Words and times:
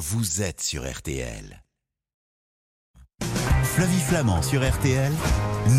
vous 0.00 0.40
êtes 0.40 0.62
sur 0.62 0.90
RTL. 0.90 1.62
Flavie 3.62 4.00
Flamand 4.00 4.40
sur 4.40 4.66
RTL, 4.66 5.12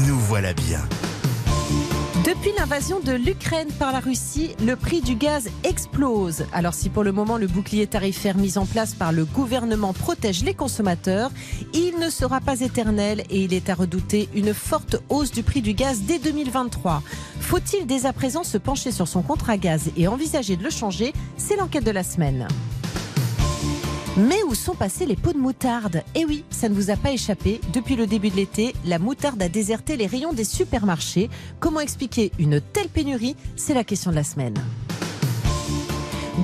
nous 0.06 0.20
voilà 0.20 0.54
bien. 0.54 0.80
Depuis 2.24 2.52
l'invasion 2.56 3.00
de 3.00 3.14
l'Ukraine 3.14 3.70
par 3.80 3.92
la 3.92 4.00
Russie, 4.00 4.52
le 4.64 4.76
prix 4.76 5.02
du 5.02 5.16
gaz 5.16 5.50
explose. 5.64 6.46
Alors 6.54 6.76
si 6.76 6.90
pour 6.90 7.04
le 7.04 7.12
moment 7.12 7.38
le 7.38 7.48
bouclier 7.48 7.88
tarifaire 7.88 8.38
mis 8.38 8.60
en 8.60 8.68
place 8.68 8.94
par 8.94 9.12
le 9.12 9.26
gouvernement 9.26 9.92
protège 9.92 10.44
les 10.44 10.54
consommateurs, 10.54 11.32
il 11.74 11.98
ne 11.98 12.12
sera 12.12 12.42
pas 12.42 12.62
éternel 12.62 13.24
et 13.32 13.42
il 13.42 13.56
est 13.56 13.72
à 13.72 13.74
redouter 13.74 14.30
une 14.36 14.54
forte 14.54 14.98
hausse 15.10 15.32
du 15.32 15.42
prix 15.42 15.64
du 15.64 15.74
gaz 15.74 16.02
dès 16.02 16.20
2023. 16.20 17.02
Faut-il 17.40 17.88
dès 17.88 18.06
à 18.06 18.14
présent 18.14 18.44
se 18.44 18.60
pencher 18.60 18.92
sur 18.92 19.08
son 19.08 19.24
contrat 19.24 19.58
gaz 19.58 19.90
et 19.98 20.08
envisager 20.08 20.58
de 20.58 20.64
le 20.64 20.70
changer? 20.70 21.12
C'est 21.38 21.56
l'enquête 21.56 21.86
de 21.86 21.92
la 21.92 22.04
semaine. 22.04 22.48
Mais 24.18 24.44
où 24.44 24.56
sont 24.56 24.76
passés 24.76 25.06
les 25.06 25.16
pots 25.16 25.32
de 25.32 25.38
moutarde? 25.38 26.04
Eh 26.16 26.26
oui, 26.26 26.44
ça 26.50 26.68
ne 26.68 26.74
vous 26.74 26.90
a 26.90 26.98
pas 26.98 27.12
échappé. 27.12 27.62
Depuis 27.72 27.96
le 27.96 28.08
début 28.08 28.30
de 28.30 28.36
l'été, 28.36 28.74
la 28.86 29.00
moutarde 29.00 29.42
a 29.42 29.48
déserté 29.48 29.96
les 29.96 30.06
rayons 30.06 30.34
des 30.34 30.44
supermarchés. 30.44 31.30
Comment 31.62 31.80
expliquer 31.80 32.34
une 32.38 32.60
telle 32.60 32.90
pénurie? 32.90 33.38
C'est 33.56 33.74
la 33.74 33.86
question 33.86 34.12
de 34.12 34.18
la 34.18 34.26
semaine. 34.26 34.56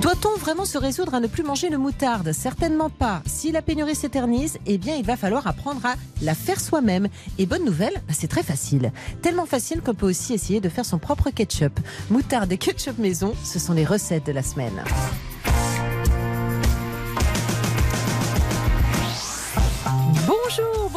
Doit-on 0.00 0.38
vraiment 0.38 0.64
se 0.64 0.78
résoudre 0.78 1.14
à 1.14 1.20
ne 1.20 1.26
plus 1.26 1.42
manger 1.42 1.68
de 1.68 1.76
moutarde? 1.76 2.32
Certainement 2.32 2.88
pas. 2.88 3.22
Si 3.26 3.52
la 3.52 3.60
pénurie 3.60 3.94
s'éternise, 3.94 4.56
eh 4.64 4.78
bien, 4.78 4.94
il 4.96 5.04
va 5.04 5.16
falloir 5.16 5.46
apprendre 5.46 5.84
à 5.84 5.96
la 6.22 6.34
faire 6.34 6.60
soi-même. 6.60 7.08
Et 7.38 7.44
bonne 7.44 7.64
nouvelle, 7.64 8.00
c'est 8.10 8.28
très 8.28 8.42
facile. 8.42 8.92
Tellement 9.20 9.46
facile 9.46 9.82
qu'on 9.82 9.94
peut 9.94 10.08
aussi 10.08 10.32
essayer 10.32 10.60
de 10.60 10.68
faire 10.70 10.86
son 10.86 10.98
propre 10.98 11.28
ketchup. 11.28 11.78
Moutarde 12.08 12.50
et 12.50 12.58
ketchup 12.58 12.96
maison, 12.98 13.34
ce 13.44 13.58
sont 13.58 13.74
les 13.74 13.84
recettes 13.84 14.24
de 14.24 14.32
la 14.32 14.42
semaine. 14.42 14.82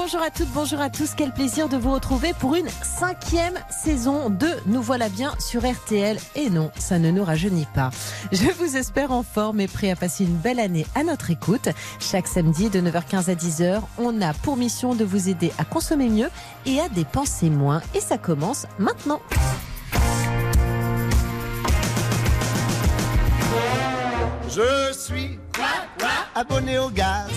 Bonjour, 0.04 0.24
à 0.24 0.32
toutes, 0.32 0.50
bonjour 0.50 0.82
à 0.82 0.90
tous. 0.90 1.14
Quel 1.16 1.32
plaisir 1.32 1.70
de 1.70 1.78
vous 1.78 1.94
retrouver 1.94 2.34
pour 2.34 2.56
une 2.56 2.68
cinquième 2.82 3.54
saison 3.70 4.32
de 4.32 4.48
Nous 4.66 4.82
voilà 4.82 5.10
bien 5.10 5.36
sur 5.38 5.62
RTL. 5.62 6.18
Et 6.36 6.50
non, 6.50 6.72
ça 6.76 6.98
ne 6.98 7.12
nous 7.12 7.24
rajeunit 7.24 7.68
pas. 7.76 7.92
Je 8.32 8.50
vous 8.52 8.78
espère 8.78 9.12
en 9.12 9.22
forme 9.22 9.60
et 9.60 9.68
prêt 9.68 9.92
à 9.92 9.96
passer 9.96 10.24
une 10.24 10.36
belle 10.36 10.60
année 10.60 10.88
à 10.96 11.04
notre 11.04 11.30
écoute. 11.30 11.70
Chaque 12.00 12.28
samedi 12.28 12.72
de 12.72 12.82
9h15 12.82 13.30
à 13.30 13.36
10h, 13.36 13.82
on 14.00 14.20
a 14.24 14.34
pour 14.34 14.58
mission 14.58 14.96
de 14.96 15.06
vous 15.06 15.30
aider 15.30 15.52
à 15.60 15.66
consommer 15.66 16.10
mieux 16.10 16.32
et 16.66 16.80
à 16.80 16.90
dépenser 16.90 17.52
moins. 17.52 17.84
Et 17.94 18.02
ça 18.02 18.18
commence 18.18 18.66
maintenant. 18.80 19.22
Je 24.50 24.94
suis 24.94 25.38
abonné 26.34 26.80
au 26.80 26.90
gaz. 26.90 27.30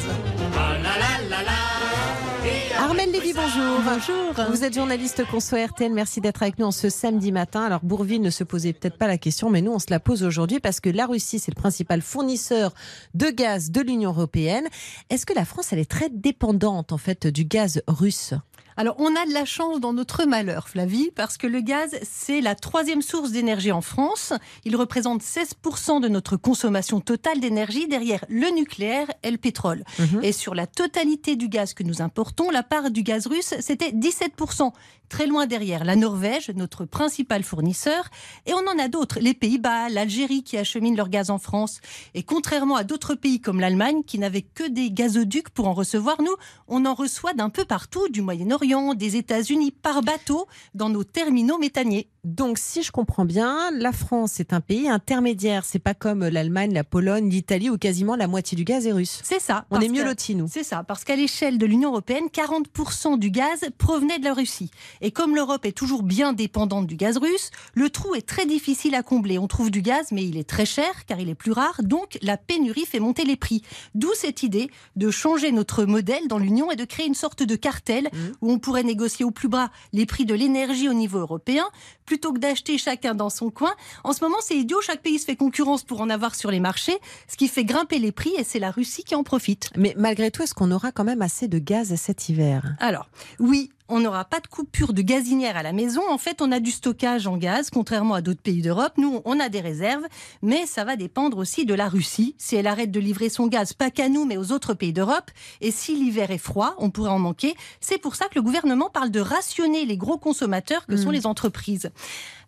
Armel 2.78 3.10
Lévy, 3.10 3.32
bonjour. 3.32 3.80
Bonjour. 3.84 4.50
Vous 4.50 4.64
êtes 4.64 4.74
journaliste 4.74 5.24
conso 5.30 5.56
RTL. 5.56 5.92
Merci 5.92 6.20
d'être 6.20 6.42
avec 6.42 6.58
nous 6.58 6.66
en 6.66 6.70
ce 6.70 6.88
samedi 6.88 7.32
matin. 7.32 7.62
Alors, 7.62 7.80
Bourville 7.82 8.20
ne 8.20 8.30
se 8.30 8.44
posait 8.44 8.72
peut-être 8.72 8.98
pas 8.98 9.06
la 9.06 9.18
question, 9.18 9.48
mais 9.50 9.62
nous, 9.62 9.72
on 9.72 9.78
se 9.78 9.86
la 9.90 10.00
pose 10.00 10.22
aujourd'hui 10.22 10.60
parce 10.60 10.80
que 10.80 10.90
la 10.90 11.06
Russie, 11.06 11.38
c'est 11.38 11.54
le 11.54 11.60
principal 11.60 12.02
fournisseur 12.02 12.74
de 13.14 13.26
gaz 13.26 13.70
de 13.70 13.80
l'Union 13.80 14.10
européenne. 14.10 14.66
Est-ce 15.10 15.24
que 15.26 15.34
la 15.34 15.44
France, 15.44 15.72
elle 15.72 15.78
est 15.78 15.90
très 15.90 16.10
dépendante, 16.10 16.92
en 16.92 16.98
fait, 16.98 17.26
du 17.26 17.44
gaz 17.44 17.82
russe? 17.86 18.34
Alors, 18.76 18.96
on 18.98 19.14
a 19.14 19.26
de 19.26 19.32
la 19.32 19.44
chance 19.44 19.80
dans 19.80 19.92
notre 19.92 20.24
malheur, 20.24 20.68
Flavie, 20.68 21.10
parce 21.14 21.36
que 21.36 21.46
le 21.46 21.60
gaz, 21.60 21.96
c'est 22.02 22.40
la 22.40 22.54
troisième 22.54 23.02
source 23.02 23.30
d'énergie 23.30 23.72
en 23.72 23.80
France. 23.80 24.32
Il 24.64 24.76
représente 24.76 25.22
16% 25.22 26.00
de 26.00 26.08
notre 26.08 26.36
consommation 26.36 27.00
totale 27.00 27.40
d'énergie 27.40 27.86
derrière 27.86 28.24
le 28.28 28.52
nucléaire 28.54 29.06
et 29.22 29.30
le 29.30 29.38
pétrole. 29.38 29.84
Mhm. 29.98 30.24
Et 30.24 30.32
sur 30.32 30.54
la 30.54 30.66
totalité 30.66 31.36
du 31.36 31.48
gaz 31.48 31.74
que 31.74 31.82
nous 31.82 32.02
importons, 32.02 32.50
la 32.50 32.62
part 32.62 32.90
du 32.90 33.02
gaz 33.02 33.26
russe, 33.26 33.54
c'était 33.60 33.90
17%. 33.90 34.72
Très 35.08 35.26
loin 35.26 35.46
derrière 35.46 35.84
la 35.84 35.96
Norvège, 35.96 36.50
notre 36.50 36.84
principal 36.84 37.42
fournisseur. 37.42 38.08
Et 38.46 38.54
on 38.54 38.66
en 38.66 38.78
a 38.78 38.88
d'autres, 38.88 39.20
les 39.20 39.34
Pays-Bas, 39.34 39.88
l'Algérie 39.88 40.42
qui 40.42 40.56
acheminent 40.56 40.96
leur 40.96 41.08
gaz 41.08 41.30
en 41.30 41.38
France. 41.38 41.80
Et 42.14 42.22
contrairement 42.22 42.76
à 42.76 42.84
d'autres 42.84 43.14
pays 43.14 43.40
comme 43.40 43.60
l'Allemagne 43.60 44.02
qui 44.04 44.18
n'avaient 44.18 44.42
que 44.42 44.68
des 44.68 44.90
gazoducs 44.90 45.50
pour 45.50 45.68
en 45.68 45.74
recevoir, 45.74 46.20
nous, 46.22 46.34
on 46.68 46.86
en 46.86 46.94
reçoit 46.94 47.34
d'un 47.34 47.50
peu 47.50 47.64
partout, 47.64 48.08
du 48.08 48.22
Moyen-Orient, 48.22 48.94
des 48.94 49.16
États-Unis, 49.16 49.70
par 49.70 50.02
bateau, 50.02 50.46
dans 50.74 50.88
nos 50.88 51.04
terminaux 51.04 51.58
méthaniers. 51.58 52.08
Donc, 52.24 52.56
si 52.58 52.82
je 52.82 52.90
comprends 52.90 53.26
bien, 53.26 53.70
la 53.72 53.92
France 53.92 54.40
est 54.40 54.54
un 54.54 54.60
pays 54.60 54.88
intermédiaire. 54.88 55.64
C'est 55.66 55.78
pas 55.78 55.92
comme 55.92 56.26
l'Allemagne, 56.26 56.72
la 56.72 56.82
Pologne, 56.82 57.28
l'Italie 57.28 57.68
où 57.68 57.76
quasiment 57.76 58.16
la 58.16 58.26
moitié 58.26 58.56
du 58.56 58.64
gaz 58.64 58.86
est 58.86 58.92
russe. 58.92 59.20
C'est 59.22 59.40
ça. 59.40 59.66
On 59.70 59.78
est 59.80 59.90
mieux 59.90 60.04
lotis, 60.04 60.34
nous. 60.34 60.48
C'est 60.50 60.64
ça, 60.64 60.84
parce 60.84 61.04
qu'à 61.04 61.16
l'échelle 61.16 61.58
de 61.58 61.66
l'Union 61.66 61.90
européenne, 61.90 62.24
40% 62.32 63.18
du 63.18 63.30
gaz 63.30 63.60
provenait 63.76 64.18
de 64.18 64.24
la 64.24 64.32
Russie. 64.32 64.70
Et 65.02 65.10
comme 65.10 65.34
l'Europe 65.34 65.66
est 65.66 65.76
toujours 65.76 66.02
bien 66.02 66.32
dépendante 66.32 66.86
du 66.86 66.96
gaz 66.96 67.18
russe, 67.18 67.50
le 67.74 67.90
trou 67.90 68.14
est 68.14 68.26
très 68.26 68.46
difficile 68.46 68.94
à 68.94 69.02
combler. 69.02 69.38
On 69.38 69.46
trouve 69.46 69.70
du 69.70 69.82
gaz, 69.82 70.06
mais 70.10 70.24
il 70.24 70.38
est 70.38 70.48
très 70.48 70.66
cher 70.66 71.04
car 71.06 71.20
il 71.20 71.28
est 71.28 71.34
plus 71.34 71.52
rare, 71.52 71.82
donc 71.82 72.18
la 72.22 72.38
pénurie 72.38 72.86
fait 72.86 73.00
monter 73.00 73.24
les 73.24 73.36
prix. 73.36 73.62
D'où 73.94 74.10
cette 74.14 74.42
idée 74.42 74.70
de 74.96 75.10
changer 75.10 75.52
notre 75.52 75.84
modèle 75.84 76.26
dans 76.28 76.38
l'Union 76.38 76.70
et 76.70 76.76
de 76.76 76.84
créer 76.84 77.06
une 77.06 77.14
sorte 77.14 77.42
de 77.42 77.56
cartel 77.56 78.08
où 78.40 78.50
on 78.50 78.58
pourrait 78.58 78.82
négocier 78.82 79.24
au 79.24 79.30
plus 79.30 79.48
bas 79.48 79.70
les 79.92 80.06
prix 80.06 80.24
de 80.24 80.34
l'énergie 80.34 80.88
au 80.88 80.94
niveau 80.94 81.18
européen, 81.18 81.64
plutôt 82.14 82.32
que 82.32 82.38
d'acheter 82.38 82.78
chacun 82.78 83.16
dans 83.16 83.28
son 83.28 83.50
coin. 83.50 83.72
En 84.04 84.12
ce 84.12 84.22
moment, 84.22 84.36
c'est 84.40 84.56
idiot, 84.56 84.80
chaque 84.80 85.02
pays 85.02 85.18
se 85.18 85.24
fait 85.24 85.34
concurrence 85.34 85.82
pour 85.82 86.00
en 86.00 86.08
avoir 86.08 86.36
sur 86.36 86.52
les 86.52 86.60
marchés, 86.60 86.96
ce 87.26 87.36
qui 87.36 87.48
fait 87.48 87.64
grimper 87.64 87.98
les 87.98 88.12
prix 88.12 88.32
et 88.38 88.44
c'est 88.44 88.60
la 88.60 88.70
Russie 88.70 89.02
qui 89.02 89.16
en 89.16 89.24
profite. 89.24 89.70
Mais 89.76 89.94
malgré 89.98 90.30
tout, 90.30 90.44
est-ce 90.44 90.54
qu'on 90.54 90.70
aura 90.70 90.92
quand 90.92 91.02
même 91.02 91.22
assez 91.22 91.48
de 91.48 91.58
gaz 91.58 91.92
cet 91.96 92.28
hiver? 92.28 92.76
Alors, 92.78 93.08
oui, 93.40 93.72
on 93.88 94.00
n'aura 94.00 94.24
pas 94.24 94.40
de 94.40 94.46
coupure 94.46 94.94
de 94.94 95.02
gazinière 95.02 95.58
à 95.58 95.62
la 95.62 95.72
maison. 95.72 96.00
En 96.08 96.16
fait, 96.16 96.40
on 96.40 96.50
a 96.52 96.60
du 96.60 96.70
stockage 96.70 97.26
en 97.26 97.36
gaz, 97.36 97.68
contrairement 97.68 98.14
à 98.14 98.22
d'autres 98.22 98.40
pays 98.40 98.62
d'Europe. 98.62 98.94
Nous, 98.96 99.20
on 99.26 99.38
a 99.38 99.50
des 99.50 99.60
réserves, 99.60 100.04
mais 100.40 100.64
ça 100.64 100.84
va 100.84 100.96
dépendre 100.96 101.36
aussi 101.36 101.66
de 101.66 101.74
la 101.74 101.88
Russie. 101.88 102.34
Si 102.38 102.56
elle 102.56 102.66
arrête 102.66 102.90
de 102.90 103.00
livrer 103.00 103.28
son 103.28 103.46
gaz, 103.46 103.74
pas 103.74 103.90
qu'à 103.90 104.08
nous, 104.08 104.24
mais 104.24 104.38
aux 104.38 104.52
autres 104.52 104.72
pays 104.72 104.94
d'Europe, 104.94 105.30
et 105.60 105.70
si 105.70 105.94
l'hiver 105.94 106.30
est 106.30 106.38
froid, 106.38 106.74
on 106.78 106.90
pourrait 106.90 107.10
en 107.10 107.18
manquer. 107.18 107.54
C'est 107.80 107.98
pour 107.98 108.16
ça 108.16 108.26
que 108.28 108.36
le 108.36 108.42
gouvernement 108.42 108.88
parle 108.88 109.10
de 109.10 109.20
rationner 109.20 109.84
les 109.84 109.98
gros 109.98 110.18
consommateurs 110.18 110.86
que 110.86 110.96
sont 110.96 111.10
les 111.10 111.26
entreprises. 111.26 111.90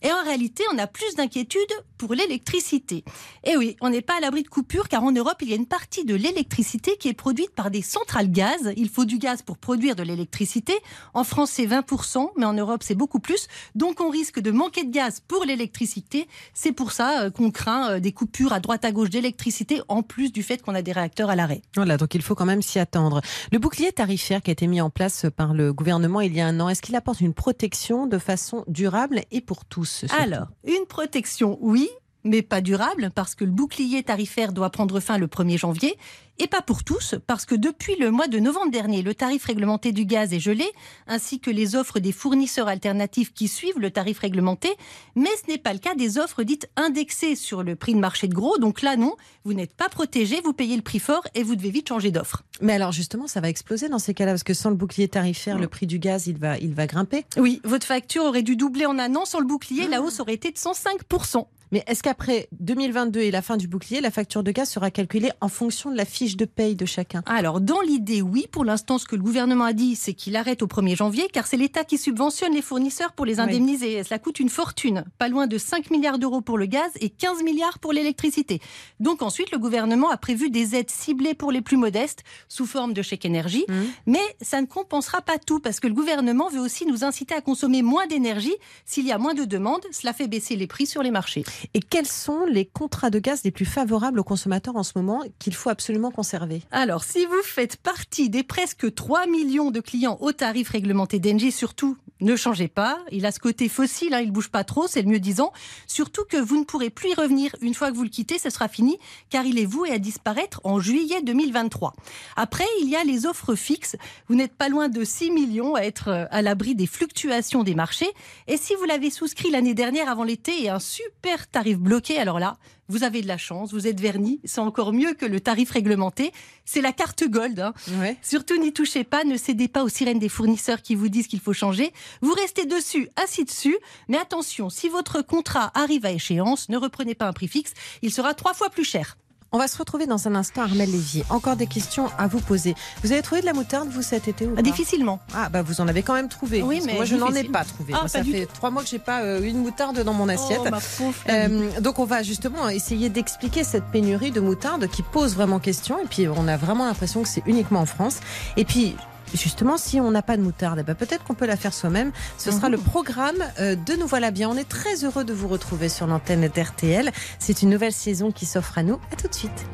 Et 0.03 0.13
en 0.13 0.23
réalité, 0.23 0.63
on 0.73 0.79
a 0.79 0.87
plus 0.87 1.15
d'inquiétude 1.17 1.61
pour 1.99 2.15
l'électricité. 2.15 3.05
Et 3.45 3.57
oui, 3.57 3.77
on 3.81 3.91
n'est 3.91 4.03
pas 4.03 4.17
à 4.19 4.21
l'abri 4.21 4.43
de 4.43 4.49
coupures 4.49 4.89
car 4.89 5.03
en 5.03 5.13
Europe, 5.13 5.39
il 5.41 5.49
y 5.49 5.53
a 5.53 5.57
une 5.57 5.67
partie 5.67 6.05
de 6.05 6.15
l'électricité 6.15 6.97
qui 6.97 7.09
est 7.09 7.15
produite 7.15 7.51
par 7.55 7.71
des 7.71 7.83
centrales 7.83 8.31
gaz. 8.31 8.73
Il 8.77 8.89
faut 8.89 9.05
du 9.05 9.19
gaz 9.19 9.43
pour 9.43 9.59
produire 9.59 9.97
de 9.97 10.03
l'électricité. 10.03 10.75
En 11.15 11.25
France, 11.27 11.51
c'est 11.53 11.67
20%, 11.67 12.31
mais 12.37 12.47
en 12.47 12.55
Europe, 12.55 12.83
c'est 12.83 12.95
beaucoup 12.95 13.21
plus. 13.21 13.49
Donc, 13.75 14.01
on 14.01 14.11
risque 14.11 14.41
de 14.41 14.51
manquer 14.51 14.85
de 14.85 14.91
gaz 14.91 15.21
pour 15.27 15.45
l'électricité. 15.45 16.29
C'est 16.55 16.73
pour 16.73 16.93
ça 16.93 17.25
euh, 17.25 17.31
qu'on 17.31 17.51
craint 17.51 17.91
euh, 17.91 18.01
des 18.01 18.13
coupures 18.13 18.53
à 18.53 18.61
droite 18.61 18.85
à 18.85 18.93
gauche 18.93 19.11
d'électricité, 19.11 19.83
en 19.89 20.03
plus 20.03 20.33
du 20.33 20.43
fait 20.43 20.63
qu'on 20.63 20.75
a 20.75 20.83
des 20.83 20.93
réacteurs 20.93 21.31
à 21.31 21.37
l'arrêt. 21.37 21.63
Voilà, 21.75 21.97
donc 21.97 22.15
il 22.15 22.23
faut 22.23 22.35
quand 22.35 22.47
même 22.47 22.63
s'y 22.63 22.79
attendre. 22.79 23.21
Le 23.53 23.59
bouclier 23.59 23.93
tarifaire 23.93 24.43
qui 24.43 24.51
a 24.51 24.53
été 24.53 24.67
mis 24.67 24.81
en 24.81 24.91
place 24.91 25.27
par 25.37 25.55
le 25.55 25.73
gouvernement 25.73 26.21
il 26.21 26.35
y 26.35 26.41
a 26.41 26.47
un 26.47 26.61
an, 26.61 26.69
est-ce 26.69 26.83
qu'il 26.83 26.97
apporte 26.97 27.21
une 27.21 27.35
protection 27.35 28.07
de 28.07 28.19
façon 28.19 28.65
durable 28.69 29.23
et 29.31 29.41
pour 29.41 29.65
tous 29.65 30.05
Alors, 30.19 30.49
une 30.65 30.87
protection, 30.87 31.59
oui, 31.61 31.89
mais 32.27 32.43
pas 32.43 32.61
durable, 32.61 33.11
parce 33.15 33.35
que 33.35 33.45
le 33.45 33.51
bouclier 33.51 34.03
tarifaire 34.03 34.53
doit 34.53 34.71
prendre 34.71 35.01
fin 35.01 35.19
le 35.19 35.27
1er 35.27 35.59
janvier, 35.59 35.97
et 36.39 36.49
pas 36.49 36.61
pour 36.61 36.85
tous, 36.85 37.15
parce 37.27 37.47
que 37.47 37.55
depuis 37.55 37.97
le 37.97 38.11
mois 38.11 38.29
de 38.29 38.39
novembre 38.39 38.71
dernier, 38.71 39.01
le 39.01 39.15
tarif 39.15 39.47
réglementé 39.47 39.93
du 39.93 40.05
gaz 40.05 40.35
est 40.35 40.41
gelé, 40.41 40.67
ainsi 41.07 41.41
que 41.41 41.51
les 41.51 41.77
offres 41.77 41.99
des 41.99 42.13
fournisseurs 42.13 42.69
alternatifs 42.69 43.33
qui 43.33 43.49
suivent 43.49 43.79
le 43.79 43.91
tarif 43.91 44.19
réglementé, 44.19 44.69
mais 45.15 45.31
ce 45.43 45.51
n'est 45.51 45.59
pas 45.59 45.73
le 45.73 45.79
cas 45.79 45.95
des 45.95 46.19
offres 46.19 46.43
dites 46.43 46.69
indexées 46.77 47.37
sur 47.37 47.63
le 47.63 47.75
prix 47.75 47.95
de 47.95 48.01
marché 48.01 48.29
de 48.29 48.35
gros, 48.35 48.59
donc 48.59 48.83
là 48.83 48.97
non, 48.97 49.17
vous 49.45 49.55
n'êtes 49.55 49.75
pas 49.75 49.89
protégé, 49.89 50.41
vous 50.45 50.53
payez 50.53 50.77
le 50.77 50.83
prix 50.83 50.99
fort 50.99 51.27
et 51.35 51.43
vous 51.43 51.57
devez 51.57 51.71
vite 51.71 51.89
changer 51.89 52.11
d'offre. 52.11 52.43
Mais 52.61 52.75
alors 52.75 52.93
justement, 52.93 53.27
ça 53.27 53.41
va 53.41 53.49
exploser 53.49 53.89
dans 53.89 53.99
ces 53.99 54.13
cas-là, 54.13 54.33
parce 54.33 54.43
que 54.43 54.55
sans 54.55 54.69
le 54.69 54.77
bouclier 54.77 55.09
tarifaire, 55.09 55.59
le 55.59 55.69
prix 55.69 55.87
du 55.87 55.99
gaz, 55.99 56.27
il 56.27 56.37
va, 56.37 56.59
il 56.59 56.75
va 56.75 56.87
grimper. 56.87 57.25
Oui, 57.39 57.63
votre 57.65 57.87
facture 57.87 58.25
aurait 58.25 58.43
dû 58.43 58.57
doubler 58.57 58.85
en 58.85 58.99
un 58.99 59.15
an, 59.17 59.25
sans 59.25 59.41
le 59.41 59.47
bouclier, 59.47 59.89
la 59.89 60.03
hausse 60.03 60.21
aurait 60.21 60.35
été 60.35 60.51
de 60.51 60.57
105%. 60.57 61.47
Mais 61.73 61.83
est-ce 61.87 62.03
qu'après 62.03 62.49
2022 62.61 63.21
et 63.21 63.31
la 63.31 63.43
fin 63.43 63.57
du 63.57 63.69
bouclier, 63.69 64.01
la 64.01 64.11
facture 64.11 64.43
de 64.43 64.51
gaz 64.51 64.69
sera 64.71 64.91
calculée 64.91 65.31
en 65.41 65.49
fonction 65.49 65.91
de 65.91 65.97
la 65.97 66.05
fiche 66.05 66.37
de 66.37 66.45
paye 66.45 66.77
de 66.77 66.87
chacun? 66.87 67.23
Alors, 67.27 67.61
dans 67.61 67.81
l'idée, 67.81 68.23
oui. 68.23 68.47
Pour 68.51 68.65
l'instant, 68.65 68.99
ce 68.99 69.07
que 69.07 69.17
le 69.17 69.23
gouvernement 69.23 69.65
a 69.65 69.73
dit, 69.73 69.97
c'est 69.97 70.15
qu'il 70.15 70.37
arrête 70.37 70.63
au 70.63 70.67
1er 70.67 70.97
janvier, 70.97 71.29
car 71.33 71.47
c'est 71.47 71.57
l'État 71.57 71.85
qui 71.85 71.99
subventionne 71.99 72.53
les 72.53 72.63
fournisseurs 72.63 73.13
pour 73.13 73.27
les 73.27 73.41
indemniser. 73.41 74.03
Cela 74.05 74.19
coûte 74.19 74.41
une 74.41 74.49
fortune. 74.49 75.05
Pas 75.19 75.29
loin 75.29 75.47
de 75.47 75.59
5 75.59 75.91
milliards 75.91 76.19
d'euros 76.19 76.41
pour 76.41 76.59
le 76.59 76.67
gaz 76.67 76.91
et 77.01 77.11
15 77.11 77.43
milliards 77.43 77.79
pour 77.79 77.93
l'électricité. 77.93 78.61
Donc 79.01 79.23
ensuite, 79.23 79.51
le 79.51 79.59
gouvernement 79.59 80.11
a 80.11 80.17
prévu 80.17 80.51
des 80.51 80.75
aides 80.75 80.91
ciblées 80.91 81.35
pour 81.35 81.53
les 81.53 81.63
plus 81.63 81.77
modestes, 81.77 82.23
sous 82.49 82.67
forme 82.67 82.93
de 82.93 83.03
chèque 83.03 83.25
énergie. 83.25 83.65
Mhm. 83.69 83.87
Mais 84.07 84.37
ça 84.41 84.61
ne 84.61 84.67
compensera 84.67 85.23
pas 85.23 85.39
tout, 85.39 85.61
parce 85.61 85.81
que 85.81 85.89
le 85.89 85.95
gouvernement 85.95 86.49
veut 86.49 86.61
aussi 86.61 86.87
nous 86.87 87.05
inciter 87.05 87.35
à 87.35 87.41
consommer 87.41 87.83
moins 87.83 88.07
d'énergie. 88.07 88.55
S'il 88.85 89.07
y 89.07 89.13
a 89.13 89.19
moins 89.19 89.35
de 89.35 89.45
demandes, 89.45 89.85
cela 89.91 90.13
fait 90.13 90.29
baisser 90.29 90.57
les 90.57 90.67
prix 90.67 90.87
sur 90.87 91.03
les 91.03 91.11
marchés. 91.11 91.45
Et 91.75 91.81
quels 91.81 92.07
sont 92.07 92.45
les 92.47 92.65
contrats 92.65 93.11
de 93.11 93.19
gaz 93.19 93.43
les 93.45 93.51
plus 93.51 93.65
favorables 93.65 94.21
aux 94.21 94.25
consommateurs 94.25 94.77
en 94.77 94.83
ce 94.83 94.93
moment 94.97 95.23
qu'il 95.39 95.55
faut 95.55 95.71
absolument 95.71 96.11
conserver? 96.11 96.63
Alors, 96.71 97.05
si 97.05 97.25
vous 97.27 97.43
faites 97.43 97.77
partie 97.77 98.31
des 98.31 98.43
presque 98.43 98.95
3 98.95 99.27
millions 99.27 99.71
de 99.71 99.81
clients 99.81 100.19
au 100.21 100.33
tarif 100.33 100.71
réglementé 100.71 101.19
d'Engie, 101.19 101.53
surtout, 101.53 101.97
ne 102.21 102.35
changez 102.35 102.69
pas. 102.69 102.99
Il 103.13 103.27
a 103.27 103.33
ce 103.33 103.39
côté 103.39 103.69
fossile, 103.69 104.15
hein, 104.15 104.21
il 104.21 104.33
bouge 104.33 104.49
pas 104.49 104.65
trop, 104.65 104.87
c'est 104.87 105.03
le 105.03 105.09
mieux 105.09 105.21
disant. 105.21 105.53
Surtout 105.87 106.25
que 106.25 106.39
vous 106.39 106.59
ne 106.59 106.65
pourrez 106.65 106.89
plus 106.89 107.11
y 107.11 107.15
revenir. 107.15 107.55
Une 107.61 107.75
fois 107.75 107.91
que 107.91 107.97
vous 107.97 108.05
le 108.05 108.09
quittez, 108.09 108.39
ce 108.39 108.49
sera 108.49 108.69
fini, 108.69 108.99
car 109.29 109.45
il 109.45 109.59
est 109.59 109.67
voué 109.67 109.91
à 109.91 109.99
disparaître 109.99 110.61
en 110.65 110.81
juillet 110.81 111.21
2023. 111.23 111.95
Après, 112.37 112.65
il 112.81 112.89
y 112.89 112.97
a 112.97 113.05
les 113.05 113.27
offres 113.27 113.55
fixes. 113.55 113.97
Vous 114.29 114.35
n'êtes 114.35 114.55
pas 114.55 114.71
loin 114.71 114.89
de 114.89 115.05
6 115.05 115.31
millions 115.31 115.75
à 115.75 115.81
être 115.81 116.09
euh, 116.09 116.25
à 116.31 116.41
l'abri 116.41 116.75
des 116.75 116.87
fluctuations 116.87 117.63
des 117.63 117.75
marchés. 117.75 118.11
Et 118.47 118.57
si 118.57 118.75
vous 118.75 118.85
l'avez 118.85 119.11
souscrit 119.11 119.51
l'année 119.51 119.75
dernière 119.75 120.09
avant 120.09 120.25
l'été 120.25 120.65
et 120.65 120.71
un 120.71 120.79
super 120.79 121.46
tarif 121.53 121.79
bloqué, 121.79 122.19
alors 122.19 122.39
là, 122.39 122.57
vous 122.89 123.03
avez 123.03 123.23
de 123.23 123.27
la 123.27 123.39
chance, 123.39 123.73
vous 123.73 123.87
êtes 123.87 124.01
verni, 124.01 124.41
c'est 124.45 124.61
encore 124.61 124.93
mieux 124.93 125.15
que 125.15 125.27
le 125.27 125.41
tarif 125.41 125.71
réglementé. 125.71 126.33
C'est 126.65 126.81
la 126.81 126.93
carte 126.93 127.25
Gold. 127.25 127.59
Hein. 127.59 127.75
Surtout 128.23 128.57
n'y 128.59 128.73
touchez 128.73 129.05
pas, 129.05 129.25
ne 129.25 129.37
cédez 129.37 129.69
pas 129.69 129.83
aux 129.83 129.89
sirènes 129.89 130.19
des 130.19 130.29
fournisseurs 130.29 130.83
qui 130.83 130.95
vous 130.95 131.09
disent 131.09 131.27
qu'il 131.27 131.41
faut 131.41 131.53
changer. 131.53 131.93
Vous 132.21 132.33
restez 132.33 132.67
dessus, 132.67 133.09
assis 133.17 133.45
dessus, 133.45 133.77
mais 134.09 134.19
attention, 134.19 134.71
si 134.71 134.89
votre 134.89 135.23
contrat 135.23 135.71
arrive 135.75 136.07
à 136.07 136.13
échéance, 136.13 136.69
ne 136.69 136.77
reprenez 136.77 137.15
pas 137.15 137.27
un 137.27 137.33
prix 137.33 137.49
fixe, 137.49 137.75
il 138.03 138.13
sera 138.13 138.35
trois 138.35 138.55
fois 138.55 138.71
plus 138.71 138.85
cher. 138.85 139.17
On 139.53 139.59
va 139.59 139.69
se 139.69 139.79
retrouver 139.79 140.07
dans 140.07 140.27
un 140.27 140.35
instant, 140.35 140.63
Armel 140.63 140.91
Lévy. 140.91 141.23
Encore 141.31 141.57
des 141.57 141.67
questions 141.67 142.09
à 142.19 142.27
vous 142.27 142.41
poser. 142.41 142.75
Vous 143.03 143.13
avez 143.13 143.23
trouvé 143.23 143.41
de 143.41 143.47
la 143.47 143.53
moutarde, 143.53 143.89
vous, 143.89 144.03
cet 144.03 144.29
été 144.29 144.47
ou 144.47 144.55
pas? 144.55 144.63
Difficilement. 144.63 145.21
Ah, 145.35 145.49
bah 145.49 145.63
vous 145.63 145.81
en 145.81 145.89
avez 145.89 146.03
quand 146.03 146.15
même 146.15 146.29
trouvé. 146.29 146.63
Oui, 146.63 146.83
mais 146.85 146.95
moi, 146.95 147.05
je 147.05 147.17
n'en 147.17 147.33
ai 147.33 147.45
pas 147.45 147.65
trouvé. 147.65 147.95
Ah, 147.97 148.09
ça 148.09 148.25
fait 148.25 148.47
trois 148.47 148.71
mois 148.71 148.83
que 148.83 148.89
j'ai 148.89 148.99
pas 148.99 149.23
euh, 149.23 149.41
une 149.41 149.59
moutarde 149.59 150.03
dans 150.03 150.13
mon 150.13 150.29
assiette. 150.29 150.61
Oh, 151.01 151.05
euh, 151.29 151.81
donc, 151.81 151.99
on 152.01 152.05
va 152.05 152.23
justement 152.23 152.69
essayer 152.69 153.09
d'expliquer 153.09 153.63
cette 153.63 153.85
pénurie 153.85 154.33
de 154.33 154.41
moutarde 154.41 154.89
qui 154.89 155.03
pose 155.03 155.35
vraiment 155.35 155.61
question. 155.61 155.99
Et 156.01 156.07
puis, 156.07 156.27
on 156.29 156.49
a 156.49 156.57
vraiment 156.57 156.85
l'impression 156.85 157.23
que 157.23 157.29
c'est 157.29 157.43
uniquement 157.47 157.81
en 157.81 157.87
France. 157.87 158.19
Et 158.57 158.65
puis, 158.65 158.97
justement, 159.37 159.77
si 159.77 160.01
on 160.01 160.11
n'a 160.11 160.23
pas 160.23 160.37
de 160.37 160.43
moutarde, 160.43 160.79
eh 160.81 160.83
ben, 160.83 160.95
peut-être 160.95 161.25
qu'on 161.25 161.35
peut 161.35 161.47
la 161.47 161.57
faire 161.57 161.73
soi-même. 161.75 162.13
Ce 162.39 162.51
sera 162.51 162.69
le 162.69 162.79
programme 162.79 163.37
euh, 163.61 163.75
de 163.75 163.95
Nous 163.95 164.07
Voilà 164.07 164.31
Bien. 164.31 164.49
On 164.49 164.57
est 164.57 164.69
très 164.69 165.05
heureux 165.05 165.25
de 165.25 165.33
vous 165.33 165.49
retrouver 165.49 165.89
sur 165.89 166.07
l'antenne 166.07 166.49
d'RTL. 166.49 167.11
C'est 167.39 167.63
une 167.63 167.71
nouvelle 167.71 167.93
saison 167.93 168.33
qui 168.33 168.47
s'offre 168.47 168.79
à 168.79 168.83
nous. 168.83 168.99
À 169.13 169.17
tout 169.17 169.29
de 169.29 169.35
suite. 169.35 169.67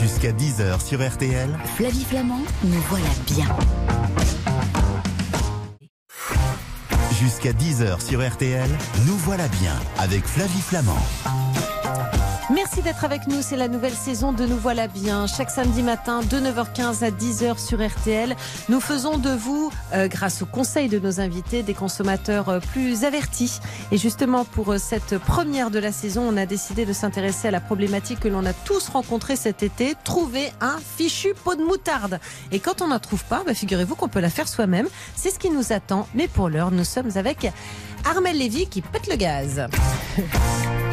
Jusqu'à 0.00 0.32
10h 0.32 0.84
sur 0.84 1.06
RTL. 1.06 1.48
Flavie 1.76 2.04
Flamand, 2.04 2.40
Nous 2.64 2.80
Voilà 2.88 3.06
Bien. 3.26 3.46
Jusqu'à 7.20 7.52
10h 7.52 8.04
sur 8.04 8.26
RTL. 8.26 8.68
Nous 9.06 9.16
Voilà 9.18 9.46
Bien 9.48 9.74
avec 9.98 10.24
Flavie 10.24 10.60
Flamand. 10.60 10.98
Merci 12.50 12.82
d'être 12.82 13.04
avec 13.04 13.28
nous. 13.28 13.40
C'est 13.40 13.56
la 13.56 13.68
nouvelle 13.68 13.94
saison 13.94 14.32
de 14.32 14.44
Nous 14.44 14.58
Voilà 14.58 14.88
Bien. 14.88 15.26
Chaque 15.26 15.50
samedi 15.50 15.82
matin, 15.82 16.22
de 16.22 16.38
9h15 16.38 17.04
à 17.04 17.10
10h 17.10 17.58
sur 17.58 17.86
RTL, 17.86 18.34
nous 18.68 18.80
faisons 18.80 19.16
de 19.16 19.30
vous, 19.30 19.72
euh, 19.94 20.08
grâce 20.08 20.42
au 20.42 20.46
conseil 20.46 20.88
de 20.88 20.98
nos 20.98 21.20
invités, 21.20 21.62
des 21.62 21.72
consommateurs 21.72 22.48
euh, 22.48 22.58
plus 22.58 23.04
avertis. 23.04 23.60
Et 23.92 23.96
justement, 23.96 24.44
pour 24.44 24.72
euh, 24.72 24.78
cette 24.78 25.18
première 25.18 25.70
de 25.70 25.78
la 25.78 25.92
saison, 25.92 26.28
on 26.28 26.36
a 26.36 26.44
décidé 26.44 26.84
de 26.84 26.92
s'intéresser 26.92 27.48
à 27.48 27.50
la 27.52 27.60
problématique 27.60 28.20
que 28.20 28.28
l'on 28.28 28.44
a 28.44 28.52
tous 28.52 28.88
rencontrée 28.88 29.36
cet 29.36 29.62
été, 29.62 29.94
trouver 30.02 30.50
un 30.60 30.78
fichu 30.96 31.34
pot 31.44 31.54
de 31.54 31.62
moutarde. 31.62 32.18
Et 32.50 32.58
quand 32.58 32.82
on 32.82 32.88
n'en 32.88 32.98
trouve 32.98 33.24
pas, 33.24 33.44
bah, 33.46 33.54
figurez-vous 33.54 33.94
qu'on 33.94 34.08
peut 34.08 34.20
la 34.20 34.30
faire 34.30 34.48
soi-même. 34.48 34.88
C'est 35.14 35.30
ce 35.30 35.38
qui 35.38 35.50
nous 35.50 35.72
attend. 35.72 36.08
Mais 36.14 36.26
pour 36.26 36.48
l'heure, 36.48 36.72
nous 36.72 36.84
sommes 36.84 37.10
avec 37.14 37.50
Armel 38.04 38.36
Lévy 38.36 38.66
qui 38.66 38.82
pète 38.82 39.08
le 39.08 39.16
gaz. 39.16 39.66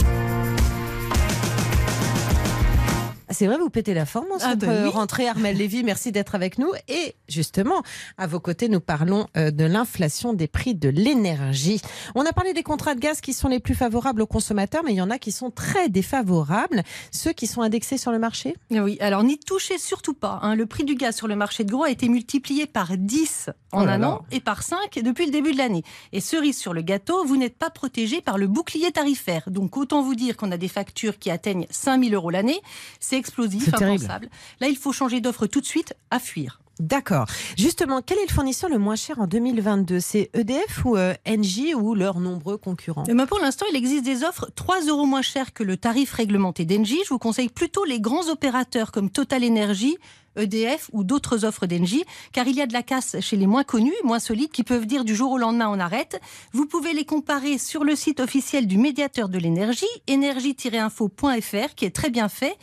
C'est 3.40 3.48
vrai, 3.48 3.58
vous 3.58 3.70
pétez 3.70 3.94
la 3.94 4.06
forme 4.06 4.26
en 4.34 4.38
Ah 4.42 4.50
cette 4.50 4.60
ben 4.60 4.70
euh, 4.70 4.84
oui. 4.88 4.90
rentrée. 4.90 5.30
Armel 5.30 5.56
Lévy, 5.56 5.86
merci 5.86 6.12
d'être 6.12 6.36
avec 6.36 6.58
nous. 6.58 6.74
Et 6.90 7.16
justement, 7.30 7.84
à 8.18 8.28
vos 8.28 8.42
côtés, 8.42 8.68
nous 8.68 8.82
parlons 8.82 9.28
euh, 9.38 9.50
de 9.50 9.64
l'inflation 9.64 10.34
des 10.34 10.50
prix 10.50 10.76
de 10.76 10.90
l'énergie. 10.90 11.80
On 12.16 12.26
a 12.26 12.34
parlé 12.34 12.52
des 12.52 12.64
contrats 12.64 12.96
de 12.96 13.00
gaz 13.00 13.22
qui 13.22 13.32
sont 13.32 13.48
les 13.48 13.62
plus 13.62 13.76
favorables 13.76 14.22
aux 14.22 14.28
consommateurs, 14.28 14.82
mais 14.84 14.92
il 14.92 14.98
y 14.98 15.02
en 15.02 15.10
a 15.10 15.18
qui 15.18 15.32
sont 15.32 15.52
très 15.52 15.88
défavorables. 15.88 16.84
Ceux 17.14 17.32
qui 17.32 17.48
sont 17.48 17.62
indexés 17.62 17.98
sur 17.98 18.12
le 18.12 18.20
marché? 18.20 18.58
Oui, 18.72 18.98
alors 19.00 19.24
n'y 19.24 19.40
touchez 19.40 19.78
surtout 19.78 20.14
pas. 20.16 20.40
hein. 20.42 20.56
Le 20.56 20.66
prix 20.66 20.84
du 20.84 20.96
gaz 20.96 21.16
sur 21.16 21.30
le 21.30 21.38
marché 21.38 21.64
de 21.64 21.72
gros 21.72 21.86
a 21.86 21.90
été 21.90 22.10
multiplié 22.10 22.66
par 22.66 22.98
10 22.98 23.52
en 23.72 23.86
Oh 23.86 23.88
un 23.88 24.04
an 24.04 24.26
et 24.32 24.42
par 24.42 24.64
5 24.64 25.00
depuis 25.02 25.26
le 25.28 25.32
début 25.32 25.54
de 25.54 25.58
l'année. 25.60 25.84
Et 26.12 26.20
cerise 26.20 26.58
sur 26.58 26.74
le 26.74 26.82
gâteau, 26.82 27.24
vous 27.24 27.38
n'êtes 27.38 27.56
pas 27.58 27.70
protégé 27.70 28.20
par 28.20 28.38
le 28.38 28.48
bouclier 28.48 28.92
tarifaire. 28.92 29.44
Donc 29.50 29.78
autant 29.78 30.02
vous 30.02 30.16
dire 30.16 30.36
qu'on 30.36 30.52
a 30.52 30.58
des 30.58 30.68
factures 30.68 31.18
qui 31.20 31.32
atteignent 31.32 31.68
5000 31.70 32.14
euros 32.14 32.32
l'année. 32.32 32.60
C'est 33.00 33.29
explosif, 33.30 33.74
impensable. 33.74 34.30
Là, 34.60 34.68
il 34.68 34.78
faut 34.78 34.92
changer 34.92 35.22
d'offre 35.22 35.48
tout 35.48 35.62
de 35.62 35.66
suite, 35.66 35.94
à 36.12 36.20
fuir. 36.20 36.60
D'accord. 36.80 37.26
Justement, 37.58 38.02
quel 38.02 38.18
est 38.20 38.28
le 38.30 38.34
fournisseur 38.34 38.70
le 38.70 38.78
moins 38.78 38.96
cher 38.96 39.20
en 39.20 39.28
2022 39.28 40.00
C'est 40.00 40.30
EDF 40.34 40.86
ou 40.86 40.96
euh, 40.96 41.14
Engie 41.28 41.76
ou 41.76 41.94
leurs 41.94 42.22
nombreux 42.22 42.58
concurrents? 42.58 43.04
Eh 43.08 43.14
ben, 43.14 43.26
pour 43.26 43.40
l'instant, 43.40 43.66
il 43.70 43.76
existe 43.76 44.06
des 44.06 44.24
offres 44.24 44.50
3 44.56 44.86
euros 44.86 45.06
moins 45.06 45.22
chères 45.22 45.52
que 45.52 45.64
le 45.64 45.76
tarif 45.76 46.14
réglementé 46.14 46.64
d'Engie. 46.64 47.00
Je 47.04 47.10
vous 47.10 47.20
conseille 47.20 47.50
plutôt 47.50 47.84
les 47.84 48.00
grands 48.00 48.30
opérateurs 48.30 48.94
comme 48.94 49.10
Total 49.10 49.44
Energy, 49.44 49.98
EDF 50.40 50.90
ou 50.94 51.04
d'autres 51.04 51.46
offres 51.46 51.66
d'Engie, 51.66 52.04
car 52.32 52.48
il 52.48 52.56
y 52.56 52.62
a 52.62 52.68
de 52.68 52.74
la 52.74 52.84
casse 52.84 53.18
chez 53.20 53.36
les 53.36 53.48
moins 53.48 53.64
connus, 53.64 53.94
moins 54.04 54.20
solides, 54.20 54.52
qui 54.52 54.64
peuvent 54.64 54.86
dire 54.86 55.06
du 55.06 55.16
jour 55.16 55.32
au 55.32 55.38
lendemain 55.38 55.70
on 55.70 55.80
arrête. 55.80 56.20
Vous 56.54 56.66
pouvez 56.66 56.94
les 56.94 57.06
comparer 57.06 57.58
sur 57.58 57.84
le 57.84 57.96
site 57.96 58.20
officiel 58.20 58.68
du 58.68 58.78
médiateur 58.78 59.30
de 59.30 59.38
l'énergie, 59.38 59.86
énergie-info.fr, 60.08 61.76
qui 61.76 61.86
est 61.86 61.96
très 61.96 62.10
bien 62.10 62.30
fait. 62.30 62.58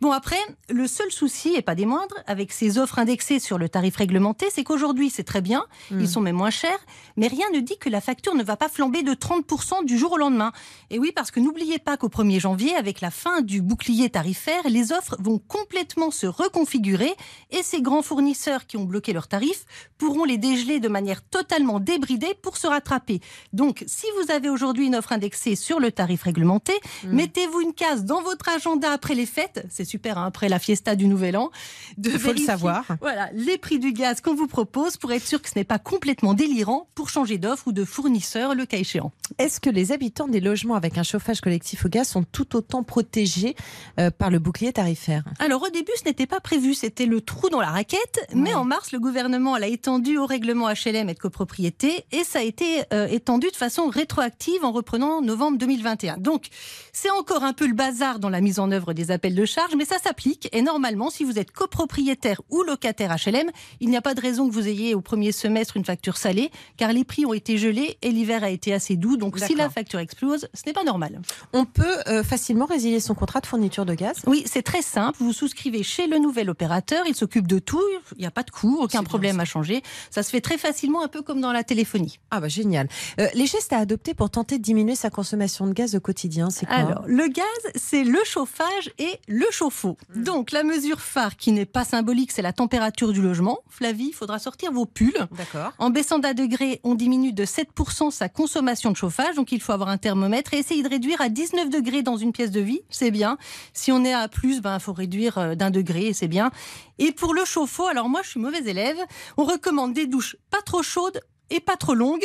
Bon, 0.00 0.10
après, 0.10 0.40
le 0.68 0.88
seul 0.88 1.12
souci, 1.12 1.54
et 1.54 1.62
pas 1.62 1.76
des 1.76 1.86
moindres, 1.86 2.16
avec 2.26 2.52
ces 2.52 2.78
offres 2.78 2.98
indexées 2.98 3.38
sur 3.38 3.56
le 3.56 3.68
tarif 3.68 3.96
réglementé, 3.96 4.46
c'est 4.50 4.64
qu'aujourd'hui, 4.64 5.10
c'est 5.10 5.22
très 5.22 5.40
bien, 5.40 5.64
ils 5.92 6.08
sont 6.08 6.20
même 6.20 6.36
moins 6.36 6.50
chers, 6.50 6.80
mais 7.16 7.28
rien 7.28 7.46
ne 7.54 7.60
dit 7.60 7.78
que 7.78 7.88
la 7.88 8.00
facture 8.00 8.34
ne 8.34 8.42
va 8.42 8.56
pas 8.56 8.68
flamber 8.68 9.02
de 9.04 9.14
30% 9.14 9.84
du 9.84 9.96
jour 9.96 10.12
au 10.12 10.16
lendemain. 10.16 10.52
Et 10.90 10.98
oui, 10.98 11.12
parce 11.14 11.30
que 11.30 11.38
n'oubliez 11.38 11.78
pas 11.78 11.96
qu'au 11.96 12.08
1er 12.08 12.40
janvier, 12.40 12.74
avec 12.74 13.00
la 13.00 13.12
fin 13.12 13.42
du 13.42 13.62
bouclier 13.62 14.10
tarifaire, 14.10 14.62
les 14.68 14.92
offres 14.92 15.16
vont 15.20 15.38
complètement 15.38 16.10
se 16.10 16.26
reconfigurer 16.26 17.14
et 17.50 17.62
ces 17.62 17.82
grands 17.82 18.02
fournisseurs 18.02 18.66
qui 18.66 18.76
ont 18.76 18.84
bloqué 18.84 19.12
leurs 19.12 19.28
tarifs 19.28 19.64
pourront 19.98 20.24
les 20.24 20.38
dégeler 20.38 20.80
de 20.80 20.88
manière 20.88 21.22
totalement 21.22 21.80
débridée 21.80 22.34
pour 22.42 22.56
se 22.56 22.66
rattraper. 22.66 23.20
Donc, 23.52 23.84
si 23.86 24.06
vous 24.18 24.32
avez 24.32 24.48
aujourd'hui 24.48 24.86
une 24.86 24.94
offre 24.94 25.12
indexée 25.12 25.56
sur 25.56 25.80
le 25.80 25.92
tarif 25.92 26.22
réglementé, 26.22 26.72
mettez-vous 27.04 27.60
une 27.60 27.74
case 27.74 28.04
dans 28.04 28.22
votre 28.22 28.48
agenda 28.48 28.90
après 28.90 29.14
les 29.14 29.26
fêtes, 29.26 29.66
c'est 29.70 29.84
super, 29.84 30.18
hein, 30.18 30.26
après 30.26 30.48
la 30.48 30.58
fiesta 30.58 30.96
du 30.96 31.06
Nouvel 31.06 31.36
An, 31.36 31.50
de 31.98 32.10
Il 32.10 32.18
faut 32.18 32.32
le 32.32 32.38
savoir. 32.38 32.84
Voilà, 33.00 33.30
les 33.32 33.58
prix 33.58 33.78
du 33.78 33.92
gaz 33.92 34.20
qu'on 34.20 34.34
vous 34.34 34.46
propose 34.46 34.96
pour 34.96 35.12
être 35.12 35.26
sûr 35.26 35.40
que 35.40 35.48
ce 35.48 35.58
n'est 35.58 35.64
pas 35.64 35.78
complètement 35.78 36.34
délirant 36.34 36.88
pour 36.94 37.08
changer 37.08 37.38
d'offre 37.38 37.68
ou 37.68 37.72
de 37.72 37.84
fournisseur 37.84 38.54
le 38.54 38.66
cas 38.66 38.78
échéant. 38.78 39.12
Est-ce 39.38 39.60
que 39.60 39.70
les 39.70 39.92
habitants 39.92 40.28
des 40.28 40.40
logements 40.40 40.74
avec 40.74 40.98
un 40.98 41.02
chauffage 41.02 41.40
collectif 41.40 41.84
au 41.84 41.88
gaz 41.88 42.08
sont 42.08 42.22
tout 42.22 42.56
autant 42.56 42.82
protégés 42.82 43.56
euh, 43.98 44.10
par 44.10 44.30
le 44.30 44.38
bouclier 44.38 44.72
tarifaire? 44.72 45.24
Alors 45.38 45.62
au 45.62 45.70
début, 45.70 45.92
ce 45.98 46.04
n'était 46.04 46.26
pas 46.26 46.40
prévu, 46.40 46.74
c'était 46.74 47.01
le 47.06 47.20
trou 47.20 47.48
dans 47.48 47.60
la 47.60 47.70
raquette. 47.70 48.26
Mais 48.34 48.54
en 48.54 48.64
mars, 48.64 48.92
le 48.92 48.98
gouvernement 48.98 49.56
l'a 49.56 49.68
étendu 49.68 50.18
au 50.18 50.26
règlement 50.26 50.68
HLM 50.68 51.08
et 51.08 51.14
de 51.14 51.18
copropriété 51.18 52.04
et 52.12 52.24
ça 52.24 52.40
a 52.40 52.42
été 52.42 52.82
euh, 52.92 53.06
étendu 53.08 53.48
de 53.50 53.56
façon 53.56 53.88
rétroactive 53.88 54.64
en 54.64 54.72
reprenant 54.72 55.20
novembre 55.22 55.58
2021. 55.58 56.18
Donc 56.18 56.48
c'est 56.92 57.10
encore 57.10 57.44
un 57.44 57.52
peu 57.52 57.66
le 57.66 57.74
bazar 57.74 58.18
dans 58.18 58.30
la 58.30 58.40
mise 58.40 58.58
en 58.58 58.70
œuvre 58.70 58.92
des 58.92 59.10
appels 59.10 59.34
de 59.34 59.44
charge, 59.44 59.74
mais 59.76 59.84
ça 59.84 59.98
s'applique. 59.98 60.48
Et 60.52 60.62
normalement, 60.62 61.10
si 61.10 61.24
vous 61.24 61.38
êtes 61.38 61.50
copropriétaire 61.50 62.40
ou 62.50 62.62
locataire 62.62 63.16
HLM, 63.16 63.50
il 63.80 63.88
n'y 63.88 63.96
a 63.96 64.02
pas 64.02 64.14
de 64.14 64.20
raison 64.20 64.48
que 64.48 64.52
vous 64.52 64.68
ayez 64.68 64.94
au 64.94 65.00
premier 65.00 65.32
semestre 65.32 65.76
une 65.76 65.84
facture 65.84 66.16
salée, 66.16 66.50
car 66.76 66.92
les 66.92 67.04
prix 67.04 67.26
ont 67.26 67.32
été 67.32 67.58
gelés 67.58 67.98
et 68.02 68.10
l'hiver 68.10 68.44
a 68.44 68.50
été 68.50 68.72
assez 68.72 68.96
doux. 68.96 69.16
Donc 69.16 69.38
si 69.38 69.54
la 69.54 69.70
facture 69.70 69.98
explose, 69.98 70.48
ce 70.54 70.62
n'est 70.66 70.72
pas 70.72 70.84
normal. 70.84 71.20
On 71.52 71.64
peut 71.64 71.98
euh, 72.08 72.22
facilement 72.22 72.66
résilier 72.66 73.00
son 73.00 73.14
contrat 73.14 73.40
de 73.40 73.46
fourniture 73.46 73.84
de 73.84 73.94
gaz? 73.94 74.18
Oui, 74.26 74.42
c'est 74.46 74.62
très 74.62 74.82
simple. 74.82 75.18
Vous 75.20 75.32
souscrivez 75.32 75.82
chez 75.82 76.06
le 76.06 76.18
nouvel 76.18 76.50
opérateur, 76.50 76.91
il 77.06 77.14
s'occupe 77.14 77.46
de 77.46 77.58
tout, 77.58 77.82
il 78.16 78.20
n'y 78.20 78.26
a 78.26 78.30
pas 78.30 78.42
de 78.42 78.50
coût, 78.50 78.78
aucun 78.80 79.02
problème 79.02 79.40
à 79.40 79.44
changer. 79.44 79.82
Ça 80.10 80.22
se 80.22 80.30
fait 80.30 80.40
très 80.40 80.58
facilement, 80.58 81.02
un 81.02 81.08
peu 81.08 81.22
comme 81.22 81.40
dans 81.40 81.52
la 81.52 81.64
téléphonie. 81.64 82.18
Ah 82.30 82.40
bah 82.40 82.48
génial. 82.48 82.88
Euh, 83.20 83.28
les 83.34 83.46
gestes 83.46 83.72
à 83.72 83.78
adopter 83.78 84.14
pour 84.14 84.30
tenter 84.30 84.58
de 84.58 84.62
diminuer 84.62 84.94
sa 84.94 85.10
consommation 85.10 85.66
de 85.66 85.72
gaz 85.72 85.94
au 85.94 86.00
quotidien, 86.00 86.50
c'est 86.50 86.66
quoi? 86.66 86.76
Alors, 86.76 87.04
le 87.06 87.28
gaz, 87.28 87.44
c'est 87.74 88.04
le 88.04 88.18
chauffage 88.24 88.92
et 88.98 89.20
le 89.28 89.46
chauffe-eau. 89.50 89.96
Mmh. 90.14 90.22
Donc, 90.22 90.52
la 90.52 90.62
mesure 90.62 91.00
phare 91.00 91.36
qui 91.36 91.52
n'est 91.52 91.66
pas 91.66 91.84
symbolique, 91.84 92.32
c'est 92.32 92.42
la 92.42 92.52
température 92.52 93.12
du 93.12 93.22
logement. 93.22 93.60
Flavie, 93.68 94.08
il 94.08 94.14
faudra 94.14 94.38
sortir 94.38 94.72
vos 94.72 94.86
pulls. 94.86 95.26
D'accord. 95.36 95.72
En 95.78 95.90
baissant 95.90 96.18
d'un 96.18 96.34
degré, 96.34 96.80
on 96.84 96.94
diminue 96.94 97.32
de 97.32 97.44
7% 97.44 98.10
sa 98.10 98.28
consommation 98.28 98.90
de 98.90 98.96
chauffage. 98.96 99.34
Donc, 99.36 99.52
il 99.52 99.60
faut 99.60 99.72
avoir 99.72 99.88
un 99.88 99.98
thermomètre 99.98 100.54
et 100.54 100.58
essayer 100.58 100.82
de 100.82 100.88
réduire 100.88 101.20
à 101.20 101.28
19 101.28 101.70
degrés 101.70 102.02
dans 102.02 102.16
une 102.16 102.32
pièce 102.32 102.50
de 102.50 102.60
vie. 102.60 102.80
C'est 102.90 103.10
bien. 103.10 103.38
Si 103.72 103.92
on 103.92 104.04
est 104.04 104.12
à 104.12 104.28
plus, 104.28 104.60
ben, 104.60 104.74
il 104.74 104.80
faut 104.80 104.92
réduire 104.92 105.38
euh, 105.38 105.54
d'un 105.54 105.70
degré 105.70 106.06
et 106.06 106.12
c'est 106.12 106.28
bien. 106.28 106.50
Et 106.98 107.12
pour 107.12 107.34
le 107.34 107.44
chauffe-eau, 107.44 107.86
alors 107.86 108.08
moi, 108.08 108.22
je 108.22 108.30
suis 108.30 108.40
mauvaise 108.40 108.66
élève. 108.66 108.98
On 109.36 109.44
recommande 109.44 109.92
des 109.92 110.06
douches 110.06 110.36
pas 110.50 110.62
trop 110.62 110.82
chaudes, 110.82 111.20
et 111.50 111.60
pas 111.60 111.76
trop 111.76 111.94
longues. 111.94 112.24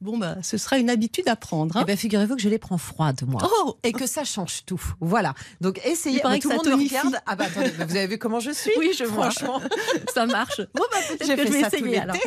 Bon, 0.00 0.18
bah, 0.18 0.36
ce 0.42 0.56
sera 0.56 0.78
une 0.78 0.90
habitude 0.90 1.28
à 1.28 1.36
prendre. 1.36 1.76
hein. 1.76 1.80
Eh 1.82 1.86
ben, 1.86 1.96
figurez-vous 1.96 2.36
que 2.36 2.42
je 2.42 2.48
les 2.48 2.58
prends 2.58 2.78
froides, 2.78 3.22
moi. 3.26 3.40
Oh 3.64 3.76
Et 3.82 3.92
que 3.92 4.06
ça 4.06 4.24
change 4.24 4.64
tout. 4.66 4.80
Voilà. 5.00 5.34
Donc, 5.60 5.80
essayez. 5.84 6.20
Mais 6.28 6.38
tout 6.38 6.48
le 6.50 6.56
monde 6.56 6.68
me 6.68 6.74
regarde. 6.74 7.18
Ah, 7.26 7.34
bah, 7.36 7.46
attendez, 7.46 7.72
mais 7.78 7.84
vous 7.84 7.96
avez 7.96 8.06
vu 8.06 8.18
comment 8.18 8.40
je 8.40 8.50
suis? 8.50 8.70
Oui, 8.78 8.90
je 8.96 9.04
vois. 9.04 9.30
Franchement. 9.30 9.60
ça 10.14 10.26
marche. 10.26 10.60
Bon, 10.74 10.84
bah, 10.92 10.98
peut-être 11.08 11.20
que 11.20 11.26
je 11.46 11.50
vais 11.52 11.60
essayer 11.60 11.98
alors. 11.98 12.16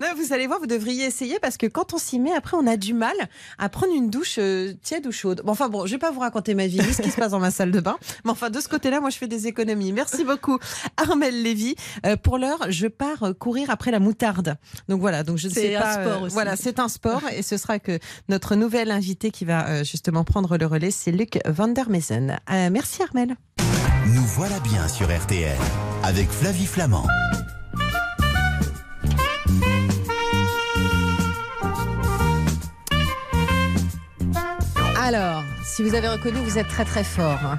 Non, 0.00 0.08
vous 0.16 0.32
allez 0.32 0.46
voir, 0.46 0.60
vous 0.60 0.66
devriez 0.66 1.04
essayer 1.04 1.38
parce 1.40 1.56
que 1.56 1.66
quand 1.66 1.92
on 1.92 1.98
s'y 1.98 2.18
met, 2.18 2.32
après, 2.32 2.56
on 2.56 2.66
a 2.66 2.76
du 2.76 2.94
mal 2.94 3.14
à 3.58 3.68
prendre 3.68 3.92
une 3.94 4.08
douche 4.10 4.36
euh, 4.38 4.72
tiède 4.82 5.06
ou 5.06 5.12
chaude. 5.12 5.42
Bon, 5.44 5.52
enfin 5.52 5.68
bon, 5.68 5.86
je 5.86 5.92
vais 5.92 5.98
pas 5.98 6.10
vous 6.10 6.20
raconter 6.20 6.54
ma 6.54 6.66
vie, 6.66 6.78
ni 6.78 6.92
ce 6.94 7.02
qui 7.02 7.10
se 7.10 7.16
passe 7.16 7.32
dans 7.32 7.40
ma 7.40 7.50
salle 7.50 7.70
de 7.72 7.80
bain. 7.80 7.98
Mais 8.24 8.30
enfin, 8.30 8.50
de 8.50 8.60
ce 8.60 8.68
côté-là, 8.68 9.00
moi, 9.00 9.10
je 9.10 9.18
fais 9.18 9.26
des 9.28 9.46
économies. 9.46 9.92
Merci 9.92 10.24
beaucoup, 10.24 10.58
Armel 10.96 11.42
Lévy. 11.42 11.74
Euh, 12.06 12.16
pour 12.16 12.38
l'heure, 12.38 12.66
je 12.70 12.86
pars 12.86 13.32
courir 13.38 13.70
après 13.70 13.90
la 13.90 13.98
moutarde. 14.00 14.56
Donc 14.88 15.00
voilà, 15.00 15.22
donc 15.22 15.36
je 15.36 15.47
ne 15.48 15.54
C'est 15.54 15.76
un 15.76 15.92
sport 15.92 16.22
aussi. 16.22 16.34
Voilà, 16.34 16.56
c'est 16.56 16.78
un 16.78 16.88
sport 16.88 17.22
et 17.34 17.42
ce 17.42 17.56
sera 17.56 17.78
que 17.78 17.98
notre 18.28 18.54
nouvel 18.54 18.90
invité 18.90 19.30
qui 19.30 19.44
va 19.44 19.68
euh, 19.68 19.84
justement 19.84 20.24
prendre 20.24 20.56
le 20.56 20.66
relais, 20.66 20.90
c'est 20.90 21.12
Luc 21.12 21.38
van 21.46 21.68
der. 21.68 21.86
Euh, 21.88 22.70
merci, 22.70 23.02
Armel. 23.02 23.34
Nous 24.14 24.24
voilà 24.24 24.58
bien 24.60 24.88
sur 24.88 25.06
RTL 25.06 25.56
avec 26.02 26.30
Flavie 26.30 26.66
Flamand. 26.66 27.06
Alors, 35.00 35.42
si 35.68 35.82
vous 35.82 35.94
avez 35.94 36.08
reconnu, 36.08 36.38
vous 36.40 36.58
êtes 36.58 36.68
très 36.68 36.84
très 36.84 37.04
fort. 37.04 37.56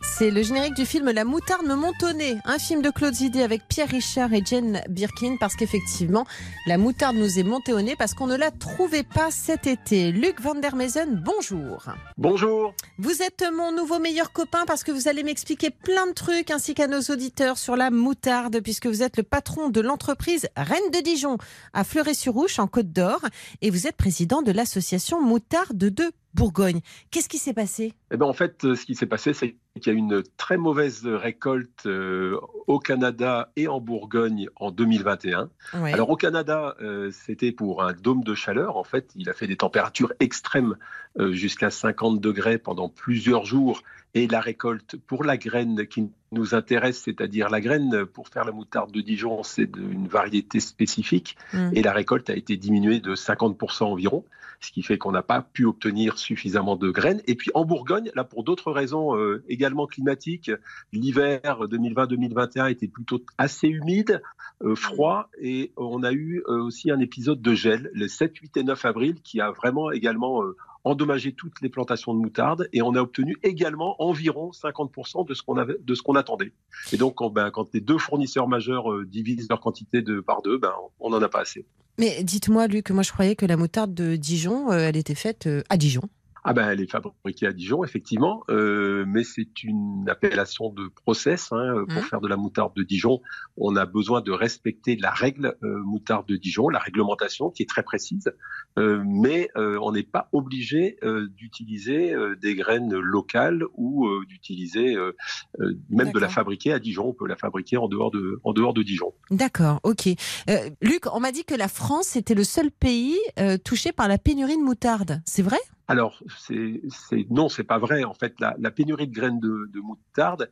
C'est 0.00 0.32
le 0.32 0.42
générique 0.42 0.74
du 0.74 0.84
film 0.84 1.08
La 1.10 1.24
moutarde 1.24 1.64
me 1.64 1.76
montonnait, 1.76 2.36
un 2.44 2.58
film 2.58 2.82
de 2.82 2.90
Claude 2.90 3.14
Zidi 3.14 3.40
avec 3.40 3.62
Pierre 3.68 3.88
Richard 3.88 4.32
et 4.34 4.42
Jane 4.44 4.80
Birkin, 4.88 5.36
parce 5.38 5.54
qu'effectivement, 5.54 6.26
la 6.66 6.76
moutarde 6.76 7.16
nous 7.16 7.38
est 7.38 7.44
montée 7.44 7.72
au 7.72 7.80
nez 7.80 7.94
parce 7.94 8.12
qu'on 8.12 8.26
ne 8.26 8.36
la 8.36 8.50
trouvait 8.50 9.04
pas 9.04 9.30
cet 9.30 9.68
été. 9.68 10.10
Luc 10.10 10.40
van 10.40 10.56
der 10.56 10.74
Mesen, 10.74 11.22
bonjour. 11.24 11.84
Bonjour. 12.18 12.74
Vous 12.98 13.22
êtes 13.22 13.44
mon 13.56 13.70
nouveau 13.70 14.00
meilleur 14.00 14.32
copain 14.32 14.64
parce 14.66 14.82
que 14.82 14.90
vous 14.90 15.06
allez 15.06 15.22
m'expliquer 15.22 15.70
plein 15.70 16.08
de 16.08 16.12
trucs 16.12 16.50
ainsi 16.50 16.74
qu'à 16.74 16.88
nos 16.88 17.00
auditeurs 17.02 17.58
sur 17.58 17.76
la 17.76 17.90
moutarde 17.90 18.60
puisque 18.60 18.88
vous 18.88 19.04
êtes 19.04 19.16
le 19.16 19.22
patron 19.22 19.68
de 19.70 19.80
l'entreprise 19.80 20.48
Reine 20.56 20.90
de 20.92 21.00
Dijon 21.00 21.38
à 21.74 21.84
Fleuret-sur-Ouche 21.84 22.58
en 22.58 22.66
Côte 22.66 22.92
d'Or 22.92 23.20
et 23.62 23.70
vous 23.70 23.86
êtes 23.86 23.96
président 23.96 24.42
de 24.42 24.50
l'association 24.50 25.22
Moutarde 25.22 25.76
de 25.76 26.12
Bourgogne. 26.34 26.80
Qu'est-ce 27.10 27.28
qui 27.28 27.38
s'est 27.38 27.51
passé? 27.52 27.94
Eh 28.10 28.16
ben, 28.16 28.26
en 28.26 28.32
fait, 28.32 28.64
euh, 28.64 28.74
ce 28.74 28.86
qui 28.86 28.94
s'est 28.94 29.06
passé, 29.06 29.32
c'est 29.32 29.56
qu'il 29.80 29.92
y 29.92 29.96
a 29.96 29.98
eu 29.98 30.00
une 30.00 30.22
très 30.36 30.56
mauvaise 30.56 31.06
récolte 31.06 31.86
euh, 31.86 32.38
au 32.66 32.78
Canada 32.78 33.50
et 33.56 33.68
en 33.68 33.80
Bourgogne 33.80 34.48
en 34.56 34.70
2021. 34.70 35.50
Ouais. 35.74 35.92
Alors 35.92 36.10
au 36.10 36.16
Canada, 36.16 36.76
euh, 36.80 37.10
c'était 37.10 37.52
pour 37.52 37.82
un 37.82 37.92
dôme 37.92 38.22
de 38.22 38.34
chaleur. 38.34 38.76
En 38.76 38.84
fait, 38.84 39.10
il 39.16 39.28
a 39.30 39.34
fait 39.34 39.46
des 39.46 39.56
températures 39.56 40.12
extrêmes 40.20 40.76
euh, 41.18 41.32
jusqu'à 41.32 41.70
50 41.70 42.20
degrés 42.20 42.58
pendant 42.58 42.88
plusieurs 42.88 43.44
jours. 43.44 43.82
Et 44.14 44.26
la 44.26 44.40
récolte 44.40 44.96
pour 44.96 45.24
la 45.24 45.38
graine 45.38 45.86
qui 45.86 46.10
nous 46.32 46.54
intéresse, 46.54 47.00
c'est-à-dire 47.02 47.48
la 47.48 47.60
graine 47.60 48.04
pour 48.04 48.28
faire 48.28 48.44
la 48.44 48.52
moutarde 48.52 48.92
de 48.92 49.00
Dijon, 49.00 49.42
c'est 49.42 49.70
une 49.76 50.06
variété 50.06 50.60
spécifique. 50.60 51.36
Mm. 51.54 51.70
Et 51.74 51.82
la 51.82 51.92
récolte 51.92 52.28
a 52.28 52.34
été 52.34 52.56
diminuée 52.56 53.00
de 53.00 53.14
50% 53.14 53.84
environ, 53.84 54.24
ce 54.60 54.70
qui 54.70 54.82
fait 54.82 54.98
qu'on 54.98 55.12
n'a 55.12 55.22
pas 55.22 55.40
pu 55.40 55.64
obtenir 55.64 56.18
suffisamment 56.18 56.76
de 56.76 56.90
graines. 56.90 57.22
Et 57.26 57.34
puis 57.34 57.50
en 57.54 57.64
Bourgogne, 57.64 58.10
là 58.14 58.24
pour 58.24 58.44
d'autres 58.44 58.70
raisons 58.70 59.16
euh, 59.16 59.42
également 59.48 59.86
climatiques, 59.86 60.50
l'hiver 60.92 61.40
2020-2021 61.62 62.70
était 62.70 62.88
plutôt 62.88 63.22
assez 63.38 63.68
humide, 63.68 64.22
euh, 64.62 64.74
froid, 64.74 65.30
et 65.40 65.72
on 65.76 66.02
a 66.02 66.12
eu 66.12 66.42
euh, 66.48 66.62
aussi 66.62 66.90
un 66.90 67.00
épisode 67.00 67.40
de 67.40 67.54
gel 67.54 67.90
le 67.94 68.08
7, 68.08 68.36
8 68.36 68.56
et 68.58 68.64
9 68.64 68.84
avril 68.84 69.14
qui 69.22 69.40
a 69.40 69.50
vraiment 69.50 69.90
également 69.90 70.42
endommagé 70.84 71.32
toutes 71.32 71.60
les 71.60 71.68
plantations 71.68 72.14
de 72.14 72.18
moutarde 72.18 72.68
et 72.72 72.82
on 72.82 72.94
a 72.94 73.00
obtenu 73.00 73.36
également 73.42 74.02
environ 74.02 74.50
50% 74.50 75.26
de 75.26 75.34
ce 75.34 75.42
qu'on 75.42 75.56
avait, 75.56 75.76
de 75.80 75.94
ce 75.94 76.02
qu'on 76.02 76.14
attendait. 76.14 76.52
Et 76.92 76.96
donc, 76.96 77.16
quand, 77.16 77.30
ben, 77.30 77.50
les 77.72 77.80
deux 77.80 77.98
fournisseurs 77.98 78.48
majeurs 78.48 78.92
euh, 78.92 79.06
divisent 79.06 79.48
leur 79.48 79.60
quantité 79.60 80.02
de 80.02 80.20
par 80.20 80.42
deux, 80.42 80.58
ben, 80.58 80.72
on 81.00 81.10
n'en 81.10 81.22
a 81.22 81.28
pas 81.28 81.40
assez. 81.40 81.66
Mais 81.98 82.22
dites-moi, 82.24 82.66
Luc, 82.66 82.90
moi 82.90 83.02
je 83.02 83.12
croyais 83.12 83.36
que 83.36 83.46
la 83.46 83.56
moutarde 83.56 83.94
de 83.94 84.16
Dijon, 84.16 84.72
euh, 84.72 84.78
elle 84.78 84.96
était 84.96 85.14
faite 85.14 85.46
euh, 85.46 85.62
à 85.68 85.76
Dijon. 85.76 86.02
Ah 86.44 86.52
ben, 86.54 86.68
elle 86.70 86.80
est 86.80 86.90
fabriquée 86.90 87.46
à 87.46 87.52
Dijon, 87.52 87.84
effectivement, 87.84 88.42
euh, 88.50 89.04
mais 89.06 89.22
c'est 89.22 89.62
une 89.62 90.08
appellation 90.08 90.70
de 90.70 90.88
process. 91.04 91.52
Hein, 91.52 91.84
pour 91.88 92.02
Mhm. 92.02 92.08
faire 92.08 92.20
de 92.20 92.26
la 92.26 92.36
moutarde 92.36 92.72
de 92.74 92.82
Dijon, 92.82 93.20
on 93.56 93.76
a 93.76 93.86
besoin 93.86 94.20
de 94.22 94.32
respecter 94.32 94.96
la 94.96 95.10
règle 95.12 95.56
euh, 95.62 95.78
moutarde 95.84 96.26
de 96.26 96.36
Dijon, 96.36 96.68
la 96.68 96.80
réglementation 96.80 97.50
qui 97.50 97.62
est 97.62 97.68
très 97.68 97.84
précise, 97.84 98.32
euh, 98.76 99.02
mais 99.06 99.50
euh, 99.56 99.78
on 99.82 99.92
n'est 99.92 100.02
pas 100.02 100.28
obligé 100.32 100.96
euh, 101.04 101.28
d'utiliser 101.36 102.12
euh, 102.12 102.34
des 102.34 102.56
graines 102.56 102.92
locales 102.92 103.62
ou 103.74 104.06
euh, 104.08 104.24
d'utiliser 104.26 104.96
euh, 104.96 105.12
euh, 105.60 105.74
même 105.90 106.10
de 106.10 106.18
la 106.18 106.28
fabriquer 106.28 106.72
à 106.72 106.80
Dijon. 106.80 107.06
On 107.08 107.14
peut 107.14 107.28
la 107.28 107.36
fabriquer 107.36 107.76
en 107.76 107.86
dehors 107.86 108.10
de, 108.10 108.40
en 108.42 108.52
dehors 108.52 108.74
de 108.74 108.82
Dijon. 108.82 109.12
D'accord, 109.30 109.78
ok. 109.84 110.08
Euh, 110.50 110.70
Luc, 110.80 111.04
on 111.14 111.20
m'a 111.20 111.30
dit 111.30 111.44
que 111.44 111.54
la 111.54 111.68
France 111.68 112.16
était 112.16 112.34
le 112.34 112.44
seul 112.44 112.72
pays 112.72 113.16
euh, 113.38 113.58
touché 113.58 113.92
par 113.92 114.08
la 114.08 114.18
pénurie 114.18 114.56
de 114.56 114.62
moutarde. 114.62 115.22
C'est 115.24 115.42
vrai? 115.42 115.58
Alors, 115.88 116.22
c'est, 116.38 116.80
c'est, 116.88 117.26
non, 117.30 117.48
c'est 117.48 117.64
pas 117.64 117.78
vrai. 117.78 118.04
En 118.04 118.14
fait, 118.14 118.34
la, 118.40 118.54
la 118.58 118.70
pénurie 118.70 119.08
de 119.08 119.12
graines 119.14 119.40
de, 119.40 119.68
de 119.72 119.80
moutarde, 119.80 120.50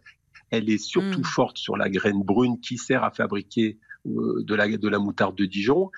elle 0.51 0.69
est 0.71 0.79
surtout 0.79 1.23
Mm. 1.23 1.25
forte 1.25 1.59
sur 1.59 1.77
la 1.77 1.89
graine 1.89 2.23
brune 2.23 2.61
qui 2.61 2.77
sert 2.79 3.05
à 3.05 3.11
fabriquer 3.11 3.79
de, 4.05 4.55
la, 4.55 4.69
de 4.69 4.89
la 4.89 4.99
moutarde 4.99 5.37
de 5.37 5.45
Dijon, 5.45 5.91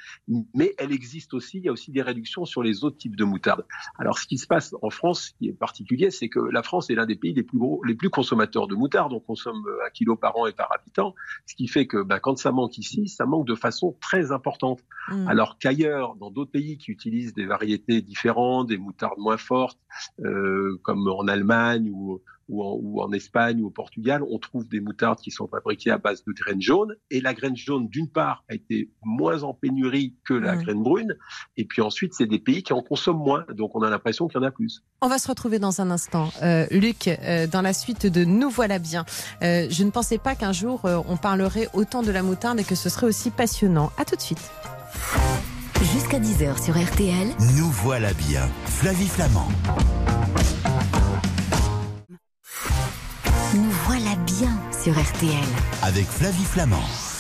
mais 0.54 0.74
elle 0.78 0.92
existe 0.92 1.34
aussi, 1.34 1.58
il 1.58 1.64
y 1.64 1.68
a 1.68 1.72
aussi 1.72 1.90
des 1.90 2.02
réductions 2.02 2.44
sur 2.44 2.62
les 2.62 2.84
autres 2.84 2.96
types 2.96 3.16
de 3.16 3.24
moutarde. 3.24 3.64
Alors, 3.98 4.18
ce 4.18 4.26
qui 4.26 4.38
se 4.38 4.46
passe 4.46 4.74
en 4.82 4.90
France, 4.90 5.28
ce 5.28 5.30
qui 5.38 5.48
est 5.48 5.52
particulier, 5.52 6.10
c'est 6.10 6.28
que 6.28 6.40
la 6.40 6.62
France 6.62 6.90
est 6.90 6.94
l'un 6.94 7.06
des 7.06 7.16
pays 7.16 7.32
les 7.32 7.42
plus 7.42 7.58
gros, 7.58 7.82
les 7.84 7.94
plus 7.94 8.10
consommateurs 8.10 8.66
de 8.66 8.74
moutarde. 8.74 9.12
On 9.12 9.20
consomme 9.20 9.64
euh, 9.66 9.86
un 9.86 9.90
kilo 9.90 10.16
par 10.16 10.36
an 10.36 10.46
et 10.46 10.52
par 10.52 10.72
habitant, 10.72 11.14
ce 11.46 11.54
qui 11.54 11.68
fait 11.68 11.86
que 11.86 12.02
ben, 12.02 12.18
quand 12.18 12.38
ça 12.38 12.52
manque 12.52 12.78
ici, 12.78 13.08
ça 13.08 13.26
manque 13.26 13.46
de 13.46 13.54
façon 13.54 13.96
très 14.00 14.32
importante. 14.32 14.80
Hmm. 15.08 15.28
Alors 15.28 15.58
qu'ailleurs, 15.58 16.16
dans 16.16 16.30
d'autres 16.30 16.50
pays 16.50 16.78
qui 16.78 16.90
utilisent 16.90 17.34
des 17.34 17.46
variétés 17.46 18.02
différentes, 18.02 18.68
des 18.68 18.78
moutardes 18.78 19.18
moins 19.18 19.36
fortes, 19.36 19.78
euh, 20.24 20.78
comme 20.82 21.06
en 21.08 21.26
Allemagne 21.26 21.90
ou, 21.90 22.20
ou, 22.52 22.62
en, 22.62 22.78
ou 22.80 23.00
en 23.00 23.10
Espagne 23.12 23.60
ou 23.62 23.66
au 23.66 23.70
Portugal, 23.70 24.22
on 24.30 24.38
trouve 24.38 24.68
des 24.68 24.80
moutardes 24.80 25.18
qui 25.18 25.30
sont 25.30 25.48
fabriquées 25.48 25.90
à 25.90 25.98
base 25.98 26.22
de 26.24 26.32
graines 26.32 26.60
jaunes. 26.60 26.94
Et 27.10 27.20
la 27.20 27.34
graine 27.34 27.56
jaune, 27.56 27.88
d'une 27.88 28.08
part, 28.08 28.44
a 28.48 28.54
été 28.54 28.90
moins 29.02 29.42
en 29.42 29.54
pénurie 29.54 30.14
que 30.24 30.34
la 30.34 30.56
graine 30.56 30.82
brune. 30.82 31.16
Et 31.56 31.64
puis 31.64 31.82
ensuite, 31.82 32.14
c'est 32.14 32.26
des 32.26 32.38
pays 32.38 32.62
qui 32.62 32.72
en 32.72 32.82
consomment 32.82 33.24
moins. 33.24 33.44
Donc 33.56 33.74
on 33.74 33.82
a 33.82 33.90
l'impression 33.90 34.28
qu'il 34.28 34.40
y 34.40 34.44
en 34.44 34.46
a 34.46 34.50
plus. 34.50 34.84
On 35.00 35.08
va 35.08 35.18
se 35.18 35.28
retrouver 35.28 35.58
dans 35.58 35.80
un 35.80 35.90
instant. 35.90 36.30
Euh, 36.42 36.66
Luc, 36.70 37.08
euh, 37.08 37.46
dans 37.46 37.62
la 37.62 37.72
suite 37.72 38.06
de 38.06 38.24
Nous 38.24 38.50
voilà 38.50 38.78
bien. 38.78 39.04
Euh, 39.42 39.66
je 39.70 39.82
ne 39.84 39.90
pensais 39.90 40.18
pas 40.18 40.34
qu'un 40.34 40.52
jour 40.52 40.84
euh, 40.84 41.00
on 41.08 41.16
parlerait 41.16 41.68
autant 41.72 42.02
de 42.02 42.10
la 42.10 42.22
moutarde 42.22 42.60
et 42.60 42.64
que 42.64 42.74
ce 42.74 42.88
serait 42.88 43.06
aussi 43.06 43.30
passionnant. 43.30 43.90
À 43.98 44.04
tout 44.04 44.16
de 44.16 44.20
suite. 44.20 44.50
Jusqu'à 45.92 46.20
10h 46.20 46.62
sur 46.62 46.80
RTL, 46.80 47.28
Nous 47.56 47.70
voilà 47.70 48.12
bien. 48.14 48.48
Flavie 48.66 49.08
Flamand. 49.08 49.48
Sur 54.82 54.92
RTL. 54.92 55.44
Avec 55.82 56.06
Flavie 56.06 56.44
Flamand. 56.44 57.11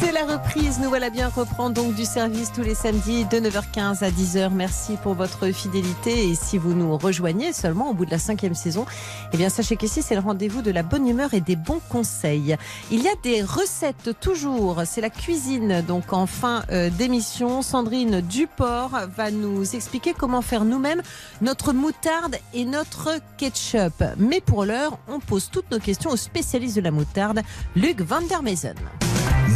C'est 0.00 0.12
la 0.12 0.24
reprise. 0.24 0.78
Nous 0.80 0.88
voilà 0.88 1.10
bien 1.10 1.28
reprend 1.28 1.70
donc 1.70 1.94
du 1.94 2.04
service 2.04 2.52
tous 2.52 2.62
les 2.62 2.74
samedis 2.74 3.24
de 3.26 3.38
9h15 3.38 4.02
à 4.02 4.10
10h. 4.10 4.50
Merci 4.50 4.96
pour 5.02 5.14
votre 5.14 5.50
fidélité. 5.52 6.28
Et 6.28 6.34
si 6.34 6.58
vous 6.58 6.74
nous 6.74 6.96
rejoignez 6.96 7.52
seulement 7.52 7.90
au 7.90 7.94
bout 7.94 8.06
de 8.06 8.10
la 8.10 8.18
cinquième 8.18 8.54
saison, 8.54 8.86
eh 9.32 9.36
bien 9.36 9.48
sachez 9.48 9.76
qu'ici 9.76 10.02
c'est 10.02 10.14
le 10.14 10.20
rendez-vous 10.20 10.62
de 10.62 10.70
la 10.70 10.82
bonne 10.82 11.06
humeur 11.06 11.34
et 11.34 11.40
des 11.40 11.56
bons 11.56 11.80
conseils. 11.88 12.56
Il 12.90 13.02
y 13.02 13.08
a 13.08 13.14
des 13.22 13.42
recettes 13.42 14.18
toujours. 14.20 14.82
C'est 14.86 15.00
la 15.00 15.10
cuisine. 15.10 15.82
Donc 15.86 16.12
en 16.12 16.26
fin 16.26 16.64
euh, 16.72 16.90
d'émission, 16.90 17.62
Sandrine 17.62 18.20
Duport 18.20 18.98
va 19.16 19.30
nous 19.30 19.76
expliquer 19.76 20.14
comment 20.16 20.42
faire 20.42 20.64
nous-mêmes 20.64 21.02
notre 21.42 21.72
moutarde 21.72 22.36
et 22.54 22.64
notre 22.64 23.10
ketchup. 23.36 24.02
Mais 24.18 24.40
pour 24.40 24.64
l'heure, 24.64 24.98
on 25.08 25.20
pose 25.20 25.50
toutes 25.50 25.70
nos 25.70 25.78
questions 25.78 26.10
au 26.10 26.16
spécialiste 26.16 26.76
de 26.76 26.80
la 26.80 26.90
moutarde, 26.90 27.42
Luc 27.76 28.00
van 28.00 28.22
der 28.22 28.42
Mesen. 28.42 28.74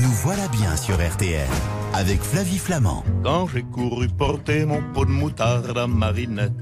Nous 0.02 0.10
voilà 0.10 0.48
bien 0.48 0.76
sur 0.76 0.96
RTL. 0.96 1.46
Avec 1.92 2.20
Flavie 2.20 2.58
Flamand. 2.58 3.04
Quand 3.22 3.46
j'ai 3.46 3.62
couru 3.62 4.08
porter 4.08 4.64
mon 4.64 4.82
pot 4.92 5.04
de 5.04 5.10
moutarde 5.10 5.78
à 5.78 5.86
Marinette, 5.86 6.52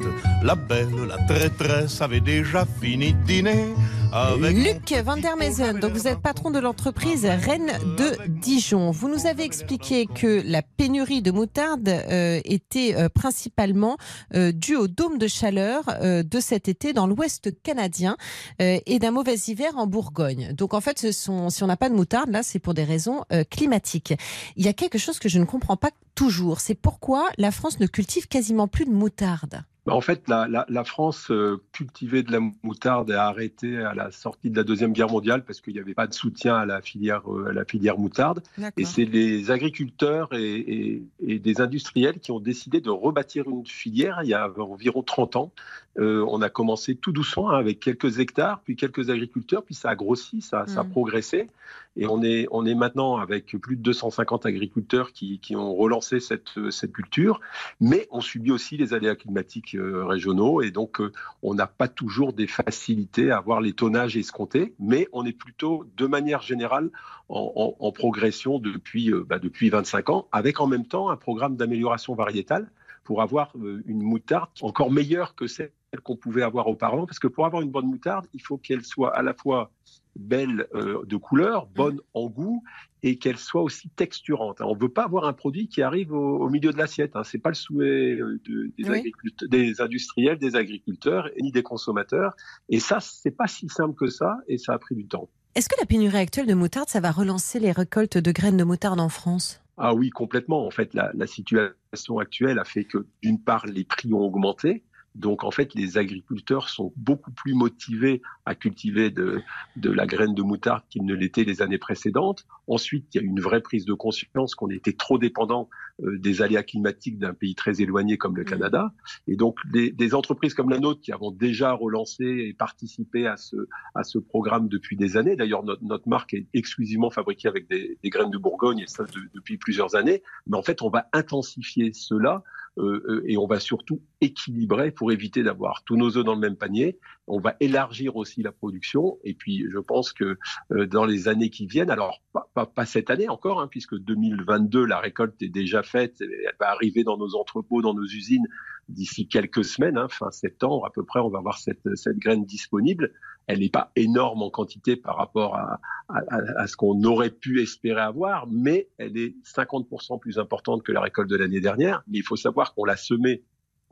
la 0.42 0.54
belle, 0.54 1.06
la 1.08 1.16
traîtresse 1.26 2.02
avait 2.02 2.20
déjà 2.20 2.66
fini 2.80 3.14
de 3.14 3.22
dîner. 3.22 3.74
Luc 4.12 4.92
Van 5.04 5.16
der 5.16 5.36
Mesen, 5.36 5.80
donc 5.80 5.92
vous 5.92 6.06
êtes 6.06 6.20
patron 6.20 6.50
de 6.50 6.58
l'entreprise 6.58 7.24
Rennes 7.24 7.72
de 7.96 8.18
Dijon. 8.28 8.90
Vous 8.90 9.08
nous 9.08 9.26
avez 9.26 9.42
expliqué 9.42 10.04
que 10.04 10.42
la 10.44 10.60
pénurie 10.60 11.22
de 11.22 11.30
moutarde 11.30 11.88
euh, 11.88 12.38
était 12.44 12.94
euh, 12.94 13.08
principalement 13.08 13.96
euh, 14.34 14.52
due 14.52 14.76
au 14.76 14.86
dôme 14.86 15.16
de 15.16 15.26
chaleur 15.28 15.84
euh, 15.88 16.22
de 16.22 16.40
cet 16.40 16.68
été 16.68 16.92
dans 16.92 17.06
l'ouest 17.06 17.62
canadien 17.62 18.18
euh, 18.60 18.78
et 18.84 18.98
d'un 18.98 19.12
mauvais 19.12 19.36
hiver 19.48 19.72
en 19.76 19.86
Bourgogne. 19.86 20.52
Donc 20.52 20.74
en 20.74 20.82
fait, 20.82 20.98
ce 20.98 21.10
sont, 21.10 21.48
si 21.48 21.62
on 21.62 21.66
n'a 21.66 21.78
pas 21.78 21.88
de 21.88 21.94
moutarde, 21.94 22.30
là, 22.30 22.42
c'est 22.42 22.58
pour 22.58 22.74
des 22.74 22.84
raisons 22.84 23.24
euh, 23.32 23.44
climatiques. 23.48 24.12
Il 24.56 24.64
y 24.66 24.68
a 24.68 24.74
quelque 24.74 24.98
chose 24.98 25.18
que 25.20 25.30
je 25.30 25.38
ne 25.38 25.46
comprends 25.46 25.78
pas 25.78 25.90
toujours, 26.14 26.60
c'est 26.60 26.74
pourquoi 26.74 27.30
la 27.38 27.50
France 27.50 27.80
ne 27.80 27.86
cultive 27.86 28.28
quasiment 28.28 28.68
plus 28.68 28.84
de 28.84 28.90
moutarde. 28.92 29.62
En 29.88 30.00
fait, 30.00 30.28
la, 30.28 30.46
la- 30.46 30.64
la 30.68 30.84
France 30.84 31.30
euh, 31.32 31.60
cultivait 31.72 32.22
de 32.22 32.30
la 32.30 32.38
moutarde 32.62 33.10
et 33.10 33.14
a 33.14 33.24
arrêté 33.26 33.78
à 33.78 33.94
la 33.94 34.12
sortie 34.12 34.48
de 34.48 34.56
la 34.56 34.62
Deuxième 34.62 34.92
Guerre 34.92 35.08
mondiale 35.10 35.44
parce 35.44 35.60
qu'il 35.60 35.72
n'y 35.74 35.80
avait 35.80 35.94
pas 35.94 36.06
de 36.06 36.14
soutien 36.14 36.54
à 36.56 36.64
la 36.66 36.80
filière, 36.80 37.22
euh, 37.32 37.48
à 37.48 37.52
la 37.52 37.64
filière 37.64 37.98
moutarde. 37.98 38.44
Et 38.76 38.84
c'est 38.84 39.04
les 39.04 39.50
agriculteurs 39.50 40.28
et, 40.34 40.54
et- 40.54 41.02
et 41.26 41.38
des 41.40 41.60
industriels 41.60 42.20
qui 42.20 42.30
ont 42.30 42.38
décidé 42.38 42.80
de 42.80 42.90
rebâtir 42.90 43.48
une 43.48 43.66
filière 43.66 44.20
il 44.22 44.28
y 44.28 44.34
a 44.34 44.48
environ 44.56 45.02
30 45.02 45.34
ans. 45.34 45.52
Euh, 45.98 46.24
on 46.28 46.40
a 46.40 46.48
commencé 46.48 46.96
tout 46.96 47.12
doucement 47.12 47.50
hein, 47.50 47.58
avec 47.58 47.78
quelques 47.78 48.18
hectares, 48.18 48.60
puis 48.64 48.76
quelques 48.76 49.10
agriculteurs, 49.10 49.62
puis 49.62 49.74
ça 49.74 49.90
a 49.90 49.94
grossi, 49.94 50.40
ça, 50.40 50.66
ça 50.66 50.80
a 50.80 50.84
Mm. 50.84 50.88
progressé. 50.90 51.50
Et 51.96 52.06
on 52.06 52.22
est, 52.22 52.46
on 52.50 52.64
est 52.64 52.74
maintenant 52.74 53.18
avec 53.18 53.54
plus 53.60 53.76
de 53.76 53.82
250 53.82 54.46
agriculteurs 54.46 55.12
qui, 55.12 55.38
qui 55.40 55.54
ont 55.54 55.74
relancé 55.74 56.18
cette, 56.20 56.48
cette 56.70 56.92
culture. 56.92 57.40
Mais 57.80 58.08
on 58.10 58.22
subit 58.22 58.50
aussi 58.52 58.78
les 58.78 58.94
aléas 58.94 59.16
climatiques 59.16 59.74
euh, 59.74 60.06
régionaux 60.06 60.62
et 60.62 60.70
donc 60.70 61.00
euh, 61.02 61.12
on 61.42 61.52
n'a 61.52 61.66
pas 61.66 61.88
toujours 61.88 62.32
des 62.32 62.46
facilités 62.46 63.30
à 63.30 63.36
avoir 63.36 63.60
les 63.60 63.74
tonnages 63.74 64.16
escomptés, 64.16 64.74
mais 64.78 65.08
on 65.12 65.26
est 65.26 65.32
plutôt 65.36 65.84
de 65.98 66.06
manière 66.06 66.40
générale 66.40 66.88
en, 67.28 67.52
en- 67.54 67.76
en 67.86 67.92
progression 67.92 68.58
depuis, 68.58 69.10
bah, 69.26 69.38
depuis 69.38 69.68
25 69.68 70.08
ans, 70.08 70.28
avec 70.32 70.58
en 70.60 70.66
même 70.66 70.86
temps 70.86 71.10
un 71.10 71.16
programme 71.16 71.56
d'amélioration 71.56 72.14
variétale 72.14 72.70
pour 73.04 73.20
avoir 73.20 73.52
une 73.84 74.00
moutarde 74.02 74.48
encore 74.62 74.90
meilleure 74.90 75.34
que 75.34 75.46
celle 75.46 75.72
qu'on 76.00 76.16
pouvait 76.16 76.42
avoir 76.42 76.68
auparavant, 76.68 77.04
parce 77.06 77.18
que 77.18 77.26
pour 77.28 77.44
avoir 77.44 77.62
une 77.62 77.70
bonne 77.70 77.86
moutarde, 77.86 78.26
il 78.32 78.40
faut 78.40 78.56
qu'elle 78.56 78.84
soit 78.84 79.14
à 79.14 79.22
la 79.22 79.34
fois 79.34 79.70
belle 80.16 80.66
euh, 80.74 81.04
de 81.04 81.16
couleur, 81.16 81.66
bonne 81.66 82.00
en 82.14 82.28
goût, 82.28 82.62
et 83.02 83.18
qu'elle 83.18 83.36
soit 83.38 83.62
aussi 83.62 83.88
texturante. 83.90 84.60
On 84.60 84.74
ne 84.74 84.80
veut 84.80 84.88
pas 84.88 85.04
avoir 85.04 85.24
un 85.24 85.32
produit 85.32 85.68
qui 85.68 85.82
arrive 85.82 86.12
au, 86.12 86.38
au 86.38 86.48
milieu 86.48 86.72
de 86.72 86.78
l'assiette. 86.78 87.14
Hein. 87.16 87.24
C'est 87.24 87.38
pas 87.38 87.48
le 87.50 87.54
souhait 87.54 88.14
euh, 88.14 88.40
de- 88.44 88.72
des, 88.78 88.88
Oui. 88.88 88.98
agriculteurs- 88.98 89.48
des 89.48 89.80
industriels, 89.80 90.38
des 90.38 90.56
agriculteurs, 90.56 91.28
ni 91.40 91.50
des 91.52 91.62
consommateurs. 91.62 92.34
Et 92.68 92.80
ça, 92.80 92.98
c'est 93.00 93.30
pas 93.36 93.46
si 93.46 93.68
simple 93.68 93.94
que 93.94 94.08
ça, 94.08 94.36
et 94.48 94.58
ça 94.58 94.72
a 94.74 94.78
pris 94.78 94.94
du 94.94 95.06
temps. 95.06 95.28
Est-ce 95.54 95.68
que 95.68 95.74
la 95.78 95.86
pénurie 95.86 96.16
actuelle 96.18 96.46
de 96.46 96.54
moutarde, 96.54 96.88
ça 96.88 97.00
va 97.00 97.10
relancer 97.10 97.58
les 97.60 97.72
récoltes 97.72 98.16
de 98.16 98.32
graines 98.32 98.56
de 98.56 98.64
moutarde 98.64 99.00
en 99.00 99.10
France? 99.10 99.60
Ah 99.76 99.94
oui, 99.94 100.10
complètement. 100.10 100.66
En 100.66 100.70
fait, 100.70 100.94
la, 100.94 101.10
la 101.14 101.26
situation 101.26 102.18
actuelle 102.18 102.58
a 102.58 102.64
fait 102.64 102.84
que, 102.84 103.06
d'une 103.22 103.38
part, 103.38 103.66
les 103.66 103.84
prix 103.84 104.12
ont 104.14 104.20
augmenté. 104.20 104.84
Donc, 105.14 105.44
en 105.44 105.50
fait, 105.50 105.74
les 105.74 105.98
agriculteurs 105.98 106.68
sont 106.68 106.92
beaucoup 106.96 107.30
plus 107.32 107.54
motivés 107.54 108.22
à 108.46 108.54
cultiver 108.54 109.10
de, 109.10 109.42
de 109.76 109.90
la 109.90 110.06
graine 110.06 110.34
de 110.34 110.42
moutarde 110.42 110.82
qu'ils 110.88 111.04
ne 111.04 111.14
l'étaient 111.14 111.44
les 111.44 111.60
années 111.62 111.78
précédentes. 111.78 112.46
Ensuite, 112.66 113.06
il 113.14 113.18
y 113.18 113.20
a 113.20 113.24
une 113.24 113.40
vraie 113.40 113.60
prise 113.60 113.84
de 113.84 113.92
conscience 113.94 114.54
qu'on 114.54 114.70
était 114.70 114.94
trop 114.94 115.18
dépendant 115.18 115.68
euh, 116.02 116.18
des 116.18 116.40
aléas 116.40 116.62
climatiques 116.62 117.18
d'un 117.18 117.34
pays 117.34 117.54
très 117.54 117.82
éloigné 117.82 118.16
comme 118.16 118.36
le 118.36 118.42
Mhm. 118.42 118.48
Canada. 118.48 118.92
Et 119.26 119.36
donc, 119.36 119.58
des, 119.70 119.90
des 119.92 120.14
entreprises 120.14 120.54
comme 120.54 120.70
la 120.70 120.78
nôtre 120.78 121.00
qui 121.02 121.12
avons 121.12 121.30
déjà 121.30 121.72
relancé 121.72 122.24
et 122.24 122.54
participé 122.54 123.26
à 123.26 123.36
ce, 123.36 123.56
à 123.94 124.04
ce 124.04 124.18
programme 124.18 124.68
depuis 124.68 124.96
des 124.96 125.16
années. 125.16 125.36
D'ailleurs, 125.36 125.62
notre, 125.64 125.84
notre 125.84 126.08
marque 126.08 126.32
est 126.34 126.46
exclusivement 126.54 127.10
fabriquée 127.10 127.48
avec 127.48 127.68
des, 127.68 127.98
des 128.02 128.10
graines 128.10 128.30
de 128.30 128.38
Bourgogne 128.38 128.78
et 128.80 128.86
ça 128.86 129.04
de- 129.04 129.28
depuis 129.34 129.58
plusieurs 129.58 129.94
années. 129.94 130.22
Mais 130.46 130.56
en 130.56 130.62
fait, 130.62 130.80
on 130.82 130.88
va 130.88 131.08
intensifier 131.12 131.92
cela 131.92 132.42
euh, 132.78 133.02
euh, 133.06 133.22
et 133.26 133.36
on 133.36 133.46
va 133.46 133.60
surtout 133.60 134.00
équilibrer 134.22 134.90
pour 134.90 135.12
éviter 135.12 135.42
d'avoir 135.42 135.82
tous 135.84 135.96
nos 135.96 136.16
œufs 136.16 136.24
dans 136.24 136.34
le 136.34 136.40
même 136.40 136.56
panier. 136.56 136.98
On 137.26 137.38
va 137.40 137.54
élargir 137.60 138.16
aussi 138.16 138.42
la 138.42 138.52
production 138.52 139.18
et 139.24 139.34
puis 139.34 139.66
je 139.70 139.78
pense 139.78 140.12
que 140.12 140.38
euh, 140.72 140.86
dans 140.86 141.04
les 141.04 141.28
années 141.28 141.50
qui 141.50 141.66
viennent, 141.66 141.90
alors 141.90 142.22
pas, 142.32 142.48
pas, 142.54 142.66
pas 142.66 142.86
cette 142.86 143.10
année 143.10 143.28
encore, 143.28 143.60
hein, 143.60 143.68
puisque 143.70 143.96
2022 143.96 144.84
la 144.84 144.98
récolte 145.00 145.40
est 145.42 145.48
déjà 145.48 145.82
faite, 145.82 146.16
elle 146.20 146.30
va 146.58 146.70
arriver 146.70 147.04
dans 147.04 147.18
nos 147.18 147.34
entrepôts, 147.34 147.82
dans 147.82 147.94
nos 147.94 148.04
usines 148.06 148.46
d'ici 148.88 149.28
quelques 149.28 149.64
semaines, 149.64 149.96
hein, 149.98 150.08
fin 150.08 150.30
septembre 150.30 150.86
à 150.86 150.90
peu 150.92 151.04
près, 151.04 151.20
on 151.20 151.28
va 151.28 151.38
avoir 151.38 151.58
cette, 151.58 151.94
cette 151.94 152.18
graine 152.18 152.44
disponible. 152.44 153.12
Elle 153.48 153.58
n'est 153.60 153.70
pas 153.70 153.90
énorme 153.96 154.42
en 154.42 154.50
quantité 154.50 154.94
par 154.96 155.16
rapport 155.16 155.56
à, 155.56 155.80
à- 156.08 156.20
à 156.58 156.66
ce 156.68 156.76
qu'on 156.76 157.02
aurait 157.02 157.30
pu 157.30 157.60
espérer 157.60 158.00
avoir, 158.00 158.46
mais 158.48 158.88
elle 158.98 159.16
est 159.16 159.34
50% 159.44 160.20
plus 160.20 160.38
importante 160.38 160.82
que 160.84 160.92
la 160.92 161.00
récolte 161.00 161.28
de 161.28 161.36
l'année 161.36 161.60
dernière. 161.60 162.02
Mais 162.06 162.18
il 162.18 162.22
faut 162.24 162.36
savoir 162.36 162.72
qu'on 162.74 162.84
l'a 162.84 162.96
semée 162.96 163.42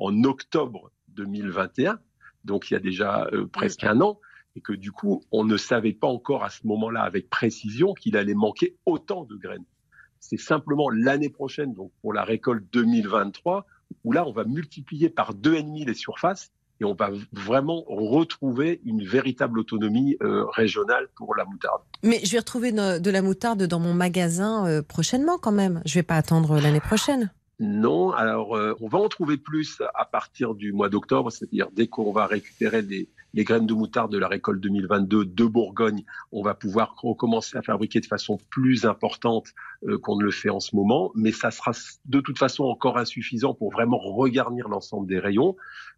en 0.00 0.24
octobre 0.24 0.90
2021, 1.08 2.00
donc 2.44 2.70
il 2.70 2.74
y 2.74 2.76
a 2.76 2.80
déjà 2.80 3.28
euh, 3.32 3.46
presque 3.46 3.84
un 3.84 4.00
an, 4.00 4.18
et 4.56 4.60
que 4.60 4.72
du 4.72 4.90
coup, 4.90 5.22
on 5.30 5.44
ne 5.44 5.56
savait 5.56 5.92
pas 5.92 6.08
encore 6.08 6.42
à 6.42 6.50
ce 6.50 6.66
moment-là 6.66 7.02
avec 7.02 7.30
précision 7.30 7.94
qu'il 7.94 8.16
allait 8.16 8.34
manquer 8.34 8.76
autant 8.86 9.24
de 9.24 9.36
graines. 9.36 9.64
C'est 10.18 10.40
simplement 10.40 10.90
l'année 10.90 11.28
prochaine, 11.28 11.74
donc 11.74 11.92
pour 12.00 12.12
la 12.12 12.24
récolte 12.24 12.64
2023, 12.72 13.66
où 14.04 14.12
là, 14.12 14.26
on 14.26 14.32
va 14.32 14.44
multiplier 14.44 15.08
par 15.08 15.34
deux 15.34 15.54
et 15.54 15.62
demi 15.62 15.84
les 15.84 15.94
surfaces 15.94 16.50
et 16.80 16.84
on 16.84 16.94
va 16.94 17.10
vraiment 17.32 17.84
retrouver 17.86 18.80
une 18.84 19.04
véritable 19.04 19.58
autonomie 19.58 20.16
euh, 20.22 20.44
régionale 20.46 21.08
pour 21.14 21.34
la 21.36 21.44
moutarde. 21.44 21.82
Mais 22.02 22.20
je 22.24 22.32
vais 22.32 22.38
retrouver 22.38 22.72
de, 22.72 22.98
de 22.98 23.10
la 23.10 23.20
moutarde 23.20 23.62
dans 23.64 23.80
mon 23.80 23.92
magasin 23.92 24.66
euh, 24.66 24.82
prochainement 24.82 25.36
quand 25.36 25.52
même. 25.52 25.82
Je 25.84 25.94
vais 25.96 26.02
pas 26.02 26.16
attendre 26.16 26.58
l'année 26.58 26.80
prochaine. 26.80 27.30
Non, 27.60 28.10
alors 28.10 28.56
euh, 28.56 28.74
on 28.80 28.88
va 28.88 28.98
en 28.98 29.08
trouver 29.08 29.36
plus 29.36 29.82
à 29.94 30.06
partir 30.06 30.54
du 30.54 30.72
mois 30.72 30.88
d'octobre, 30.88 31.30
c'est-à-dire 31.30 31.68
dès 31.72 31.88
qu'on 31.88 32.10
va 32.10 32.26
récupérer 32.26 32.80
les, 32.80 33.06
les 33.34 33.44
graines 33.44 33.66
de 33.66 33.74
moutarde 33.74 34.12
de 34.12 34.18
la 34.18 34.28
récolte 34.28 34.60
2022 34.60 35.24
de 35.24 35.44
Bourgogne, 35.44 36.04
on 36.32 36.42
va 36.42 36.54
pouvoir 36.54 36.94
recommencer 37.00 37.56
à 37.56 37.62
fabriquer 37.62 38.00
de 38.00 38.06
façon 38.06 38.38
plus 38.50 38.84
importante 38.84 39.48
euh, 39.84 39.98
qu'on 39.98 40.16
ne 40.16 40.24
le 40.24 40.30
fait 40.30 40.50
en 40.50 40.60
ce 40.60 40.74
moment, 40.76 41.12
mais 41.14 41.32
ça 41.32 41.50
sera 41.50 41.72
de 42.04 42.20
toute 42.20 42.38
façon 42.38 42.64
encore 42.64 42.98
insuffisant 42.98 43.54
pour 43.54 43.72
vraiment 43.72 43.98
regarnir 43.98 44.68
l'ensemble 44.68 45.06
des 45.06 45.18
rayons. 45.18 45.56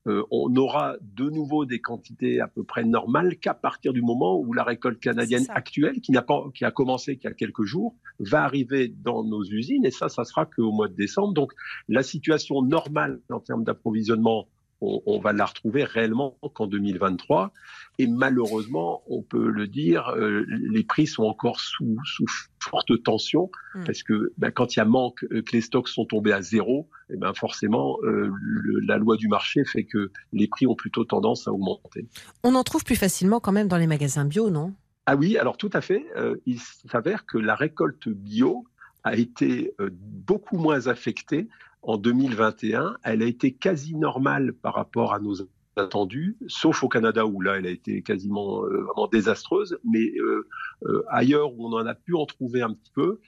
Euh, 0.08 0.24
on 0.30 0.54
aura 0.56 0.96
de 1.00 1.30
nouveau 1.30 1.64
des 1.64 1.80
quantités 1.80 2.40
à 2.40 2.48
peu 2.48 2.64
près 2.64 2.84
normales 2.84 3.36
qu'à 3.36 3.54
partir 3.54 3.92
du 3.92 4.02
moment 4.02 4.38
où 4.38 4.52
la 4.52 4.64
récolte 4.64 4.98
canadienne 5.00 5.46
actuelle, 5.48 6.00
qui 6.00 6.12
n'a 6.12 6.22
pas, 6.22 6.44
qui 6.54 6.64
a 6.64 6.70
commencé 6.70 7.16
qu'il 7.16 7.30
y 7.30 7.32
a 7.32 7.34
quelques 7.34 7.64
jours, 7.64 7.94
va 8.18 8.42
arriver 8.42 8.88
dans 8.88 9.24
nos 9.24 9.44
usines, 9.44 9.84
et 9.84 9.90
ça, 9.90 10.08
ça 10.08 10.24
sera 10.24 10.46
qu'au 10.46 10.72
mois 10.72 10.88
de 10.88 10.94
décembre. 10.94 11.34
Donc 11.34 11.52
la 11.88 12.02
situation 12.02 12.62
normale 12.62 13.20
en 13.30 13.40
termes 13.40 13.64
d'approvisionnement, 13.64 14.48
on, 14.82 15.00
on 15.06 15.18
va 15.20 15.32
la 15.32 15.46
retrouver 15.46 15.84
réellement 15.84 16.36
qu'en 16.54 16.66
2023. 16.66 17.52
Et 17.98 18.06
malheureusement, 18.06 19.02
on 19.06 19.22
peut 19.22 19.48
le 19.50 19.66
dire, 19.68 20.08
euh, 20.16 20.44
les 20.48 20.82
prix 20.82 21.06
sont 21.06 21.22
encore 21.24 21.60
sous, 21.60 21.96
sous 22.04 22.26
forte 22.58 23.02
tension 23.02 23.50
Mm. 23.74 23.84
parce 23.84 24.02
que 24.02 24.32
ben, 24.36 24.50
quand 24.50 24.76
il 24.76 24.80
y 24.80 24.82
a 24.82 24.84
manque, 24.84 25.24
euh, 25.32 25.40
que 25.42 25.52
les 25.52 25.62
stocks 25.62 25.88
sont 25.88 26.04
tombés 26.04 26.32
à 26.32 26.42
zéro, 26.42 26.88
et 27.10 27.16
ben 27.16 27.32
forcément, 27.32 27.96
euh, 28.02 28.30
le- 28.38 28.80
la 28.80 28.98
loi 28.98 29.16
du 29.16 29.28
marché 29.28 29.64
fait 29.64 29.84
que 29.84 30.10
les 30.34 30.46
prix 30.46 30.66
ont 30.66 30.74
plutôt 30.74 31.04
tendance 31.04 31.48
à 31.48 31.52
augmenter. 31.52 32.06
On 32.42 32.54
en 32.54 32.62
trouve 32.64 32.84
plus 32.84 32.96
facilement 32.96 33.40
quand 33.40 33.52
même 33.52 33.68
dans 33.68 33.78
les 33.78 33.86
magasins 33.86 34.26
bio, 34.26 34.50
non? 34.50 34.74
Ah 35.06 35.16
oui, 35.16 35.38
alors 35.38 35.56
tout 35.56 35.70
à 35.72 35.80
fait. 35.80 36.04
Euh, 36.16 36.36
il 36.44 36.60
s'avère 36.60 37.24
que 37.24 37.38
la 37.38 37.54
récolte 37.54 38.08
bio 38.10 38.64
a 39.04 39.16
été 39.16 39.72
beaucoup 40.00 40.58
moins 40.58 40.86
affectée 40.86 41.48
en 41.82 41.96
2021. 41.96 42.96
Elle 43.02 43.22
a 43.22 43.26
été 43.26 43.52
quasi 43.52 43.94
normale 43.94 44.52
par 44.52 44.74
rapport 44.74 45.12
à 45.12 45.20
nos 45.20 45.34
attendus, 45.76 46.36
sauf 46.48 46.82
au 46.82 46.88
Canada 46.88 47.26
où 47.26 47.40
là 47.40 47.56
elle 47.56 47.66
a 47.66 47.70
été 47.70 48.02
quasiment 48.02 48.64
euh, 48.64 48.82
vraiment 48.82 49.08
désastreuse, 49.08 49.78
mais 49.84 50.12
euh, 50.18 50.46
euh, 50.84 51.02
ailleurs 51.08 51.54
où 51.54 51.66
on 51.66 51.72
en 51.72 51.86
a 51.86 51.94
pu 51.94 52.14
en 52.14 52.26
trouver 52.26 52.62
un 52.62 52.74
petit 52.74 52.92
peu, 52.94 53.20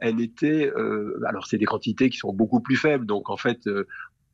elle 0.00 0.22
était, 0.22 0.72
alors 1.26 1.46
c'est 1.46 1.58
des 1.58 1.66
quantités 1.66 2.08
qui 2.08 2.16
sont 2.16 2.32
beaucoup 2.32 2.60
plus 2.60 2.76
faibles, 2.76 3.04
donc 3.04 3.28
en 3.28 3.36
fait 3.36 3.68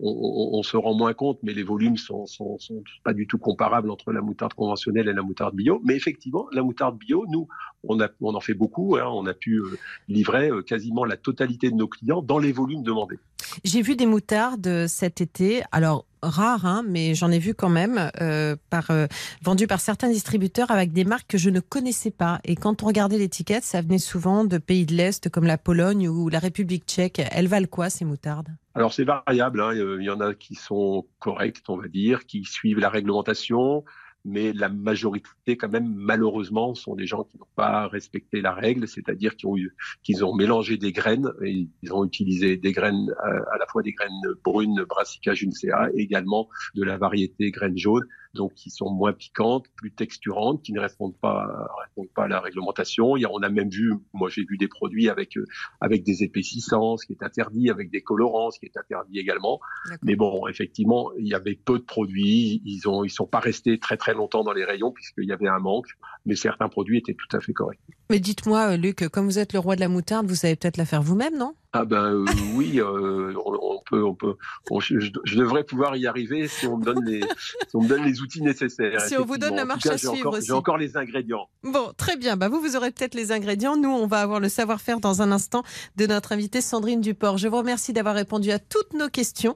on, 0.03 0.63
se 0.63 0.77
rend 0.77 0.95
moins 0.95 1.15
compte, 1.15 1.39
mais 1.43 1.53
les 1.53 1.63
volumes 1.63 1.97
sont, 1.97 2.27
sont, 2.27 2.59
pas 3.05 3.13
du 3.13 3.27
tout 3.27 3.39
comparables 3.39 3.91
entre 3.91 4.13
la 4.13 4.21
moutarde 4.21 4.53
conventionnelle 4.55 5.09
et 5.09 5.13
la 5.13 5.23
moutarde 5.23 5.55
bio. 5.55 5.81
Mais 5.85 5.95
effectivement, 5.95 6.47
la 6.53 6.63
moutarde 6.63 6.99
bio, 6.99 7.25
nous, 7.29 7.47
on 7.85 8.01
en 8.35 8.41
fait 8.41 8.55
beaucoup. 8.55 8.97
hein. 8.97 9.07
on 9.07 9.27
a 9.27 9.35
pu 9.35 9.59
euh, 9.59 9.79
livrer 10.09 10.51
euh, 10.51 10.63
quasiment 10.63 11.05
la 11.05 11.17
totalité 11.17 11.71
de 11.71 11.77
nos 11.77 11.89
clients 11.89 12.21
dans 12.21 12.39
les 12.39 12.53
volumes 12.53 12.83
demandés. 12.83 13.19
J'ai 13.65 13.83
vu 13.83 13.95
des 13.95 14.07
moutardes 14.07 14.67
euh, 14.67 14.89
cet 14.89 15.21
été, 15.21 15.63
alors 15.71 16.05
rares, 16.23 16.67
hein, 16.67 16.85
mais 16.89 17.15
j'en 17.15 17.31
ai 17.31 17.39
vu 17.39 17.55
quand 17.55 17.69
même, 17.69 18.11
euh, 18.21 18.57
par, 18.71 18.91
euh, 18.91 19.07
vendues 19.43 19.67
par 19.67 19.81
certains 19.81 20.09
distributeurs 20.09 20.71
avec 20.71 20.93
des 20.93 21.05
marques 21.05 21.29
que 21.29 21.39
je 21.39 21.51
ne 21.51 21.61
connaissais 21.61 22.11
pas. 22.11 22.41
Et 22.45 22.57
quand 22.57 22.83
on 22.83 22.87
regardait 22.87 23.19
l'étiquette, 23.19 23.65
ça 23.65 23.83
venait 23.83 23.99
souvent 23.99 24.45
de 24.45 24.59
pays 24.59 24.87
de 24.87 24.95
l'Est 24.95 25.29
comme 25.29 25.45
la 25.47 25.59
Pologne 25.59 26.09
ou 26.09 26.29
la 26.29 26.39
République 26.39 26.85
tchèque. 26.87 27.21
Elles 27.33 27.49
valent 27.49 27.67
quoi 27.71 27.91
ces 27.91 28.05
moutardes? 28.05 28.49
Alors 28.75 28.93
c'est 28.93 29.05
variable. 29.05 29.61
hein. 29.61 29.73
Il 29.75 30.05
y 30.05 30.11
en 30.11 30.21
a 30.21 30.33
qui 30.35 30.55
sont 30.55 31.07
correctes, 31.19 31.69
on 31.69 31.77
va 31.77 31.89
dire, 31.89 32.25
qui 32.27 32.45
suivent 32.45 32.79
la 32.79 32.89
réglementation. 32.89 33.85
Mais 34.25 34.53
la 34.53 34.69
majorité, 34.69 35.57
quand 35.57 35.69
même, 35.69 35.93
malheureusement, 35.95 36.75
sont 36.75 36.95
des 36.95 37.07
gens 37.07 37.25
qui 37.25 37.39
n'ont 37.39 37.47
pas 37.57 37.89
respecté 37.89 38.41
la 38.41 38.53
règle, 38.53 38.87
c'est-à-dire 38.87 39.37
qu'ils 39.37 39.49
ont, 39.49 39.57
eu, 39.57 39.75
qu'ils 40.03 40.25
ont 40.25 40.35
mélangé 40.35 40.77
des 40.77 40.93
graines, 40.93 41.31
et 41.45 41.69
ils 41.83 41.93
ont 41.93 42.05
utilisé 42.05 42.57
des 42.57 42.73
graines, 42.73 43.13
à, 43.19 43.29
à 43.55 43.59
la 43.59 43.67
fois 43.67 43.83
des 43.83 43.93
graines 43.93 44.13
brunes 44.45 44.85
Brassica 44.89 45.35
juncea, 45.35 45.89
et 45.95 46.03
également 46.03 46.49
de 46.75 46.85
la 46.85 46.99
variété 46.99 47.51
graines 47.51 47.79
jaunes, 47.79 48.07
donc 48.35 48.55
qui 48.55 48.71
sont 48.71 48.91
moins 48.91 49.13
piquantes, 49.13 49.67
plus 49.77 49.93
texturantes, 49.93 50.63
qui 50.63 50.73
ne 50.73 50.81
répondent 50.81 51.17
pas, 51.21 51.69
répondent 51.85 52.13
pas 52.15 52.25
à 52.25 52.29
la 52.29 52.41
réglementation. 52.41 53.17
Il 53.17 53.23
y 53.23 53.25
a, 53.25 53.31
on 53.31 53.43
a 53.43 53.49
même 53.49 53.69
vu, 53.69 53.93
moi 54.13 54.29
j'ai 54.31 54.45
vu 54.45 54.57
des 54.57 54.69
produits 54.69 55.09
avec 55.09 55.37
euh, 55.37 55.45
avec 55.81 56.03
des 56.03 56.23
épaississants, 56.23 56.97
ce 56.97 57.07
qui 57.07 57.13
est 57.13 57.23
interdit, 57.23 57.71
avec 57.71 57.91
des 57.91 58.03
colorants, 58.03 58.51
ce 58.51 58.59
qui 58.59 58.67
est 58.67 58.77
interdit 58.77 59.19
également. 59.19 59.61
Mais 60.03 60.17
bon, 60.17 60.47
effectivement, 60.49 61.11
il 61.19 61.27
y 61.27 61.35
avait 61.35 61.55
peu 61.55 61.79
de 61.79 61.85
produits. 61.85 62.63
Ils 62.65 62.89
ont, 62.89 63.05
ils 63.05 63.11
sont 63.11 63.27
pas 63.27 63.41
restés 63.41 63.79
très 63.79 63.97
très 63.97 64.15
longtemps 64.15 64.45
dans 64.45 64.53
les 64.53 64.65
rayons 64.65 64.93
puisqu'il 64.93 65.25
y 65.25 65.33
avait 65.33 65.49
un 65.49 65.59
manque. 65.59 65.89
Mais 66.25 66.37
certains 66.37 66.69
produits 66.69 66.99
étaient 66.99 67.15
tout 67.15 67.37
à 67.37 67.41
fait 67.41 67.53
corrects. 67.53 67.81
Mais 68.11 68.21
dites-moi, 68.21 68.77
Luc, 68.77 69.09
comme 69.09 69.27
vous 69.27 69.39
êtes 69.39 69.53
le 69.53 69.59
roi 69.59 69.75
de 69.77 69.81
la 69.81 69.89
moutarde, 69.89 70.27
vous 70.27 70.35
savez 70.35 70.57
peut-être 70.57 70.77
la 70.77 70.85
faire 70.85 71.03
vous-même, 71.03 71.37
non? 71.37 71.55
Ah 71.75 71.87
ben 71.87 72.05
euh, 72.05 72.25
oui, 72.55 72.81
euh, 72.81 73.33
on, 73.47 73.59
on, 73.63 73.81
peut, 73.85 74.05
on 74.05 74.15
peut. 74.15 74.37
On, 74.71 74.79
je, 74.79 75.01
je, 75.01 75.37
devrais 75.37 75.65
pouvoir 75.65 75.97
y 75.97 76.07
arriver 76.07 76.47
si 76.47 76.67
on 76.67 76.77
me 76.77 76.85
donne 76.85 77.03
les, 77.05 77.21
si 77.21 77.75
on 77.75 77.83
me 77.83 77.89
donne 77.89 78.05
les 78.05 78.21
outils 78.21 78.43
nécessaires. 78.43 79.01
Si 79.01 79.17
on 79.17 79.25
vous 79.25 79.39
donne 79.39 79.57
la 79.57 79.65
marche 79.65 79.85
cas, 79.85 79.95
à 79.95 79.99
suivre 79.99 80.19
encore, 80.19 80.35
aussi. 80.35 80.49
J'ai 80.49 80.53
encore 80.53 80.77
les 80.77 80.99
ingrédients. 80.99 81.49
Bon, 81.63 81.93
très 81.97 82.19
bien. 82.19 82.37
Bah 82.37 82.51
vous, 82.51 82.61
vous 82.61 82.77
aurez 82.77 82.91
peut-être 82.91 83.15
les 83.15 83.33
ingrédients. 83.33 83.77
Nous, 83.77 83.89
on 83.89 84.07
va 84.07 84.21
avoir 84.21 84.39
le 84.39 84.51
savoir-faire 84.51 85.01
dans 85.01 85.23
un 85.23 85.33
instant 85.33 85.63
de 85.97 86.07
notre 86.07 86.33
invitée 86.33 86.61
Sandrine 86.61 87.01
Duport. 87.01 87.39
Je 87.39 87.49
vous 87.49 87.57
remercie 87.57 87.95
d'avoir 87.95 88.17
répondu 88.17 88.51
à 88.51 88.59
toutes 88.59 88.93
nos 88.93 89.09
questions 89.09 89.55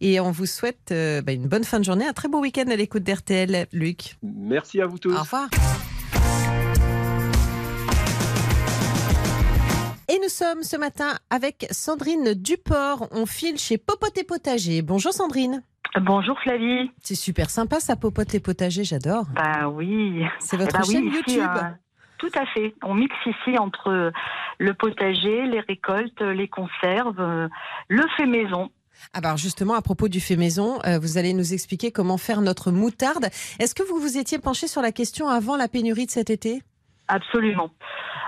et 0.00 0.20
on 0.20 0.30
vous 0.30 0.46
souhaite 0.46 0.92
euh, 0.92 1.20
bah, 1.20 1.32
une 1.32 1.48
bonne 1.48 1.64
fin 1.64 1.80
de 1.80 1.84
journée, 1.84 2.06
un 2.06 2.12
très 2.12 2.28
beau 2.28 2.40
week-end 2.40 2.66
à 2.68 2.76
l'écoute 2.76 3.02
d'RTL, 3.02 3.66
Luc. 3.72 4.16
Merci 4.22 4.80
à 4.80 4.86
vous 4.86 4.98
tous. 4.98 5.12
Au 5.12 5.20
revoir. 5.20 5.48
Et 10.16 10.18
nous 10.18 10.28
sommes 10.30 10.62
ce 10.62 10.76
matin 10.76 11.18
avec 11.28 11.66
Sandrine 11.70 12.32
Duport. 12.32 13.06
On 13.10 13.26
file 13.26 13.58
chez 13.58 13.76
Popote 13.76 14.16
et 14.16 14.24
Potager. 14.24 14.80
Bonjour 14.80 15.12
Sandrine. 15.12 15.62
Bonjour 16.00 16.38
Flavie. 16.40 16.90
C'est 17.02 17.14
super 17.14 17.50
sympa 17.50 17.80
ça, 17.80 17.96
Popote 17.96 18.34
et 18.34 18.40
Potager, 18.40 18.82
j'adore. 18.82 19.26
Bah 19.34 19.68
oui. 19.68 20.22
C'est 20.38 20.56
votre 20.56 20.78
oui, 20.86 20.94
chaîne 20.94 21.06
ici, 21.08 21.16
YouTube. 21.16 21.42
euh, 21.42 21.62
tout 22.16 22.30
à 22.34 22.46
fait. 22.46 22.74
On 22.82 22.94
mixe 22.94 23.14
ici 23.26 23.58
entre 23.58 24.10
le 24.58 24.74
potager, 24.74 25.46
les 25.48 25.60
récoltes, 25.60 26.22
les 26.22 26.48
conserves, 26.48 27.20
euh, 27.20 27.48
le 27.88 28.04
fait 28.16 28.26
maison. 28.26 28.70
Ah 29.12 29.20
bah 29.20 29.28
alors 29.28 29.38
justement, 29.38 29.74
à 29.74 29.82
propos 29.82 30.08
du 30.08 30.20
fait 30.20 30.36
maison, 30.36 30.78
euh, 30.86 30.98
vous 30.98 31.18
allez 31.18 31.34
nous 31.34 31.52
expliquer 31.52 31.92
comment 31.92 32.16
faire 32.16 32.40
notre 32.40 32.70
moutarde. 32.70 33.26
Est-ce 33.58 33.74
que 33.74 33.82
vous 33.82 33.98
vous 33.98 34.16
étiez 34.16 34.38
penché 34.38 34.66
sur 34.66 34.80
la 34.80 34.92
question 34.92 35.28
avant 35.28 35.56
la 35.56 35.68
pénurie 35.68 36.06
de 36.06 36.10
cet 36.10 36.30
été? 36.30 36.62
Absolument. 37.08 37.70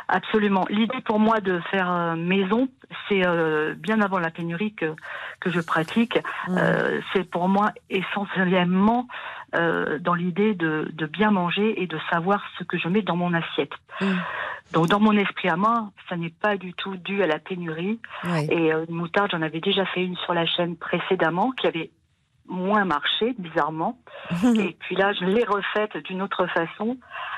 Absolument. 0.08 0.64
L'idée 0.70 1.00
pour 1.04 1.18
moi 1.18 1.40
de 1.40 1.60
faire 1.70 1.90
euh, 1.90 2.16
maison, 2.16 2.68
c'est 3.08 3.26
euh, 3.26 3.74
bien 3.74 4.00
avant 4.00 4.18
la 4.18 4.30
pénurie 4.30 4.72
que, 4.74 4.94
que 5.40 5.50
je 5.50 5.60
pratique. 5.60 6.18
Euh, 6.48 7.00
c'est 7.12 7.28
pour 7.28 7.48
moi 7.48 7.72
essentiellement 7.90 9.06
euh, 9.54 9.98
dans 9.98 10.14
l'idée 10.14 10.54
de, 10.54 10.90
de 10.92 11.06
bien 11.06 11.30
manger 11.30 11.82
et 11.82 11.86
de 11.86 11.98
savoir 12.10 12.42
ce 12.58 12.64
que 12.64 12.78
je 12.78 12.88
mets 12.88 13.02
dans 13.02 13.16
mon 13.16 13.34
assiette. 13.34 13.72
Mm. 14.00 14.14
Donc 14.72 14.86
dans 14.88 15.00
mon 15.00 15.12
esprit 15.12 15.48
à 15.48 15.56
moi, 15.56 15.90
ça 16.08 16.16
n'est 16.16 16.32
pas 16.42 16.56
du 16.56 16.74
tout 16.74 16.96
dû 16.96 17.22
à 17.22 17.26
la 17.26 17.38
pénurie. 17.38 18.00
Et 18.50 18.70
une 18.70 18.94
moutarde, 18.94 19.30
j'en 19.30 19.40
avais 19.40 19.60
déjà 19.60 19.86
fait 19.86 20.04
une 20.04 20.16
sur 20.16 20.34
la 20.34 20.44
chaîne 20.44 20.76
précédemment 20.76 21.52
qui 21.52 21.66
avait 21.66 21.90
moins 22.48 22.84
marché, 22.84 23.34
bizarrement. 23.38 23.98
Et 24.42 24.76
puis 24.80 24.96
là, 24.96 25.12
je 25.12 25.24
l'ai 25.24 25.44
refaite 25.44 25.96
d'une 26.04 26.22
autre 26.22 26.46
façon. 26.46 26.96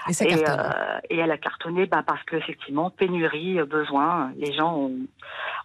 Et 0.08 0.12
ça 0.12 0.24
Et, 0.24 0.48
euh, 0.48 0.98
et 1.10 1.18
elle 1.18 1.30
a 1.30 1.38
cartonné 1.38 1.86
bah, 1.86 2.02
parce 2.06 2.22
qu'effectivement, 2.24 2.90
pénurie, 2.90 3.58
euh, 3.58 3.66
besoin, 3.66 4.32
les 4.36 4.52
gens 4.52 4.74
ont, 4.76 4.92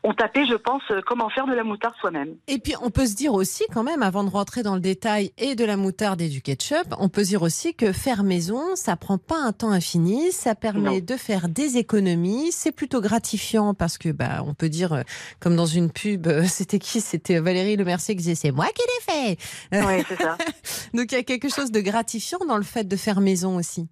ont 0.03 0.13
tapé, 0.13 0.45
je 0.45 0.55
pense, 0.55 0.81
euh, 0.91 1.01
comment 1.05 1.29
faire 1.29 1.47
de 1.47 1.53
la 1.53 1.63
moutarde 1.63 1.95
soi-même. 1.99 2.36
Et 2.47 2.60
puis 2.60 2.73
on 2.81 2.89
peut 2.89 3.05
se 3.05 3.15
dire 3.15 3.34
aussi 3.34 3.63
quand 3.73 3.84
même, 3.84 4.03
avant 4.03 4.23
de 4.23 4.29
rentrer 4.29 4.63
dans 4.63 4.75
le 4.75 4.81
détail 4.81 5.31
et 5.38 5.55
de 5.55 5.65
la 5.65 5.77
moutarde 5.77 6.21
et 6.21 6.29
du 6.29 6.41
ketchup, 6.41 6.93
on 6.99 7.10
peut 7.10 7.23
se 7.23 7.29
dire 7.29 7.41
aussi 7.41 7.73
que 7.73 7.91
faire 7.91 8.23
maison, 8.23 8.62
ça 8.75 8.95
prend 8.95 9.17
pas 9.17 9.38
un 9.39 9.51
temps 9.51 9.71
infini, 9.71 10.31
ça 10.31 10.55
permet 10.55 10.99
Non. 10.99 11.05
de 11.05 11.17
faire 11.17 11.49
des 11.49 11.77
économies, 11.77 12.51
c'est 12.51 12.71
plutôt 12.71 13.01
gratifiant 13.01 13.73
parce 13.73 13.97
que 13.97 14.10
bah 14.10 14.43
on 14.45 14.53
peut 14.53 14.69
dire 14.69 14.93
euh, 14.93 15.01
comme 15.39 15.55
dans 15.55 15.65
une 15.65 15.91
pub, 15.91 16.27
euh, 16.27 16.43
c'était 16.47 16.79
qui? 16.79 17.01
C'était 17.01 17.39
Valérie 17.39 17.75
Le 17.75 17.86
Mercier 17.86 18.15
qui 18.15 18.23
disait 18.23 18.36
c'est 18.36 18.51
moi 18.51 18.67
qui 18.67 18.81
l'ai 18.81 19.13
fait. 19.13 19.38
Oui, 19.86 20.03
c'est 20.08 20.21
ça. 20.21 20.38
Donc 20.93 21.12
il 21.12 21.15
y 21.15 21.17
a 21.19 21.23
quelque 21.23 21.49
chose 21.49 21.71
de 21.71 21.79
gratifiant 21.81 22.39
dans 22.47 22.58
le 22.58 22.63
fait 22.63 22.84
de 22.88 22.95
faire 22.95 23.21
maison 23.21 23.58
aussi. 23.58 23.88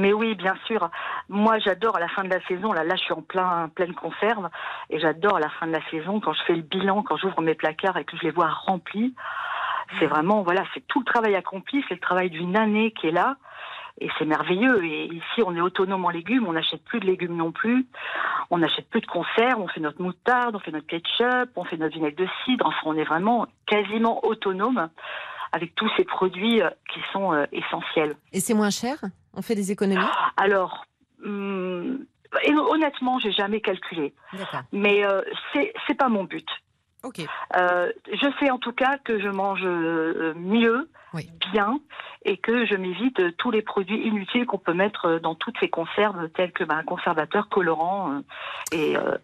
Mais 0.00 0.14
oui, 0.14 0.34
bien 0.34 0.54
sûr. 0.66 0.88
Moi, 1.28 1.58
j'adore 1.58 1.96
à 1.96 2.00
la 2.00 2.08
fin 2.08 2.24
de 2.24 2.30
la 2.30 2.40
saison. 2.46 2.72
Là, 2.72 2.84
là, 2.84 2.96
je 2.96 3.02
suis 3.02 3.12
en 3.12 3.20
plein, 3.20 3.68
pleine 3.68 3.92
conserve, 3.92 4.48
et 4.88 4.98
j'adore 4.98 5.36
à 5.36 5.40
la 5.40 5.50
fin 5.50 5.66
de 5.66 5.72
la 5.72 5.84
saison 5.90 6.20
quand 6.20 6.32
je 6.32 6.42
fais 6.44 6.54
le 6.54 6.62
bilan, 6.62 7.02
quand 7.02 7.18
j'ouvre 7.18 7.42
mes 7.42 7.54
placards 7.54 7.98
et 7.98 8.04
que 8.04 8.16
je 8.16 8.22
les 8.22 8.30
vois 8.30 8.48
remplis. 8.48 9.14
C'est 9.98 10.06
vraiment, 10.06 10.42
voilà, 10.42 10.64
c'est 10.72 10.86
tout 10.86 11.00
le 11.00 11.04
travail 11.04 11.34
accompli, 11.34 11.84
c'est 11.86 11.94
le 11.94 12.00
travail 12.00 12.30
d'une 12.30 12.56
année 12.56 12.92
qui 12.92 13.08
est 13.08 13.12
là, 13.12 13.36
et 14.00 14.08
c'est 14.18 14.24
merveilleux. 14.24 14.82
Et 14.84 15.06
ici, 15.06 15.42
on 15.44 15.54
est 15.54 15.60
autonome 15.60 16.06
en 16.06 16.10
légumes, 16.10 16.46
on 16.46 16.54
n'achète 16.54 16.82
plus 16.84 17.00
de 17.00 17.06
légumes 17.06 17.36
non 17.36 17.52
plus, 17.52 17.86
on 18.48 18.56
n'achète 18.58 18.88
plus 18.88 19.02
de 19.02 19.06
conserve, 19.06 19.60
on 19.60 19.68
fait 19.68 19.80
notre 19.80 20.00
moutarde, 20.00 20.56
on 20.56 20.60
fait 20.60 20.70
notre 20.70 20.86
ketchup, 20.86 21.50
on 21.56 21.64
fait 21.64 21.76
notre 21.76 21.94
vinaigre 21.94 22.16
de 22.16 22.28
cidre. 22.44 22.66
Enfin, 22.66 22.80
on 22.86 22.96
est 22.96 23.04
vraiment 23.04 23.46
quasiment 23.66 24.24
autonome 24.24 24.88
avec 25.52 25.74
tous 25.74 25.90
ces 25.96 26.04
produits 26.04 26.62
euh, 26.62 26.70
qui 26.92 27.00
sont 27.12 27.32
euh, 27.32 27.46
essentiels. 27.52 28.16
Et 28.32 28.40
c'est 28.40 28.54
moins 28.54 28.70
cher? 28.70 28.98
On 29.34 29.42
fait 29.42 29.54
des 29.54 29.70
économies? 29.72 30.00
Alors, 30.36 30.84
hum, 31.24 32.04
et 32.44 32.54
honnêtement, 32.54 33.18
j'ai 33.18 33.32
jamais 33.32 33.60
calculé, 33.60 34.14
mais 34.72 35.04
euh, 35.04 35.22
c'est 35.52 35.72
c'est 35.86 35.94
pas 35.94 36.08
mon 36.08 36.24
but. 36.24 36.46
Ok. 37.02 37.20
Euh, 37.56 37.90
je 38.12 38.28
sais 38.38 38.50
en 38.50 38.58
tout 38.58 38.72
cas 38.72 38.98
que 38.98 39.18
je 39.18 39.28
mange 39.28 39.64
mieux, 40.36 40.90
Oui. 41.14 41.30
bien, 41.50 41.80
et 42.26 42.36
que 42.36 42.66
je 42.66 42.74
m'évite 42.74 43.36
tous 43.38 43.50
les 43.50 43.62
produits 43.62 44.06
inutiles 44.06 44.44
qu'on 44.44 44.58
peut 44.58 44.74
mettre 44.74 45.18
dans 45.18 45.34
toutes 45.34 45.58
ces 45.60 45.70
conserves, 45.70 46.28
tels 46.30 46.52
que 46.52 46.62
ben, 46.62 46.82
conservateurs, 46.82 47.48
colorants 47.48 48.12
euh, 48.12 48.20
et, 48.72 48.96
euh, 48.98 49.16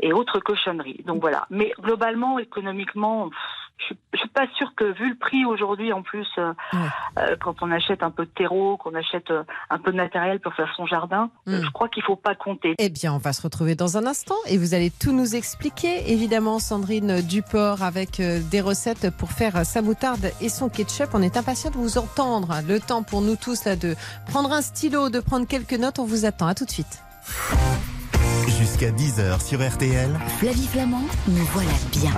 et 0.00 0.12
autres 0.12 0.40
cochonneries. 0.40 1.02
Donc 1.06 1.20
voilà. 1.20 1.46
Mais 1.50 1.72
globalement, 1.78 2.40
économiquement, 2.40 3.28
pff, 3.30 3.38
je 3.80 3.84
suis- 3.86 3.98
je 4.14 4.18
suis 4.18 4.28
pas 4.28 4.46
sûre 4.56 4.72
que 4.76 4.84
vu 4.96 5.08
le 5.10 5.16
prix 5.16 5.44
aujourd'hui, 5.44 5.92
en 5.92 6.02
plus, 6.02 6.26
euh, 6.38 6.52
Ouais. 6.72 6.78
euh, 7.18 7.36
quand 7.42 7.56
on 7.62 7.70
achète 7.72 8.02
un 8.02 8.10
peu 8.10 8.24
de 8.26 8.30
terreau, 8.30 8.76
qu'on 8.76 8.94
achète 8.94 9.30
euh, 9.30 9.42
un 9.70 9.78
peu 9.78 9.90
de 9.90 9.96
matériel 9.96 10.38
pour 10.40 10.54
faire 10.54 10.72
son 10.76 10.86
jardin, 10.86 11.30
euh, 11.48 11.58
Mm. 11.60 11.64
je 11.64 11.70
crois 11.70 11.88
qu'il 11.88 12.02
faut 12.02 12.16
pas 12.16 12.34
compter. 12.34 12.74
Eh 12.78 12.88
bien, 12.90 13.12
on 13.14 13.18
va 13.18 13.32
se 13.32 13.42
retrouver 13.42 13.74
dans 13.74 13.96
un 13.96 14.06
instant 14.06 14.36
et 14.46 14.58
vous 14.58 14.74
allez 14.74 14.90
tout 14.90 15.12
nous 15.12 15.34
expliquer. 15.34 16.12
Évidemment, 16.12 16.58
Sandrine 16.58 17.20
Duport 17.22 17.82
avec 17.82 18.20
des 18.20 18.60
recettes 18.60 19.10
pour 19.16 19.30
faire 19.32 19.64
sa 19.66 19.82
moutarde 19.82 20.30
et 20.40 20.48
son 20.48 20.68
ketchup. 20.68 21.10
On 21.14 21.22
est 21.22 21.36
impatient 21.36 21.70
de 21.70 21.76
vous 21.76 21.98
entendre. 21.98 22.54
Le 22.68 22.78
temps 22.80 23.02
pour 23.02 23.22
nous 23.22 23.36
tous 23.36 23.64
là 23.64 23.76
de 23.76 23.94
prendre 24.28 24.52
un 24.52 24.62
stylo, 24.62 25.08
de 25.08 25.20
prendre 25.20 25.46
quelques 25.46 25.72
notes. 25.72 25.98
On 25.98 26.04
vous 26.04 26.24
attend. 26.26 26.46
À 26.46 26.54
tout 26.54 26.64
de 26.66 26.70
suite. 26.70 27.02
Jusqu'à 28.58 28.90
10h 28.90 29.40
sur 29.40 29.60
RTL, 29.66 30.10
Flavie 30.38 30.66
Flamand, 30.66 31.02
nous 31.28 31.44
voilà 31.52 31.70
bien. 31.92 32.12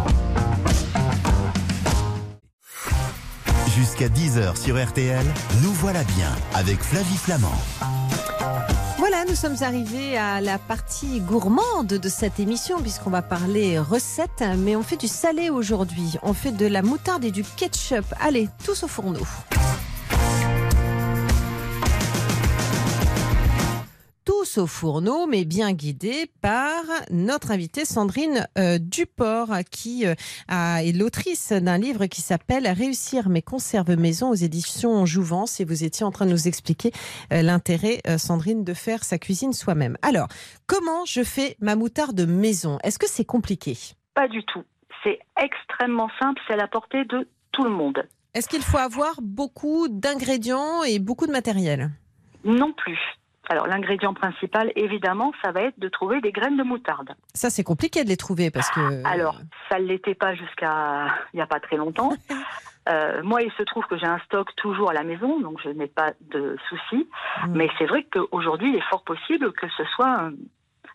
Jusqu'à 3.75 4.09
10h 4.09 4.61
sur 4.61 4.83
RTL, 4.83 5.25
nous 5.63 5.73
voilà 5.73 6.05
bien 6.05 6.31
avec 6.55 6.83
Flavie 6.83 7.17
Flamand. 7.17 7.53
Voilà, 8.99 9.25
nous 9.27 9.35
sommes 9.35 9.57
arrivés 9.63 10.17
à 10.17 10.41
la 10.41 10.59
partie 10.59 11.21
gourmande 11.21 11.87
de 11.87 12.09
cette 12.09 12.39
émission 12.39 12.81
puisqu'on 12.81 13.11
va 13.11 13.23
parler 13.23 13.79
recettes, 13.79 14.45
mais 14.59 14.77
on 14.77 14.83
fait 14.83 14.97
du 14.97 15.09
salé 15.09 15.49
aujourd'hui. 15.49 16.17
On 16.23 16.35
fait 16.35 16.53
de 16.53 16.67
la 16.67 16.83
moutarde 16.83 17.25
et 17.25 17.31
du 17.31 17.45
ketchup. 17.45 18.05
Allez, 18.21 18.49
tous 18.65 18.83
au 18.83 18.89
fourneau. 18.89 19.27
Tous 24.43 24.59
au 24.59 24.67
fourneau, 24.67 25.29
mais 25.29 25.45
bien 25.45 25.71
guidés 25.73 26.29
par 26.41 26.83
notre 27.13 27.53
invitée 27.53 27.85
Sandrine 27.85 28.49
euh, 28.59 28.79
Duport, 28.81 29.51
qui 29.71 30.05
euh, 30.05 30.17
a- 30.49 30.83
est 30.83 30.91
l'autrice 30.91 31.53
d'un 31.53 31.79
livre 31.79 32.07
qui 32.07 32.21
s'appelle 32.23 32.67
Réussir 32.67 33.29
mes 33.29 33.41
conserves 33.43 33.95
maison 33.97 34.31
aux 34.31 34.35
éditions 34.35 35.07
Jouvence. 35.07 35.61
Et 35.61 35.65
vous 35.65 35.85
étiez 35.85 36.05
en 36.05 36.11
train 36.11 36.27
de 36.27 36.33
nous 36.33 36.49
expliquer 36.49 36.91
euh, 37.33 37.43
l'intérêt, 37.43 38.01
Sandrine, 38.19 38.65
de 38.65 38.75
faire 38.75 39.05
sa 39.05 39.17
cuisine 39.17 39.53
soi-même. 39.53 39.97
Alors, 40.03 40.27
comment 40.67 41.05
je 41.05 41.23
fais 41.23 41.57
ma 41.61 41.77
moutarde 41.77 42.23
maison? 42.23 42.79
Est-ce 42.83 42.99
que 42.99 43.09
c'est 43.09 43.25
compliqué? 43.25 43.79
Pas 44.15 44.27
du 44.27 44.43
tout. 44.45 44.65
C'est 45.05 45.21
extrêmement 45.41 46.09
simple, 46.21 46.41
c'est 46.49 46.55
à 46.55 46.57
la 46.57 46.67
portée 46.67 47.05
de 47.05 47.29
tout 47.53 47.63
le 47.63 47.71
monde. 47.71 48.03
Est-ce 48.35 48.49
qu'il 48.49 48.63
faut 48.63 48.79
avoir 48.79 49.21
beaucoup 49.23 49.87
d'ingrédients 49.89 50.83
et 50.83 50.99
beaucoup 50.99 51.29
de 51.29 51.33
matériel? 51.33 51.93
Non 52.45 52.73
plus. 52.73 52.99
Alors 53.53 53.67
l'ingrédient 53.67 54.15
principal, 54.15 54.73
évidemment, 54.77 55.31
ça 55.45 55.53
va 55.53 55.61
être 55.61 55.79
de 55.79 55.89
trouver 55.89 56.23
des 56.23 56.33
graines 56.33 56.57
de 56.57 56.63
moutarde. 56.63 57.11
Ça, 57.35 57.51
c'est 57.51 57.63
compliqué 57.63 58.03
de 58.03 58.09
les 58.09 58.17
trouver 58.17 58.51
parce 58.51 58.71
que. 58.71 59.07
Alors, 59.07 59.39
ça 59.69 59.79
ne 59.79 59.85
l'était 59.85 60.15
pas 60.15 60.35
jusqu'à 60.35 61.09
il 61.35 61.37
n'y 61.37 61.43
a 61.43 61.47
pas 61.47 61.61
très 61.61 61.77
longtemps. 61.77 62.13
Euh, 62.89 63.23
moi, 63.23 63.43
il 63.43 63.53
se 63.53 63.63
trouve 63.63 63.85
que 63.85 63.97
j'ai 63.97 64.09
un 64.09 64.19
stock 64.27 64.49
toujours 64.57 64.91
à 64.91 64.93
la 64.93 65.05
maison, 65.05 65.39
donc 65.39 65.61
je 65.63 65.69
n'ai 65.69 65.87
pas 65.87 66.15
de 66.33 66.57
soucis. 66.69 67.07
Mm. 67.47 67.53
Mais 67.55 67.69
c'est 67.79 67.87
vrai 67.87 68.05
qu'aujourd'hui, 68.13 68.71
il 68.71 68.77
est 68.77 68.91
fort 68.91 69.05
possible 69.05 69.53
que 69.53 69.69
ce 69.77 69.85
soit 69.95 70.09
un, 70.09 70.33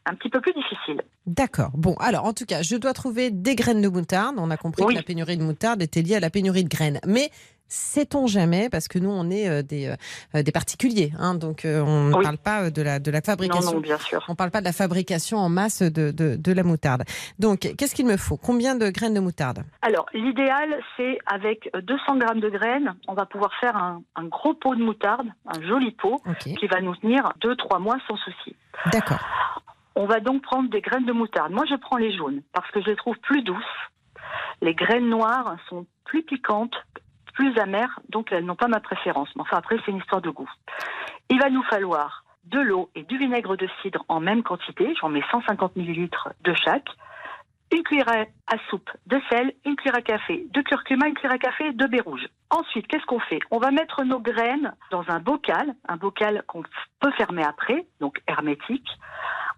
un 0.06 0.14
petit 0.16 0.30
peu 0.30 0.42
plus 0.42 0.52
difficile. 0.52 1.02
D'accord. 1.26 1.72
Bon, 1.76 1.96
alors 2.02 2.26
en 2.26 2.34
tout 2.34 2.44
cas, 2.46 2.62
je 2.62 2.76
dois 2.76 2.92
trouver 2.92 3.32
des 3.32 3.56
graines 3.56 3.82
de 3.82 3.88
moutarde. 3.88 4.36
On 4.38 4.52
a 4.52 4.58
compris 4.58 4.84
Oui. 4.84 4.96
que 4.96 5.00
la 5.00 5.04
pénurie 5.04 5.38
de 5.38 5.44
moutarde 5.44 5.82
était 5.82 6.02
liée 6.02 6.16
à 6.16 6.20
la 6.20 6.30
pénurie 6.30 6.66
de 6.66 6.70
graines. 6.70 7.00
Mais 7.06 7.30
sait-on 7.68 8.28
jamais, 8.28 8.70
parce 8.70 8.88
que 8.88 9.00
nous, 9.00 9.10
on 9.10 9.30
est 9.30 9.48
euh, 9.50 9.62
des, 9.62 9.94
euh, 10.36 10.44
des 10.44 10.52
particuliers, 10.52 11.12
hein, 11.20 11.36
donc 11.36 11.66
euh, 11.66 11.82
on 11.82 12.06
ne 12.10 12.16
Oui. 12.16 12.24
parle 12.24 12.38
pas 12.38 12.70
de 12.70 12.82
la, 12.82 13.00
de 13.00 13.12
la 13.12 13.20
Non, 13.20 13.24
fabrication. 13.26 13.74
non, 13.74 13.80
bien 13.80 13.98
sûr. 13.98 14.24
On 14.28 14.36
parle 14.36 14.52
pas 14.52 14.60
de 14.60 14.66
la 14.66 14.74
fabrication 14.74 15.38
en 15.38 15.50
masse 15.50 15.82
de, 15.82 16.12
de, 16.12 16.36
de 16.36 16.52
la 16.54 16.64
moutarde. 16.64 17.04
Donc, 17.40 17.60
qu'est-ce 17.78 17.94
qu'il 17.96 18.06
me 18.06 18.18
faut? 18.18 18.38
Combien 18.38 18.76
de 18.76 18.90
graines 18.90 19.14
de 19.14 19.20
moutarde? 19.20 19.64
Alors, 19.82 20.06
l'idéal, 20.14 20.80
c'est 20.96 21.18
avec 21.26 21.70
200 21.82 22.18
grammes 22.18 22.40
de 22.40 22.50
graines, 22.50 22.96
on 23.08 23.14
va 23.14 23.26
pouvoir 23.26 23.52
faire 23.60 23.76
un, 23.76 24.02
un 24.16 24.26
gros 24.26 24.54
pot 24.54 24.76
de 24.76 24.84
moutarde, 24.84 25.28
un 25.46 25.62
joli 25.68 25.92
pot, 25.92 26.22
qui 26.44 26.68
va 26.68 26.82
nous 26.82 26.96
tenir 26.96 27.34
2-3 27.42 27.80
mois 27.82 27.98
sans 28.08 28.18
souci. 28.18 28.56
d'accord. 28.92 29.20
On 30.00 30.06
va 30.06 30.20
donc 30.20 30.44
prendre 30.44 30.70
des 30.70 30.80
graines 30.82 31.06
de 31.08 31.12
moutarde. 31.12 31.52
Moi, 31.52 31.64
je 31.68 31.74
prends 31.76 31.98
les 31.98 32.16
jaunes 32.16 32.42
parce 32.54 32.70
que 32.72 32.82
je 32.82 32.86
les 32.86 32.96
trouve 32.96 33.16
plus 33.24 33.42
douces. 33.42 33.58
Les 34.62 34.76
graines 34.76 35.10
noires 35.10 35.56
sont 35.70 35.88
plus 36.06 36.22
piquantes, 36.24 36.76
plus 37.38 37.58
amères, 37.60 38.00
donc 38.10 38.32
elles 38.32 38.44
n'ont 38.44 38.56
pas 38.56 38.68
ma 38.68 38.80
préférence. 38.80 39.30
Mais 39.36 39.44
enfin, 39.44 39.58
après, 39.58 39.78
c'est 39.86 39.92
une 39.92 39.98
histoire 39.98 40.22
de 40.22 40.32
goût. 40.32 40.50
Il 41.30 41.40
va 41.40 41.50
nous 41.52 41.64
falloir 41.64 42.24
de 42.46 42.60
l'eau 42.60 42.90
et 42.96 43.04
du 43.04 43.18
vinaigre 43.18 43.56
de 43.56 43.70
cidre 43.82 44.04
en 44.10 44.20
même 44.20 44.42
quantité. 44.42 44.92
J'en 45.00 45.10
mets 45.10 45.24
150 45.30 45.76
millilitres 45.76 46.30
de 46.44 46.54
chaque. 46.56 46.90
Une 47.72 47.84
cuillère 47.84 48.10
à 48.48 48.58
soupe 48.70 48.90
de 49.06 49.20
sel, 49.30 49.54
une 49.66 49.76
cuillère 49.76 49.98
à 49.98 50.02
café 50.02 50.48
de 50.52 50.62
curcuma, 50.62 51.08
une 51.08 51.14
cuillère 51.14 51.34
à 51.34 51.38
café 51.38 51.74
de 51.74 51.86
baie 51.86 52.00
rouge. 52.00 52.26
Ensuite, 52.50 52.88
qu'est-ce 52.88 53.06
qu'on 53.06 53.20
fait? 53.20 53.40
On 53.52 53.60
va 53.60 53.70
mettre 53.72 54.04
nos 54.04 54.20
graines 54.20 54.74
dans 54.90 55.04
un 55.10 55.20
bocal, 55.20 55.76
un 55.88 55.98
bocal 55.98 56.44
qu'on 56.48 56.64
peut 57.00 57.12
fermer 57.18 57.44
après, 57.44 57.86
donc 58.00 58.20
hermétique. 58.28 58.90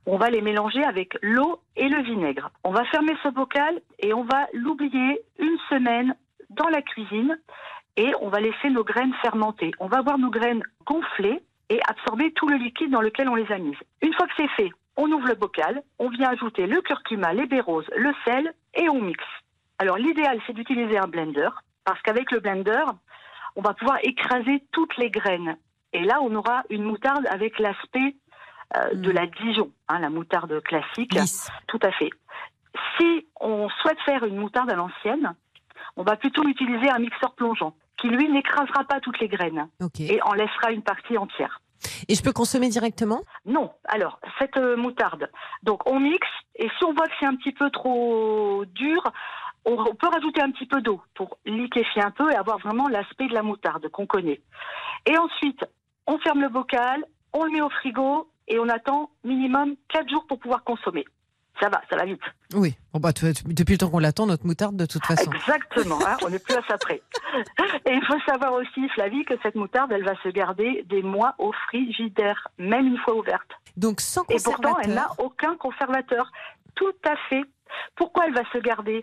On 0.06 0.18
va 0.18 0.30
les 0.32 0.42
mélanger 0.42 0.84
avec 0.84 1.16
l'eau 1.22 1.62
et 1.78 1.88
le 1.88 2.02
vinaigre. 2.02 2.50
On 2.64 2.72
va 2.72 2.84
fermer 2.86 3.16
ce 3.24 3.30
bocal 3.30 3.80
et 4.00 4.14
on 4.14 4.24
va 4.24 4.48
l'oublier 4.54 5.22
une 5.38 5.58
semaine 5.70 6.16
dans 6.50 6.68
la 6.70 6.82
cuisine 6.82 7.40
et 7.96 8.12
on 8.22 8.30
va 8.30 8.40
laisser 8.40 8.70
nos 8.70 8.84
graines 8.84 9.14
fermenter. 9.22 9.72
On 9.80 9.88
va 9.88 10.02
voir 10.02 10.18
nos 10.18 10.30
graines 10.30 10.64
gonfler 10.86 11.42
et 11.70 11.80
absorber 11.88 12.32
tout 12.34 12.48
le 12.48 12.58
liquide 12.58 12.92
dans 12.92 13.02
lequel 13.02 13.30
on 13.30 13.36
les 13.36 13.52
a 13.52 13.58
mises. 13.58 13.78
Une 14.02 14.14
fois 14.14 14.28
que 14.28 14.34
c'est 14.38 14.50
fait, 14.50 14.72
on 14.98 15.12
ouvre 15.12 15.28
le 15.28 15.36
bocal, 15.36 15.82
on 16.00 16.10
vient 16.10 16.30
ajouter 16.30 16.66
le 16.66 16.82
curcuma, 16.82 17.34
les 17.34 17.46
baies 17.46 17.62
roses, 17.62 17.90
le 17.96 18.12
sel 18.26 18.54
et 18.74 18.90
on 18.90 19.02
mixe. 19.02 19.24
Alors 19.78 19.98
l'idéal 19.98 20.40
c'est 20.46 20.54
d'utiliser 20.54 20.98
un 20.98 21.08
blender 21.08 21.50
parce 21.86 22.02
qu'avec 22.02 22.32
le 22.32 22.40
blender, 22.40 22.84
on 23.56 23.62
va 23.62 23.74
pouvoir 23.74 23.98
écraser 24.04 24.64
toutes 24.72 24.96
les 24.98 25.10
graines. 25.10 25.58
Et 25.94 26.04
là, 26.04 26.20
on 26.22 26.34
aura 26.36 26.64
une 26.70 26.84
moutarde 26.84 27.26
avec 27.30 27.58
l'aspect 27.60 28.16
euh, 28.78 28.94
de 28.94 29.10
Mm. 29.12 29.16
la 29.16 29.26
Dijon, 29.26 29.72
hein, 29.88 30.00
la 30.00 30.10
moutarde 30.10 30.62
classique. 30.62 31.18
Tout 31.68 31.80
à 31.82 31.92
fait. 31.92 32.12
Si 32.98 33.26
on 33.42 33.68
souhaite 33.82 34.00
faire 34.02 34.24
une 34.24 34.38
moutarde 34.38 34.72
à 34.72 34.76
l'ancienne, 34.76 35.34
on 36.00 36.04
va 36.04 36.16
plutôt 36.16 36.48
utiliser 36.48 36.90
un 36.90 37.00
mixeur 37.00 37.36
plongeant 37.36 37.76
qui, 37.98 38.08
lui, 38.08 38.30
n'écrasera 38.30 38.86
pas 38.86 39.02
toutes 39.02 39.20
les 39.20 39.28
graines 39.28 39.68
et 40.00 40.22
en 40.24 40.34
laissera 40.34 40.72
une 40.72 40.82
partie 40.82 41.18
entière. 41.18 41.62
Et 42.08 42.16
je 42.16 42.24
peux 42.24 42.32
consommer 42.32 42.70
directement? 42.70 43.22
Non, 43.46 43.72
alors, 43.86 44.20
cette 44.40 44.56
euh, 44.58 44.78
moutarde, 44.78 45.30
donc 45.64 45.86
on 45.86 46.00
mixe, 46.00 46.28
et 46.56 46.70
si 46.78 46.86
on 46.86 46.94
voit 46.94 47.08
que 47.08 47.14
c'est 47.20 47.26
un 47.26 47.36
petit 47.36 47.52
peu 47.52 47.70
trop 47.70 48.64
dur, 48.68 49.04
on, 49.66 49.74
on 49.74 49.96
peut 49.96 50.08
rajouter 50.08 50.42
un 50.42 50.52
petit 50.52 50.66
peu 50.66 50.82
d'eau 50.82 51.02
pour 51.16 51.38
liquéfier 51.46 52.02
un 52.02 52.12
peu 52.12 52.32
et 52.32 52.36
avoir 52.36 52.60
vraiment 52.60 52.88
l'aspect 52.88 53.28
de 53.28 53.34
la 53.34 53.44
moutarde 53.44 53.90
qu'on 53.90 54.08
connaît. 54.08 54.42
Et 55.06 55.18
ensuite, 55.18 55.66
on 56.08 56.18
ferme 56.20 56.42
le 56.42 56.50
bocal, 56.50 57.04
on 57.34 57.44
le 57.44 57.52
met 57.52 57.62
au 57.62 57.70
frigo, 57.70 58.30
et 58.48 58.58
on 58.58 58.70
attend 58.70 59.12
minimum 59.26 59.76
4 59.90 60.10
jours 60.10 60.26
pour 60.28 60.40
pouvoir 60.40 60.64
consommer. 60.64 61.06
Ça 61.60 61.70
va, 61.70 61.82
ça 61.90 61.98
va 61.98 62.06
vite. 62.06 62.22
Oui. 62.54 62.76
Bon, 62.94 63.00
bah, 63.00 63.12
depuis 63.12 63.74
le 63.74 63.78
temps 63.78 63.90
qu'on 63.90 64.00
l'attend, 64.00 64.26
notre 64.26 64.46
moutarde, 64.46 64.78
de 64.78 64.86
toute 64.86 65.06
façon. 65.06 65.30
Exactement, 65.32 66.00
hein, 66.08 66.16
on 66.26 66.30
n'est 66.30 66.40
plus 66.40 66.56
à 66.56 66.62
ça 66.68 66.78
près. 66.78 67.02
Et 67.86 67.92
il 67.94 68.06
faut 68.06 68.20
savoir 68.28 68.54
aussi, 68.54 68.88
Flavie, 68.90 69.26
que 69.26 69.34
cette 69.44 69.56
moutarde, 69.56 69.92
elle 69.92 70.06
va 70.06 70.16
se 70.24 70.30
garder 70.30 70.86
des 70.88 71.04
mois 71.04 71.36
au 71.38 71.52
frigidaire, 71.68 72.48
même 72.58 72.88
une 72.88 72.98
fois 73.00 73.16
ouverte. 73.16 73.50
Donc, 73.76 74.00
sans 74.00 74.24
Et 74.30 74.38
pourtant, 74.44 74.78
elle 74.84 74.94
n'a 74.94 75.04
conservateur. 75.04 75.26
aucun 75.26 75.56
conservateur. 75.58 76.32
Tout 76.76 76.96
à 77.06 77.16
fait. 77.30 77.44
Pourquoi 77.96 78.26
elle 78.28 78.34
va 78.34 78.44
se 78.54 78.58
garder? 78.60 79.02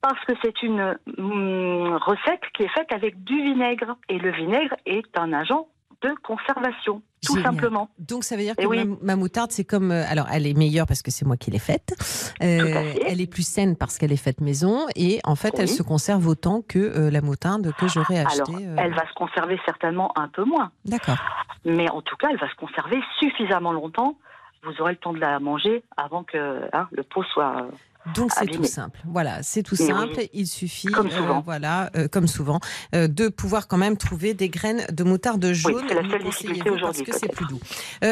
Parce 0.00 0.24
que 0.24 0.32
c'est 0.42 0.62
une 0.62 0.96
hum, 1.18 1.96
recette 1.96 2.42
qui 2.54 2.64
est 2.64 2.72
faite 2.74 2.92
avec 2.92 3.22
du 3.22 3.40
vinaigre. 3.42 3.96
Et 4.08 4.18
le 4.18 4.32
vinaigre 4.32 4.74
est 4.86 5.16
un 5.16 5.32
agent 5.32 5.68
de 6.02 6.12
conservation, 6.22 7.02
tout 7.24 7.36
Génial. 7.36 7.52
simplement. 7.52 7.88
Donc 7.98 8.24
ça 8.24 8.36
veut 8.36 8.42
dire 8.42 8.56
que 8.56 8.66
oui. 8.66 8.84
ma, 8.84 8.96
ma 9.02 9.16
moutarde, 9.16 9.52
c'est 9.52 9.64
comme... 9.64 9.90
euh, 9.90 10.04
alors, 10.08 10.26
elle 10.32 10.46
est 10.46 10.54
meilleure 10.56 10.86
parce 10.86 11.02
que 11.02 11.10
c'est 11.10 11.24
moi 11.24 11.36
qui 11.36 11.50
l'ai 11.50 11.58
faite. 11.58 11.94
Euh, 12.42 12.94
elle 13.06 13.20
est 13.20 13.26
plus 13.30 13.46
saine 13.46 13.76
parce 13.76 13.98
qu'elle 13.98 14.12
est 14.12 14.16
faite 14.16 14.40
maison. 14.40 14.86
Et 14.96 15.20
en 15.24 15.36
fait, 15.36 15.58
elle 15.58 15.68
se 15.68 15.82
conserve 15.82 16.26
autant 16.26 16.62
que 16.66 16.78
euh, 16.78 17.10
la 17.10 17.20
moutarde 17.20 17.72
que 17.78 17.88
j'aurais 17.88 18.18
Alors, 18.18 18.32
achetée. 18.32 18.66
euh, 18.66 18.76
elle 18.78 18.94
va 18.94 19.06
se 19.08 19.12
conserver 19.14 19.60
certainement 19.64 20.12
un 20.18 20.28
peu 20.28 20.44
moins. 20.44 20.70
D'accord. 20.84 21.16
Mais 21.64 21.88
en 21.90 22.02
tout 22.02 22.16
cas, 22.16 22.28
elle 22.30 22.38
va 22.38 22.50
se 22.50 22.56
conserver 22.56 23.00
suffisamment 23.18 23.72
longtemps. 23.72 24.16
Vous 24.64 24.80
aurez 24.80 24.92
le 24.92 24.98
temps 24.98 25.12
de 25.12 25.18
la 25.20 25.38
manger 25.40 25.82
avant 25.96 26.22
que 26.24 26.68
hein, 26.72 26.88
le 26.92 27.02
pot 27.02 27.22
soit. 27.24 27.66
Donc 28.14 28.32
c'est 28.32 28.46
tout 28.46 28.64
simple. 28.64 29.00
Voilà, 29.06 29.42
c'est 29.42 29.62
tout 29.62 29.76
simple. 29.76 30.14
oui. 30.18 30.28
Il 30.32 30.46
suffit, 30.46 30.88
Comme 30.88 31.06
euh, 31.06 31.10
souvent. 31.16 31.40
voilà, 31.40 31.90
euh, 31.96 32.08
comme 32.08 32.26
souvent, 32.26 32.58
euh, 32.94 33.06
de 33.08 33.28
pouvoir 33.28 33.68
quand 33.68 33.76
même 33.78 33.96
trouver 33.96 34.34
des 34.34 34.48
graines 34.48 34.84
de 34.92 35.04
moutarde 35.04 35.52
jaune. 35.52 35.84
c'est 35.88 35.94
la 35.94 36.08
seule 36.10 36.24
difficulté 36.24 36.62
parce 36.64 36.76
aujourd'hui, 36.76 37.04
que 37.04 37.12
c'est 37.16 37.30
plus 37.32 37.46
doux. 37.46 37.60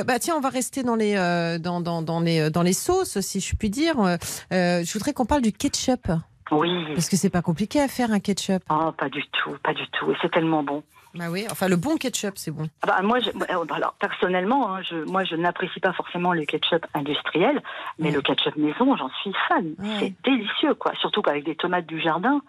Bah 0.07 0.19
tiens, 0.19 0.37
on 0.37 0.41
va 0.41 0.49
rester 0.51 0.83
dans 0.83 0.95
les 0.97 1.15
dans, 1.61 1.81
dans, 1.81 2.03
dans 2.03 2.21
les 2.21 2.51
dans 2.51 2.63
les 2.63 2.73
sauces, 2.73 3.21
si 3.21 3.41
je 3.41 3.55
puis 3.57 3.71
dire. 3.71 3.97
Je 4.51 4.93
voudrais 4.93 5.13
qu'on 5.13 5.27
parle 5.27 5.43
du 5.43 5.53
ketchup 5.53 6.09
Oui. 6.53 6.71
parce 6.95 7.09
que 7.09 7.17
c'est 7.17 7.31
pas 7.31 7.43
compliqué 7.43 7.81
à 7.81 7.89
faire 7.89 8.13
un 8.13 8.21
ketchup. 8.21 8.63
Oh, 8.71 8.93
pas 8.97 9.09
du 9.09 9.23
tout, 9.33 9.57
pas 9.63 9.75
du 9.75 9.87
tout. 9.91 10.11
Et 10.13 10.15
c'est 10.23 10.31
tellement 10.31 10.63
bon. 10.63 10.83
Bah 11.15 11.25
oui, 11.31 11.45
enfin 11.51 11.67
le 11.69 11.77
bon 11.77 11.97
ketchup, 11.97 12.35
c'est 12.37 12.51
bon. 12.53 12.69
Ah 12.83 12.87
bah, 12.87 13.03
moi, 13.03 13.19
je, 13.19 13.31
euh, 13.31 13.65
alors, 13.75 13.95
personnellement, 13.95 14.75
hein, 14.75 14.83
je, 14.83 14.97
moi, 14.97 15.25
je 15.25 15.35
n'apprécie 15.35 15.81
pas 15.81 15.93
forcément 15.93 16.33
le 16.33 16.45
ketchup 16.45 16.87
industriel, 16.95 17.61
mais 17.99 18.09
Ouais. 18.11 18.15
le 18.15 18.23
ketchup 18.23 18.57
maison, 18.57 18.97
j'en 18.97 19.11
suis 19.21 19.33
fan. 19.49 19.75
Ouais. 19.79 19.87
C'est 19.99 20.15
délicieux, 20.31 20.75
quoi. 20.75 20.93
Surtout 21.01 21.23
qu'avec 21.23 21.45
des 21.45 21.57
tomates 21.57 21.87
du 21.87 22.01
jardin. 22.01 22.41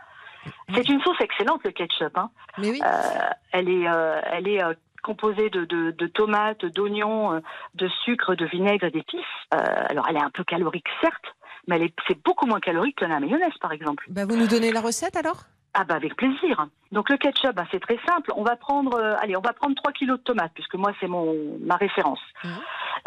C'est 0.74 0.90
une 0.90 1.02
sauce 1.02 1.20
excellente, 1.22 1.62
le 1.64 1.72
ketchup. 1.72 2.18
Hein. 2.18 2.30
Mais 2.58 2.72
oui. 2.72 2.82
Euh, 2.84 3.30
elle 3.52 3.70
est, 3.70 3.88
euh, 3.88 4.22
elle 4.32 4.48
est 4.48 4.64
euh, 4.64 4.74
composée 5.04 5.50
de, 5.50 5.66
de, 5.66 5.92
de 5.92 6.08
tomates, 6.08 6.66
d'oignons, 6.66 7.42
de 7.76 7.88
sucre, 8.06 8.36
de 8.36 8.46
vinaigre 8.46 8.86
et 8.86 8.92
d'épices. 8.92 9.20
Alors, 9.52 10.06
elle 10.10 10.18
est 10.18 10.24
un 10.24 10.30
peu 10.32 10.44
calorique, 10.44 10.86
certes, 11.02 11.36
mais 11.68 11.76
elle 11.78 11.84
est, 11.84 11.94
c'est 12.08 12.24
beaucoup 12.24 12.46
moins 12.46 12.60
calorique 12.60 12.98
que 12.98 13.06
la 13.06 13.20
mayonnaise, 13.20 13.54
par 13.60 13.72
exemple. 13.72 14.04
Bah 14.10 14.26
vous 14.26 14.36
nous 14.36 14.48
donnez 14.48 14.72
la 14.72 14.82
recette 14.82 15.16
alors? 15.16 15.44
Ah 15.74 15.86
bah 15.86 15.96
avec 15.96 16.16
plaisir. 16.16 16.68
Donc 16.92 17.10
le 17.10 17.18
ketchup, 17.18 17.56
bah, 17.56 17.66
c'est 17.72 17.80
très 17.80 17.98
simple. 18.06 18.32
On 18.36 18.44
va 18.44 18.58
prendre, 18.58 18.96
euh, 19.00 19.16
allez, 19.20 19.38
on 19.38 19.42
va 19.42 19.54
prendre 19.54 19.76
3 19.76 19.94
kilos 19.94 20.20
de 20.20 20.24
tomates 20.24 20.52
puisque 20.54 20.76
moi 20.76 20.92
c'est 21.00 21.08
mon 21.08 21.58
ma 21.62 21.78
référence. 21.78 22.20
Mhm. 22.44 22.52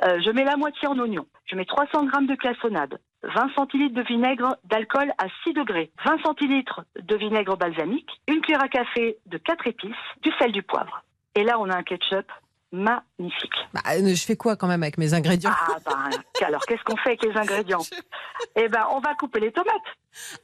Euh, 0.05 0.21
je 0.25 0.31
mets 0.31 0.45
la 0.45 0.57
moitié 0.57 0.89
en 0.89 0.99
oignon. 0.99 1.27
Je 1.45 1.57
mets 1.57 1.67
300 1.67 2.07
grammes 2.07 2.27
de 2.27 2.35
classonnade, 2.35 2.99
20 3.23 3.55
centilitres 3.55 3.95
de 3.95 4.03
vinaigre 4.03 4.57
d'alcool 4.65 5.13
à 5.19 5.27
6 5.45 5.53
degrés, 5.53 5.91
20 6.07 6.23
centilitres 6.23 6.83
de 7.01 7.17
vinaigre 7.17 7.57
balsamique, 7.57 8.11
une 8.29 8.41
cuillère 8.41 8.65
à 8.65 8.69
café 8.69 9.19
de 9.27 9.37
4 9.37 9.67
épices, 9.67 9.93
du 10.23 10.33
sel, 10.39 10.53
du 10.53 10.63
poivre. 10.63 11.03
Et 11.35 11.45
là 11.45 11.59
on 11.61 11.69
a 11.69 11.77
un 11.77 11.83
ketchup 11.83 12.31
magnifique. 12.75 13.53
bah, 13.73 13.81
euh, 13.93 14.15
Je 14.15 14.25
fais 14.25 14.37
quoi 14.37 14.57
quand 14.57 14.67
même 14.67 14.83
avec 14.83 14.99
mes 14.99 15.15
ingrédients 15.15 15.51
Ah 15.53 15.77
bah 15.85 15.97
alors 16.47 16.61
qu'est-ce 16.67 16.83
qu'on 16.85 16.97
fait 16.99 17.11
avec 17.11 17.25
les 17.25 17.37
ingrédients? 17.37 17.81
Eh 18.57 18.69
ben 18.69 18.87
on 18.91 19.01
va 19.01 19.15
couper 19.15 19.41
les 19.41 19.53
tomates. 19.53 19.73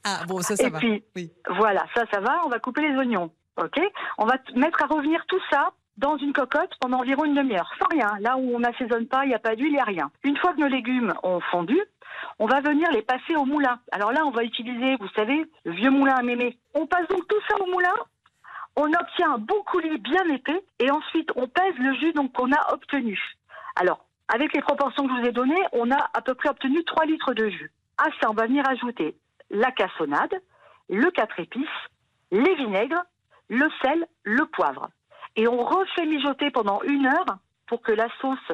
Ah 0.03 0.21
bon, 0.27 0.41
ça 0.41 0.55
ça 0.55 0.67
Et 0.67 0.69
va. 0.69 0.79
puis, 0.79 1.03
Oui. 1.15 1.31
voilà, 1.57 1.85
ça, 1.95 2.03
ça 2.11 2.19
va. 2.19 2.41
On 2.45 2.49
va 2.49 2.59
couper 2.59 2.81
les 2.87 2.95
oignons. 2.97 3.31
OK? 3.57 3.79
On 4.17 4.25
va 4.25 4.35
mettre 4.55 4.81
à 4.83 4.87
revenir 4.87 5.23
tout 5.27 5.39
ça 5.51 5.71
dans 5.97 6.17
une 6.17 6.33
cocotte 6.33 6.71
pendant 6.79 6.99
environ 6.99 7.25
une 7.25 7.35
demi-heure, 7.35 7.69
sans 7.79 7.87
rien. 7.89 8.11
Là 8.21 8.37
où 8.37 8.55
on 8.55 8.59
n'assaisonne 8.59 9.07
pas, 9.07 9.25
il 9.25 9.29
n'y 9.29 9.35
a 9.35 9.39
pas 9.39 9.55
d'huile, 9.55 9.67
il 9.69 9.73
n'y 9.73 9.79
a 9.79 9.83
rien. 9.83 10.09
Une 10.23 10.37
fois 10.37 10.53
que 10.53 10.59
nos 10.59 10.67
légumes 10.67 11.13
ont 11.23 11.41
fondu, 11.51 11.79
on 12.39 12.47
va 12.47 12.61
venir 12.61 12.89
les 12.91 13.01
passer 13.01 13.35
au 13.35 13.45
moulin. 13.45 13.79
Alors 13.91 14.11
là, 14.11 14.25
on 14.25 14.31
va 14.31 14.43
utiliser, 14.43 14.95
vous 14.99 15.09
savez, 15.15 15.45
le 15.65 15.71
vieux 15.73 15.89
moulin 15.91 16.15
à 16.15 16.21
mémé. 16.23 16.57
On 16.73 16.87
passe 16.87 17.07
donc 17.09 17.27
tout 17.27 17.39
ça 17.49 17.55
au 17.61 17.67
moulin. 17.67 17.93
On 18.75 18.91
obtient 18.93 19.33
un 19.33 19.37
bon 19.37 19.61
coulis 19.63 19.97
bien 19.97 20.23
épais 20.29 20.63
et 20.79 20.89
ensuite 20.91 21.29
on 21.35 21.47
pèse 21.47 21.75
le 21.77 21.93
jus 21.95 22.13
qu'on 22.13 22.51
a 22.51 22.73
obtenu. 22.73 23.19
Alors, 23.75 24.05
avec 24.33 24.53
les 24.53 24.61
proportions 24.61 25.07
que 25.07 25.13
je 25.15 25.21
vous 25.21 25.27
ai 25.27 25.31
données, 25.31 25.63
on 25.73 25.91
a 25.91 26.09
à 26.13 26.21
peu 26.21 26.33
près 26.35 26.49
obtenu 26.49 26.83
3 26.83 27.05
litres 27.05 27.33
de 27.33 27.49
jus. 27.49 27.71
À 27.97 28.05
ça, 28.19 28.29
on 28.29 28.33
va 28.33 28.47
venir 28.47 28.67
ajouter 28.67 29.15
la 29.49 29.71
cassonade, 29.71 30.33
le 30.89 31.11
quatre 31.11 31.39
épices, 31.39 31.67
les 32.31 32.55
vinaigres, 32.55 33.03
le 33.49 33.69
sel, 33.83 34.07
le 34.23 34.45
poivre. 34.45 34.89
Et 35.35 35.47
on 35.47 35.63
refait 35.63 36.05
mijoter 36.05 36.49
pendant 36.51 36.81
une 36.83 37.05
heure 37.05 37.37
pour 37.67 37.81
que 37.81 37.91
la 37.91 38.07
sauce 38.21 38.51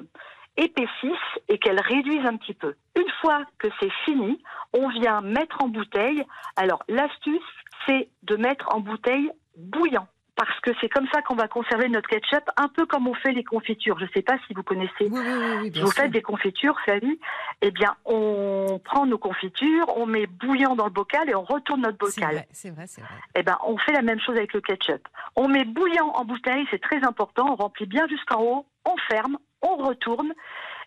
épaississe 0.58 1.12
et 1.48 1.60
qu'elle 1.60 1.80
réduise 1.80 2.26
un 2.26 2.38
petit 2.38 2.54
peu. 2.54 2.76
Une 2.96 3.10
fois 3.22 3.44
que 3.60 3.68
c'est 3.80 3.92
fini, 4.06 4.42
on 4.74 4.90
vient 4.90 5.22
mettre 5.22 5.64
en 5.64 5.68
bouteille. 5.68 6.26
Alors 6.56 6.84
l'astuce, 6.88 7.42
c'est 7.86 8.10
de 8.24 8.36
mettre 8.36 8.74
en 8.74 8.80
bouteille 8.80 9.32
bouillant. 9.58 10.08
Parce 10.36 10.60
que 10.60 10.70
c'est 10.80 10.88
comme 10.88 11.08
ça 11.12 11.24
qu'on 11.24 11.34
va 11.34 11.48
conserver 11.48 11.90
notre 11.90 12.08
ketchup, 12.08 12.44
un 12.58 12.68
peu 12.68 12.86
comme 12.86 13.08
on 13.08 13.16
fait 13.16 13.32
les 13.32 13.44
confitures. 13.44 13.98
Je 13.98 14.04
ne 14.04 14.10
sais 14.14 14.22
pas 14.22 14.38
si 14.46 14.54
vous 14.54 14.62
connaissez. 14.62 14.92
Oui, 15.10 15.20
oui, 15.20 15.58
oui, 15.62 15.70
bien 15.72 15.82
vous 15.82 15.92
sûr. 15.92 16.04
faites 16.04 16.12
des 16.12 16.22
confitures, 16.22 16.80
Flavie, 16.82 17.20
eh 17.64 17.72
bien, 17.72 17.96
on 18.06 18.80
prend 18.86 19.08
nos 19.08 19.18
confitures, 19.18 19.98
on 19.98 20.06
met 20.06 20.28
bouillant 20.28 20.76
dans 20.76 20.86
le 20.86 20.92
bocal 20.92 21.28
et 21.28 21.34
on 21.34 21.44
retourne 21.44 21.82
notre 21.82 21.98
bocal. 21.98 22.46
c'est 22.52 22.70
vrai, 22.70 22.86
c'est 22.86 23.02
vrai. 23.02 23.16
Eh 23.36 23.42
ben, 23.42 23.58
on 23.66 23.80
fait 23.80 23.94
la 23.94 24.04
même 24.04 24.20
chose 24.20 24.38
avec 24.38 24.54
le 24.54 24.62
ketchup. 24.62 25.08
On 25.36 25.48
met 25.48 25.66
bouillant 25.66 26.10
en 26.10 26.24
bouteille, 26.24 26.68
c'est 26.70 26.82
très 26.82 27.04
important. 27.04 27.48
On 27.54 27.56
remplit 27.56 27.88
bien 27.88 28.08
jusqu'en 28.08 28.40
haut, 28.44 28.66
on 28.86 28.96
ferme, 29.10 29.40
on 29.64 29.78
retourne 29.78 30.34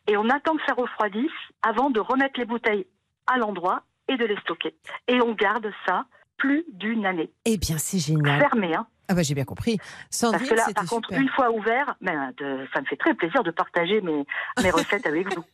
et 0.06 0.16
on 0.16 0.28
attend 0.30 0.54
que 0.54 0.62
ça 0.64 0.74
refroidisse 0.74 1.30
avant 1.62 1.90
de 1.90 1.98
remettre 1.98 2.38
les 2.38 2.46
bouteilles 2.46 2.86
à 3.26 3.36
l'endroit 3.36 3.82
et 4.06 4.16
de 4.16 4.24
les 4.26 4.36
stocker. 4.42 4.76
Et 5.08 5.20
on 5.20 5.32
garde 5.32 5.72
ça 5.86 6.04
plus 6.40 6.64
d'une 6.72 7.04
année. 7.06 7.30
Eh 7.44 7.56
bien, 7.58 7.78
c'est 7.78 7.98
génial. 7.98 8.40
Fermé, 8.40 8.74
hein. 8.74 8.86
Ah 9.08 9.14
bah 9.14 9.22
j'ai 9.22 9.34
bien 9.34 9.44
compris. 9.44 9.76
Parce 10.20 10.20
que 10.48 10.54
là, 10.54 10.66
par 10.72 10.86
contre, 10.86 11.08
super. 11.08 11.20
une 11.20 11.28
fois 11.30 11.50
ouvert, 11.50 11.96
ben, 12.00 12.32
de- 12.38 12.64
ça 12.72 12.80
me 12.80 12.86
fait 12.86 12.96
très 12.96 13.12
plaisir 13.14 13.42
de 13.42 13.50
partager 13.50 14.00
mes, 14.00 14.24
mes 14.62 14.70
recettes 14.78 15.04
avec 15.06 15.34
vous. 15.34 15.44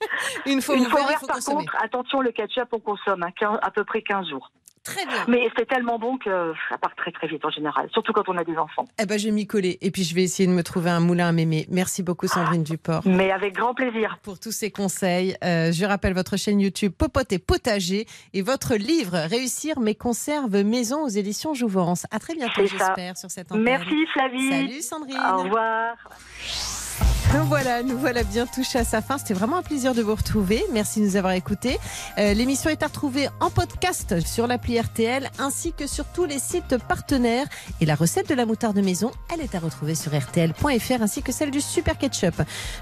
Une 0.45 0.61
fois 0.61 0.75
Une 0.77 0.83
ouvert, 0.83 0.91
fois 0.91 1.05
ouvert, 1.05 1.21
par 1.21 1.37
consommer. 1.37 1.65
contre, 1.65 1.77
attention, 1.83 2.21
le 2.21 2.33
ketchup, 2.33 2.69
on 2.73 2.81
consomme 2.81 3.23
hein, 3.23 3.59
à 3.63 3.71
peu 3.71 3.83
près 3.85 4.03
15 4.03 4.29
jours. 4.29 4.51
Très 4.87 5.05
bien. 5.07 5.25
Mais 5.29 5.49
c'est 5.57 5.67
tellement 5.67 5.99
bon 5.99 6.19
que 6.19 6.53
ça 6.69 6.79
part 6.79 6.95
très 6.97 7.13
très 7.13 7.27
vite 7.27 7.45
en 7.45 7.51
général, 7.51 7.89
surtout 7.93 8.13
quand 8.13 8.29
on 8.29 8.37
a 8.39 8.45
des 8.45 8.57
enfants. 8.57 8.87
Eh 9.01 9.07
ben, 9.07 9.19
je 9.19 9.27
vais 9.27 9.33
m'y 9.33 9.47
coller. 9.47 9.79
Et 9.81 9.91
puis, 9.91 10.05
je 10.05 10.15
vais 10.15 10.23
essayer 10.23 10.47
de 10.49 10.53
me 10.53 10.63
trouver 10.63 10.91
un 10.91 11.01
moulin 11.01 11.29
à 11.29 11.33
mémé. 11.33 11.67
Merci 11.71 12.03
beaucoup, 12.03 12.27
Sandrine 12.27 12.63
Duport. 12.63 13.03
Mais 13.05 13.31
avec 13.31 13.55
grand 13.55 13.75
plaisir. 13.75 14.19
Pour 14.23 14.39
tous 14.39 14.53
ces 14.53 14.71
conseils, 14.71 15.37
Euh, 15.45 15.73
je 15.73 15.85
rappelle 15.85 16.15
votre 16.15 16.37
chaîne 16.37 16.61
YouTube 16.61 16.93
Popote 16.97 17.33
et 17.33 17.39
Potager 17.39 18.07
et 18.33 18.43
votre 18.43 18.75
livre 18.75 19.17
Réussir 19.29 19.79
mes 19.81 19.95
conserves 19.95 20.63
maison 20.63 21.05
aux 21.05 21.09
éditions 21.09 21.55
Jouvence. 21.55 22.07
À 22.11 22.19
très 22.19 22.35
bientôt, 22.35 22.65
j'espère, 22.65 23.17
sur 23.17 23.31
cette 23.31 23.51
antenne. 23.53 23.63
Merci 23.65 24.07
Flavie. 24.13 24.51
Salut 24.51 24.81
Sandrine. 24.83 25.19
Au 25.19 25.43
revoir. 25.43 27.16
Voilà, 27.49 27.83
nous 27.83 27.99
voilà 27.99 28.23
bien 28.23 28.47
touchés 28.47 28.79
à 28.79 28.85
sa 28.85 29.03
fin. 29.03 29.19
C'était 29.19 29.35
vraiment 29.35 29.57
un 29.57 29.63
plaisir 29.63 29.95
de 29.95 30.03
vous 30.03 30.15
retrouver. 30.15 30.65
Merci 30.73 31.01
de 31.01 31.07
nous 31.07 31.17
avoir 31.17 31.33
écoutés. 31.33 31.79
Euh, 32.19 32.35
L'émission 32.35 32.71
est 32.71 32.83
à 32.83 32.87
retrouver 32.87 33.29
en 33.41 33.51
podcast 33.51 34.21
sur 34.27 34.47
l'appli 34.47 34.81
RTL 34.81 35.31
ainsi 35.39 35.73
que 35.73 35.87
sur 35.87 36.05
tous 36.07 36.25
les 36.25 36.39
sites 36.39 36.77
partenaires. 36.89 37.47
Et 37.81 37.87
la 37.87 37.95
recette 37.95 38.29
de 38.29 38.35
la 38.35 38.47
moutarde 38.47 38.77
de 38.77 38.81
maison, 38.81 39.11
elle 39.33 39.41
est 39.41 39.55
à 39.55 39.59
retrouver 39.59 39.95
sur 39.95 40.17
RTL.fr 40.17 41.03
ainsi 41.03 41.23
que 41.23 41.33
celle 41.33 41.51
du 41.51 41.61
super 41.61 41.99
ketchup. 41.99 42.35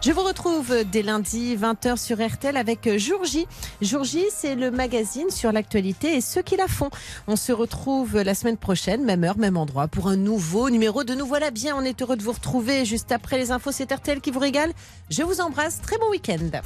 Je 0.03 0.13
vous 0.13 0.23
retrouve 0.23 0.75
dès 0.91 1.03
lundi 1.03 1.57
20h 1.57 1.97
sur 1.99 2.25
RTL 2.25 2.57
avec 2.57 2.99
Jour 2.99 3.25
J. 3.25 3.47
Jour 3.81 4.05
J, 4.05 4.25
c'est 4.35 4.55
le 4.55 4.71
magazine 4.71 5.31
sur 5.31 5.53
l'actualité 5.53 6.17
et 6.17 6.21
ceux 6.21 6.43
qui 6.43 6.57
la 6.57 6.69
font. 6.69 6.91
On 7.27 7.37
se 7.37 7.53
retrouve 7.53 8.21
la 8.21 8.35
semaine 8.35 8.57
prochaine, 8.57 9.05
même 9.05 9.25
heure, 9.25 9.39
même 9.39 9.57
endroit, 9.57 9.89
pour 9.89 10.09
un 10.09 10.17
nouveau 10.17 10.71
numéro 10.71 11.05
de 11.05 11.15
Nous 11.15 11.27
voilà 11.27 11.51
bien. 11.51 11.77
On 11.77 11.83
est 11.83 12.01
heureux 12.01 12.17
de 12.17 12.23
vous 12.23 12.33
retrouver 12.33 12.85
juste 12.85 13.13
après 13.13 13.39
les 13.39 13.51
infos. 13.51 13.73
C'est 13.73 13.93
RTL 13.93 14.21
qui 14.21 14.31
vous 14.35 14.41
régale. 14.41 14.73
Je 15.11 15.23
vous 15.23 15.41
embrasse. 15.41 15.81
Très 15.81 15.97
bon 15.99 16.11
week-end. 16.11 16.61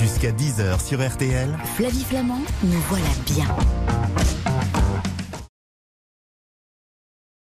Jusqu'à 0.00 0.32
10h 0.32 0.84
sur 0.84 1.06
RTL. 1.06 1.56
Flavie 1.76 2.04
Flamand, 2.04 2.42
nous 2.64 2.80
voilà 2.88 3.06
bien. 3.26 3.46